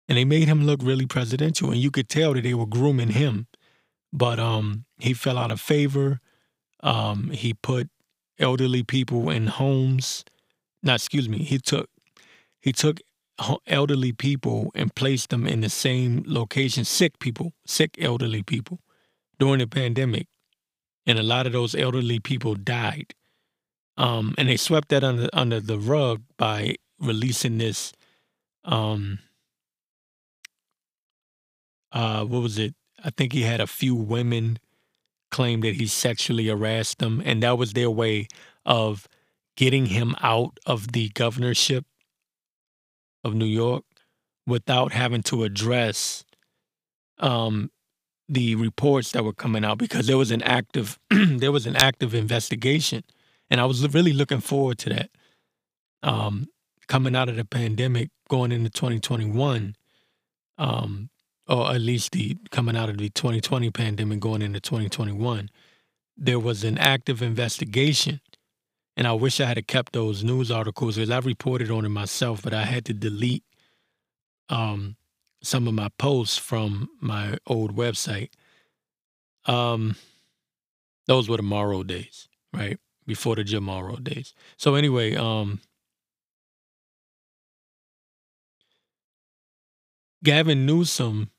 and 0.09 0.17
they 0.17 0.25
made 0.25 0.49
him 0.49 0.65
look 0.65 0.81
really 0.83 1.07
presidential 1.07 1.71
and 1.71 1.81
you 1.81 1.91
could 1.91 2.09
tell 2.09 2.35
that 2.35 2.43
they 2.43 2.55
were 2.55 2.67
grooming 2.67 3.11
him. 3.11 3.47
But 4.13 4.39
um 4.39 4.85
he 4.99 5.15
fell 5.15 5.39
out 5.39 5.53
of 5.53 5.61
favor. 5.61 6.21
Um 6.83 7.31
he 7.31 7.55
put 7.55 7.91
elderly 8.39 8.83
people 8.83 9.31
in 9.31 9.47
homes. 9.49 10.25
Not 10.83 10.97
excuse 10.97 11.29
me 11.29 11.39
he 11.39 11.59
took 11.59 11.89
he 12.61 12.73
took 12.73 13.01
elderly 13.67 14.13
people 14.13 14.71
and 14.75 14.95
placed 14.95 15.31
them 15.31 15.47
in 15.47 15.61
the 15.61 15.69
same 15.69 16.25
location 16.27 16.85
sick 16.85 17.19
people 17.19 17.53
sick 17.67 17.97
elderly 18.01 18.43
people 18.43 18.81
during 19.39 19.59
the 19.59 19.67
pandemic. 19.67 20.29
And 21.07 21.19
a 21.19 21.23
lot 21.23 21.47
of 21.47 21.53
those 21.53 21.75
elderly 21.75 22.21
people 22.21 22.55
died. 22.55 23.15
Um 23.97 24.35
and 24.39 24.49
they 24.49 24.57
swept 24.57 24.89
that 24.91 25.05
under 25.05 25.29
under 25.33 25.61
the 25.61 25.79
rug 25.79 26.23
by 26.37 26.77
releasing 27.01 27.59
this 27.59 27.93
um 28.65 29.19
uh, 31.93 32.25
what 32.25 32.43
was 32.43 32.59
it? 32.59 32.75
I 33.05 33.11
think 33.11 33.33
he 33.33 33.43
had 33.43 33.61
a 33.61 33.67
few 33.67 33.95
women 33.95 34.59
claim 35.31 35.61
that 35.61 35.77
he 35.77 35.87
sexually 35.87 36.47
harassed 36.47 36.99
them, 36.99 37.23
and 37.25 37.43
that 37.43 37.59
was 37.59 37.73
their 37.73 37.91
way 37.91 38.29
of 38.65 39.09
getting 39.57 39.87
him 39.87 40.15
out 40.23 40.59
of 40.67 40.93
the 40.93 41.09
governorship 41.11 41.85
of 43.25 43.35
New 43.35 43.47
York 43.47 43.85
without 44.47 44.93
having 44.93 45.23
to 45.23 45.45
address 45.45 46.25
um, 47.19 47.71
the 48.29 48.55
reports 48.55 49.13
that 49.13 49.25
were 49.25 49.33
coming 49.33 49.65
out 49.65 49.79
because 49.79 50.07
there 50.07 50.19
was 50.19 50.31
an 50.31 50.43
active 50.43 50.99
there 51.11 51.53
was 51.53 51.67
an 51.67 51.77
active 51.77 52.15
investigation, 52.15 53.05
and 53.51 53.61
I 53.61 53.65
was 53.65 53.87
really 53.95 54.13
looking 54.13 54.41
forward 54.41 54.79
to 54.79 54.91
that. 54.91 55.11
Um, 56.03 56.49
coming 56.89 57.17
out 57.17 57.29
of 57.29 57.37
the 57.37 57.45
pandemic, 57.45 58.11
going 58.29 58.53
into 58.53 58.71
2021, 58.71 59.75
um, 60.59 61.11
or 61.49 61.73
at 61.73 61.81
least 61.81 62.13
the 62.13 62.37
coming 62.51 62.77
out 62.77 62.89
of 62.89 62.99
the 62.99 63.09
2020 63.11 63.71
pandemic, 63.71 64.21
going 64.21 64.43
into 64.43 64.61
2021, 64.61 65.51
there 66.17 66.39
was 66.39 66.65
an 66.65 66.79
active 66.79 67.23
investigation. 67.23 68.21
And 68.97 69.07
I 69.07 69.13
wish 69.13 69.41
I 69.41 69.47
had 69.47 69.67
kept 69.67 69.93
those 69.93 70.25
news 70.25 70.51
articles 70.51 70.97
because 70.97 71.11
I 71.11 71.19
reported 71.19 71.71
on 71.71 71.85
it 71.85 71.91
myself, 71.91 72.43
but 72.43 72.55
I 72.55 72.65
had 72.65 72.85
to 72.87 72.95
delete 72.95 73.45
um, 74.49 74.97
some 75.43 75.69
of 75.69 75.75
my 75.75 75.89
posts 75.99 76.39
from 76.39 76.89
my 77.01 77.37
old 77.47 77.77
website. 77.77 78.31
Um, 79.45 79.97
those 81.07 81.29
were 81.29 81.37
the 81.37 81.43
Morrow 81.43 81.83
days, 81.83 82.29
right? 82.53 82.79
Before 83.07 83.37
the 83.37 83.45
Jim 83.45 83.65
Morrow 83.65 83.97
days. 83.97 84.35
So 84.57 84.75
anyway, 84.75 85.15
um, 85.15 85.61
Gavin 90.25 90.67
Newsom 90.67 91.31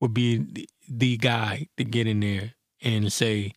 would 0.00 0.14
be 0.14 0.66
the, 0.88 1.16
guy 1.16 1.68
to 1.76 1.84
get 1.84 2.06
in 2.06 2.20
there 2.20 2.54
and 2.82 3.12
say, 3.12 3.52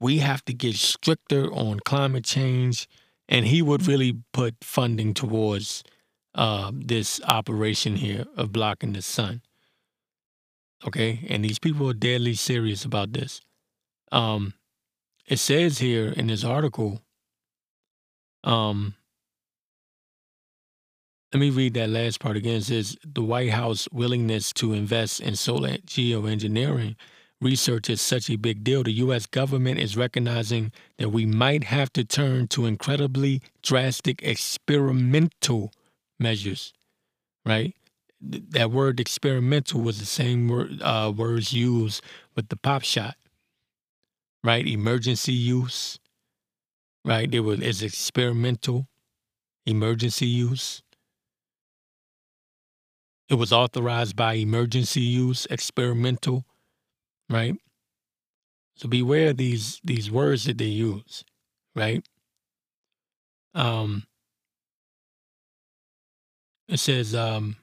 we 0.00 0.18
have 0.18 0.44
to 0.46 0.54
get 0.54 0.76
stricter 0.76 1.52
on 1.52 1.80
climate 1.80 2.24
change. 2.24 2.88
And 3.28 3.46
he 3.46 3.62
would 3.62 3.86
really 3.86 4.18
put 4.32 4.56
funding 4.62 5.14
towards 5.14 5.84
uh, 6.34 6.72
this 6.74 7.20
operation 7.24 7.96
here 7.96 8.24
of 8.36 8.52
blocking 8.52 8.92
the 8.92 9.02
sun. 9.02 9.42
Okay, 10.86 11.26
and 11.28 11.44
these 11.44 11.58
people 11.58 11.88
are 11.90 11.94
deadly 11.94 12.34
serious 12.34 12.84
about 12.84 13.12
this. 13.12 13.42
Um, 14.10 14.54
it 15.26 15.38
says 15.38 15.78
here 15.78 16.08
in 16.08 16.28
this 16.28 16.42
article, 16.42 17.02
um, 18.42 18.94
let 21.32 21.40
me 21.40 21.50
read 21.50 21.74
that 21.74 21.90
last 21.90 22.18
part 22.20 22.36
again. 22.36 22.56
It 22.56 22.64
says 22.64 22.96
the 23.04 23.22
White 23.22 23.50
House 23.50 23.88
willingness 23.92 24.52
to 24.54 24.72
invest 24.72 25.20
in 25.20 25.36
solar 25.36 25.78
geoengineering 25.78 26.96
research 27.40 27.88
is 27.88 28.00
such 28.00 28.28
a 28.28 28.36
big 28.36 28.64
deal. 28.64 28.82
The 28.82 28.92
U.S. 28.92 29.26
government 29.26 29.78
is 29.78 29.96
recognizing 29.96 30.72
that 30.98 31.10
we 31.10 31.26
might 31.26 31.64
have 31.64 31.92
to 31.94 32.04
turn 32.04 32.48
to 32.48 32.66
incredibly 32.66 33.42
drastic 33.62 34.22
experimental 34.22 35.72
measures, 36.18 36.72
right? 37.46 37.74
That 38.20 38.70
word 38.70 39.00
experimental 39.00 39.80
was 39.80 39.98
the 39.98 40.06
same 40.06 40.48
word, 40.48 40.82
uh, 40.82 41.12
words 41.16 41.52
used 41.52 42.02
with 42.34 42.48
the 42.48 42.56
pop 42.56 42.82
shot, 42.82 43.16
right? 44.44 44.66
Emergency 44.66 45.32
use, 45.32 45.98
right? 47.04 47.30
There 47.30 47.42
was 47.42 47.60
it's 47.60 47.82
experimental, 47.82 48.88
emergency 49.64 50.26
use. 50.26 50.82
It 53.30 53.34
was 53.34 53.52
authorized 53.52 54.16
by 54.16 54.34
emergency 54.34 55.02
use, 55.02 55.46
experimental, 55.50 56.44
right? 57.30 57.54
So 58.74 58.88
beware 58.88 59.32
these 59.32 59.80
these 59.84 60.10
words 60.10 60.44
that 60.44 60.58
they 60.58 60.64
use, 60.64 61.24
right? 61.76 62.04
Um, 63.54 64.04
it 66.66 66.78
says, 66.78 67.14
um, 67.14 67.56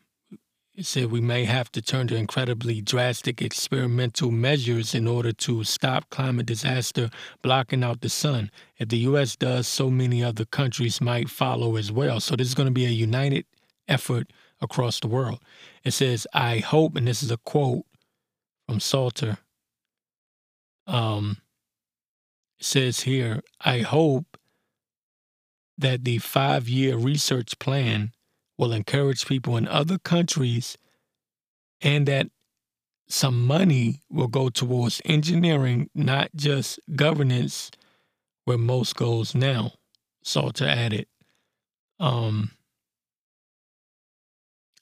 it 0.73 0.85
said 0.85 1.11
we 1.11 1.19
may 1.19 1.43
have 1.43 1.69
to 1.73 1.81
turn 1.81 2.07
to 2.07 2.15
incredibly 2.15 2.81
drastic 2.81 3.41
experimental 3.41 4.31
measures 4.31 4.95
in 4.95 5.05
order 5.05 5.33
to 5.33 5.65
stop 5.65 6.09
climate 6.09 6.45
disaster 6.45 7.09
blocking 7.41 7.83
out 7.83 7.99
the 7.99 8.09
sun. 8.09 8.51
If 8.77 8.87
the 8.87 8.99
U.S. 8.99 9.35
does, 9.35 9.67
so 9.67 9.89
many 9.89 10.23
other 10.23 10.45
countries 10.45 11.01
might 11.01 11.29
follow 11.29 11.75
as 11.75 11.91
well. 11.91 12.21
So 12.21 12.37
this 12.37 12.47
is 12.47 12.55
going 12.55 12.67
to 12.67 12.71
be 12.71 12.85
a 12.85 12.89
united 12.89 13.45
effort 13.89 14.31
across 14.61 14.99
the 14.99 15.07
world. 15.07 15.39
It 15.83 15.91
says, 15.91 16.27
I 16.33 16.59
hope, 16.59 16.95
and 16.95 17.07
this 17.07 17.23
is 17.23 17.31
a 17.31 17.37
quote 17.37 17.85
from 18.67 18.79
Salter. 18.79 19.37
Um, 20.85 21.37
it 22.59 22.65
says 22.65 23.01
here, 23.01 23.41
I 23.61 23.79
hope 23.79 24.37
that 25.77 26.03
the 26.03 26.17
five 26.17 26.67
year 26.67 26.97
research 26.97 27.59
plan 27.59 28.11
will 28.57 28.73
encourage 28.73 29.27
people 29.27 29.57
in 29.57 29.67
other 29.67 29.99
countries 29.99 30.77
and 31.81 32.07
that 32.07 32.27
some 33.07 33.45
money 33.45 34.01
will 34.09 34.27
go 34.27 34.49
towards 34.49 35.01
engineering, 35.05 35.89
not 35.93 36.29
just 36.35 36.79
governance, 36.95 37.71
where 38.45 38.57
most 38.57 38.95
goes 38.95 39.35
now. 39.35 39.73
Salter 40.23 40.65
added. 40.67 41.07
Um, 41.99 42.51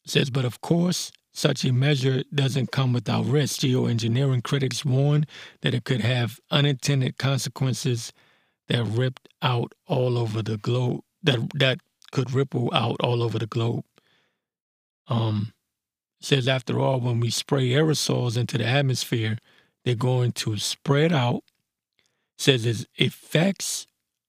says, 0.06 0.30
but 0.30 0.45
of 0.45 0.62
course, 0.62 1.12
such 1.34 1.66
a 1.66 1.74
measure 1.74 2.24
doesn't 2.34 2.72
come 2.72 2.93
without 2.93 3.26
risk. 3.26 3.60
Geoengineering 3.62 4.43
critics 4.43 4.86
warn 4.86 5.26
that 5.62 5.74
it 5.74 5.84
could 5.84 6.01
have 6.01 6.39
unintended 6.49 7.18
consequences 7.18 8.14
that 8.70 8.84
ripped 8.86 9.28
out 9.41 9.74
all 9.88 10.18
over 10.18 10.41
the 10.41 10.58
globe 10.58 11.01
that 11.24 11.39
that 11.56 11.80
could 12.12 12.32
ripple 12.32 12.70
out 12.74 12.95
all 13.01 13.22
over 13.22 13.38
the 13.38 13.47
globe. 13.47 13.84
Um, 15.08 15.53
says 16.22 16.47
after 16.47 16.80
all, 16.80 17.01
when 17.01 17.20
we 17.20 17.30
spray 17.30 17.70
aerosols 17.70 18.38
into 18.38 18.58
the 18.58 18.66
atmosphere, 18.66 19.38
they're 19.84 19.95
going 19.95 20.32
to 20.34 20.58
spread 20.58 21.12
out. 21.12 21.43
Says 22.38 22.66
its 22.66 22.86
effects 22.95 23.88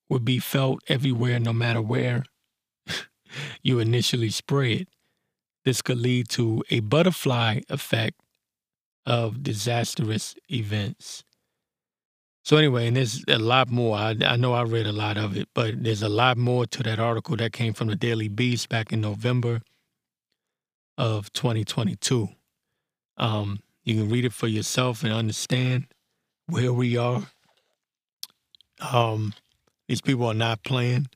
would 0.09 0.24
be 0.24 0.39
felt 0.39 0.81
everywhere, 0.89 1.39
no 1.39 1.53
matter 1.53 1.83
where 1.83 2.24
you 3.62 3.79
initially 3.79 4.31
spray 4.31 4.72
it. 4.72 4.89
This 5.66 5.82
could 5.82 5.98
lead 5.98 6.28
to 6.28 6.62
a 6.70 6.78
butterfly 6.78 7.62
effect 7.68 8.20
of 9.04 9.42
disastrous 9.42 10.36
events. 10.48 11.24
So 12.44 12.56
anyway, 12.56 12.86
and 12.86 12.96
there's 12.96 13.24
a 13.26 13.38
lot 13.38 13.68
more. 13.68 13.96
I, 13.96 14.14
I, 14.24 14.36
know 14.36 14.52
I 14.52 14.62
read 14.62 14.86
a 14.86 14.92
lot 14.92 15.18
of 15.18 15.36
it, 15.36 15.48
but 15.54 15.82
there's 15.82 16.02
a 16.02 16.08
lot 16.08 16.36
more 16.38 16.66
to 16.66 16.82
that 16.84 17.00
article 17.00 17.34
that 17.38 17.52
came 17.52 17.72
from 17.72 17.88
the 17.88 17.96
Daily 17.96 18.28
Beast 18.28 18.68
back 18.68 18.92
in 18.92 19.00
November 19.00 19.60
of 20.96 21.32
2022. 21.32 22.28
Um, 23.16 23.58
you 23.82 23.96
can 23.96 24.08
read 24.08 24.24
it 24.24 24.32
for 24.32 24.46
yourself 24.46 25.02
and 25.02 25.12
understand 25.12 25.88
where 26.46 26.72
we 26.72 26.96
are. 26.96 27.24
Um, 28.92 29.34
these 29.88 30.00
people 30.00 30.26
are 30.26 30.34
not 30.34 30.62
playing. 30.62 31.08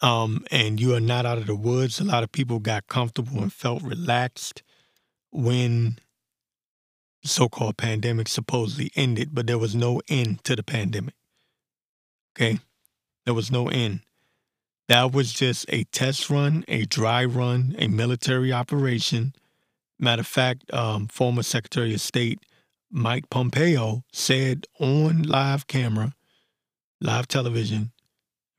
Um, 0.00 0.44
and 0.50 0.80
you 0.80 0.94
are 0.94 1.00
not 1.00 1.24
out 1.24 1.38
of 1.38 1.46
the 1.46 1.54
woods. 1.54 2.00
A 2.00 2.04
lot 2.04 2.22
of 2.24 2.32
people 2.32 2.58
got 2.58 2.86
comfortable 2.88 3.40
and 3.40 3.52
felt 3.52 3.82
relaxed 3.82 4.62
when 5.30 5.98
so-called 7.22 7.76
pandemic 7.76 8.28
supposedly 8.28 8.90
ended, 8.94 9.30
but 9.32 9.46
there 9.46 9.58
was 9.58 9.74
no 9.74 10.00
end 10.08 10.44
to 10.44 10.54
the 10.54 10.62
pandemic. 10.62 11.14
Okay? 12.36 12.58
There 13.24 13.34
was 13.34 13.50
no 13.50 13.68
end. 13.68 14.00
That 14.88 15.12
was 15.12 15.32
just 15.32 15.64
a 15.70 15.84
test 15.84 16.28
run, 16.28 16.64
a 16.68 16.84
dry 16.84 17.24
run, 17.24 17.74
a 17.78 17.88
military 17.88 18.52
operation. 18.52 19.34
Matter 19.98 20.20
of 20.20 20.26
fact, 20.26 20.72
um, 20.74 21.06
former 21.06 21.42
Secretary 21.42 21.94
of 21.94 22.00
State 22.00 22.40
Mike 22.90 23.30
Pompeo 23.30 24.04
said 24.12 24.66
on 24.78 25.22
live 25.22 25.66
camera, 25.66 26.14
live 27.00 27.26
television, 27.26 27.78
in 27.78 27.90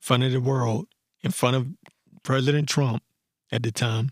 front 0.02 0.24
of 0.24 0.32
the 0.32 0.42
world, 0.42 0.88
in 1.26 1.32
front 1.32 1.56
of 1.56 1.68
President 2.24 2.70
Trump 2.70 3.04
at 3.52 3.64
the 3.64 3.72
time, 3.72 4.12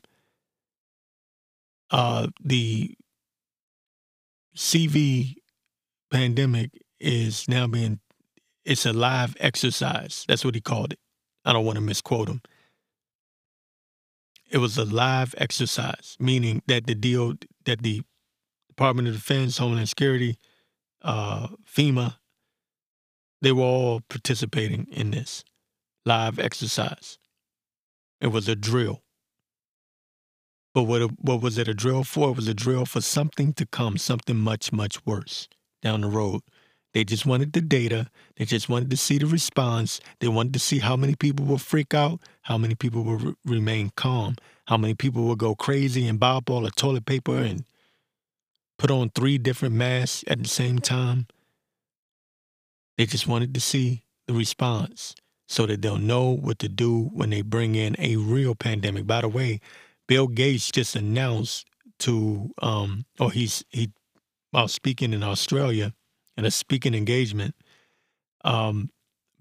uh, 1.91 2.27
the 2.43 2.95
CV 4.57 5.35
pandemic 6.11 6.71
is 6.99 7.47
now 7.47 7.67
being 7.67 7.99
it's 8.65 8.85
a 8.85 8.93
live 8.93 9.35
exercise. 9.39 10.25
That's 10.27 10.43
what 10.43 10.55
he 10.55 10.61
called 10.61 10.93
it. 10.93 10.99
I 11.45 11.53
don't 11.53 11.65
want 11.65 11.75
to 11.75 11.81
misquote 11.81 12.29
him. 12.29 12.41
It 14.49 14.57
was 14.57 14.77
a 14.77 14.85
live 14.85 15.35
exercise, 15.37 16.15
meaning 16.19 16.61
that 16.67 16.87
the 16.87 16.95
deal 16.95 17.33
that 17.65 17.83
the 17.83 18.01
Department 18.69 19.07
of 19.07 19.15
Defense, 19.15 19.57
Homeland 19.57 19.89
Security, 19.89 20.37
uh, 21.03 21.47
FEMA, 21.69 22.15
they 23.41 23.51
were 23.51 23.63
all 23.63 24.01
participating 24.09 24.87
in 24.89 25.11
this 25.11 25.43
live 26.05 26.39
exercise. 26.39 27.17
It 28.21 28.27
was 28.27 28.47
a 28.47 28.55
drill. 28.55 29.01
But 30.73 30.83
what, 30.83 31.11
what 31.21 31.41
was 31.41 31.57
it 31.57 31.67
a 31.67 31.73
drill 31.73 32.03
for? 32.03 32.29
It 32.29 32.35
was 32.35 32.47
a 32.47 32.53
drill 32.53 32.85
for 32.85 33.01
something 33.01 33.53
to 33.53 33.65
come, 33.65 33.97
something 33.97 34.37
much, 34.37 34.71
much 34.71 35.05
worse 35.05 35.47
down 35.81 36.01
the 36.01 36.07
road. 36.07 36.41
They 36.93 37.03
just 37.03 37.25
wanted 37.25 37.53
the 37.53 37.61
data. 37.61 38.09
They 38.37 38.45
just 38.45 38.69
wanted 38.69 38.89
to 38.91 38.97
see 38.97 39.17
the 39.17 39.25
response. 39.25 39.99
They 40.19 40.27
wanted 40.27 40.53
to 40.53 40.59
see 40.59 40.79
how 40.79 40.95
many 40.95 41.15
people 41.15 41.45
will 41.45 41.57
freak 41.57 41.93
out, 41.93 42.21
how 42.43 42.57
many 42.57 42.75
people 42.75 43.03
will 43.03 43.17
re- 43.17 43.33
remain 43.45 43.91
calm, 43.95 44.35
how 44.67 44.77
many 44.77 44.93
people 44.93 45.23
will 45.23 45.35
go 45.35 45.55
crazy 45.55 46.07
and 46.07 46.19
buy 46.19 46.35
up 46.35 46.49
all 46.49 46.61
the 46.61 46.71
toilet 46.71 47.05
paper 47.05 47.37
and 47.37 47.65
put 48.77 48.91
on 48.91 49.09
three 49.09 49.37
different 49.37 49.75
masks 49.75 50.23
at 50.27 50.41
the 50.41 50.49
same 50.49 50.79
time. 50.79 51.27
They 52.97 53.05
just 53.05 53.27
wanted 53.27 53.53
to 53.55 53.59
see 53.59 54.03
the 54.27 54.33
response 54.33 55.15
so 55.47 55.65
that 55.65 55.81
they'll 55.81 55.97
know 55.97 56.29
what 56.29 56.59
to 56.59 56.69
do 56.69 57.09
when 57.13 57.29
they 57.29 57.41
bring 57.41 57.75
in 57.75 57.95
a 57.99 58.15
real 58.15 58.55
pandemic. 58.55 59.05
By 59.05 59.21
the 59.21 59.27
way, 59.27 59.59
Bill 60.07 60.27
Gates 60.27 60.71
just 60.71 60.95
announced 60.95 61.67
to, 61.99 62.51
um, 62.61 63.05
or 63.19 63.31
he's 63.31 63.63
he 63.69 63.91
while 64.51 64.67
speaking 64.67 65.13
in 65.13 65.23
Australia 65.23 65.93
in 66.37 66.45
a 66.45 66.51
speaking 66.51 66.93
engagement, 66.93 67.55
um, 68.43 68.91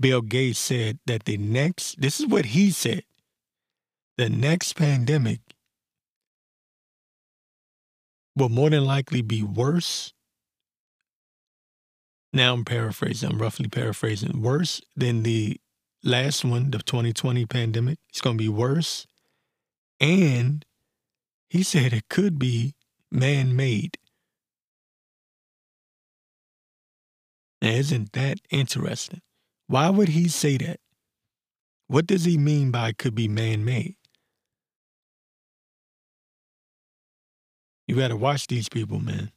Bill 0.01 0.23
Gates 0.23 0.59
said 0.59 0.99
that 1.07 1.25
the 1.25 1.37
next, 1.37 2.01
this 2.01 2.19
is 2.19 2.27
what 2.27 2.47
he 2.47 2.71
said, 2.71 3.05
the 4.17 4.31
next 4.31 4.73
pandemic 4.75 5.41
will 8.35 8.49
more 8.49 8.71
than 8.71 8.85
likely 8.85 9.23
be 9.23 9.43
worse. 9.43 10.13
Now 12.33 12.55
I'm 12.55 12.65
paraphrasing, 12.65 13.31
I'm 13.31 13.39
roughly 13.39 13.69
paraphrasing, 13.69 14.41
worse 14.41 14.81
than 14.97 15.23
the 15.23 15.61
last 16.03 16.45
one, 16.45 16.71
the 16.71 16.79
2020 16.79 17.47
pandemic. 17.47 17.99
It's 18.09 18.21
going 18.21 18.37
to 18.37 18.43
be 18.43 18.49
worse. 18.49 19.07
And 20.01 20.65
he 21.49 21.63
said 21.63 21.93
it 21.93 22.09
could 22.09 22.39
be 22.39 22.75
man 23.11 23.55
made. 23.55 23.99
Isn't 27.61 28.13
that 28.13 28.39
interesting? 28.51 29.21
Why 29.69 29.89
would 29.89 30.09
he 30.09 30.29
say 30.29 30.57
that? 30.59 30.81
What 31.87 32.07
does 32.07 32.25
he 32.25 32.37
mean 32.37 32.71
by 32.71 32.93
could 32.93 33.15
be 33.15 33.29
man 33.29 33.65
made? 33.65 33.97
You 37.87 37.97
got 37.97 38.09
to 38.09 38.17
watch 38.17 38.47
these 38.47 38.69
people, 38.69 38.99
man. 38.99 39.31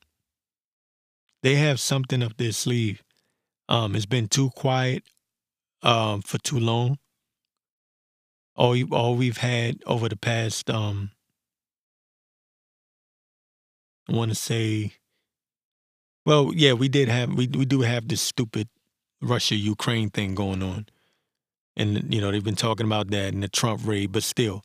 They 1.44 1.56
have 1.56 1.80
something 1.80 2.24
up 2.24 2.38
their 2.38 2.54
sleeve. 2.54 3.04
Um, 3.68 3.96
it's 3.96 4.06
been 4.06 4.28
too 4.28 4.50
quiet 4.52 5.04
um, 5.86 6.22
for 6.22 6.38
too 6.40 6.60
long. 6.60 6.98
All, 8.58 8.76
all 8.94 9.16
we've 9.16 9.38
had 9.38 9.82
over 9.86 10.10
the 10.10 10.18
past, 10.18 10.70
um, 10.70 11.12
I 14.10 14.14
want 14.14 14.32
to 14.32 14.36
say, 14.36 14.94
well, 16.26 16.52
yeah, 16.54 16.74
we 16.74 16.90
did 16.90 17.08
have, 17.08 17.34
we, 17.34 17.48
we 17.48 17.66
do 17.66 17.82
have 17.82 18.08
this 18.08 18.22
stupid 18.22 18.68
Russia 19.22 19.56
Ukraine 19.56 20.10
thing 20.10 20.36
going 20.36 20.64
on. 20.64 20.88
And, 21.78 22.14
you 22.14 22.22
know, 22.22 22.32
they've 22.32 22.44
been 22.44 22.56
talking 22.56 22.86
about 22.86 23.12
that 23.12 23.34
in 23.34 23.42
the 23.42 23.50
Trump 23.50 23.82
raid, 23.86 24.12
but 24.12 24.24
still, 24.24 24.64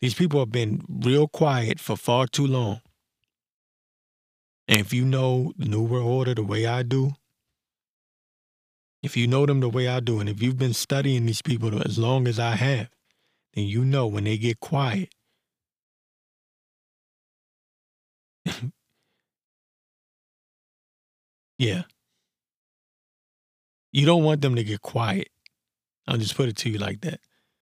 these 0.00 0.14
people 0.14 0.40
have 0.40 0.52
been 0.52 0.82
real 0.88 1.26
quiet 1.26 1.80
for 1.80 1.96
far 1.96 2.26
too 2.26 2.46
long. 2.46 2.80
And 4.68 4.80
if 4.80 4.92
you 4.92 5.04
know 5.04 5.52
the 5.58 5.66
New 5.66 5.82
World 5.82 6.06
Order 6.06 6.34
the 6.34 6.44
way 6.44 6.66
I 6.66 6.82
do, 6.82 7.12
if 9.02 9.16
you 9.16 9.26
know 9.26 9.46
them 9.46 9.60
the 9.60 9.68
way 9.68 9.88
I 9.88 10.00
do, 10.00 10.20
and 10.20 10.28
if 10.28 10.42
you've 10.42 10.58
been 10.58 10.74
studying 10.74 11.26
these 11.26 11.42
people 11.42 11.82
as 11.82 11.98
long 11.98 12.28
as 12.28 12.38
I 12.38 12.56
have, 12.56 12.88
then 13.54 13.66
you 13.66 13.84
know 13.84 14.06
when 14.06 14.24
they 14.24 14.38
get 14.38 14.60
quiet, 14.60 15.10
yeah. 21.58 21.82
You 23.92 24.06
don't 24.06 24.24
want 24.24 24.40
them 24.40 24.54
to 24.56 24.64
get 24.64 24.82
quiet. 24.82 25.28
I'll 26.08 26.18
just 26.18 26.36
put 26.36 26.48
it 26.48 26.56
to 26.58 26.70
you 26.70 26.78
like 26.78 27.02
that. 27.02 27.20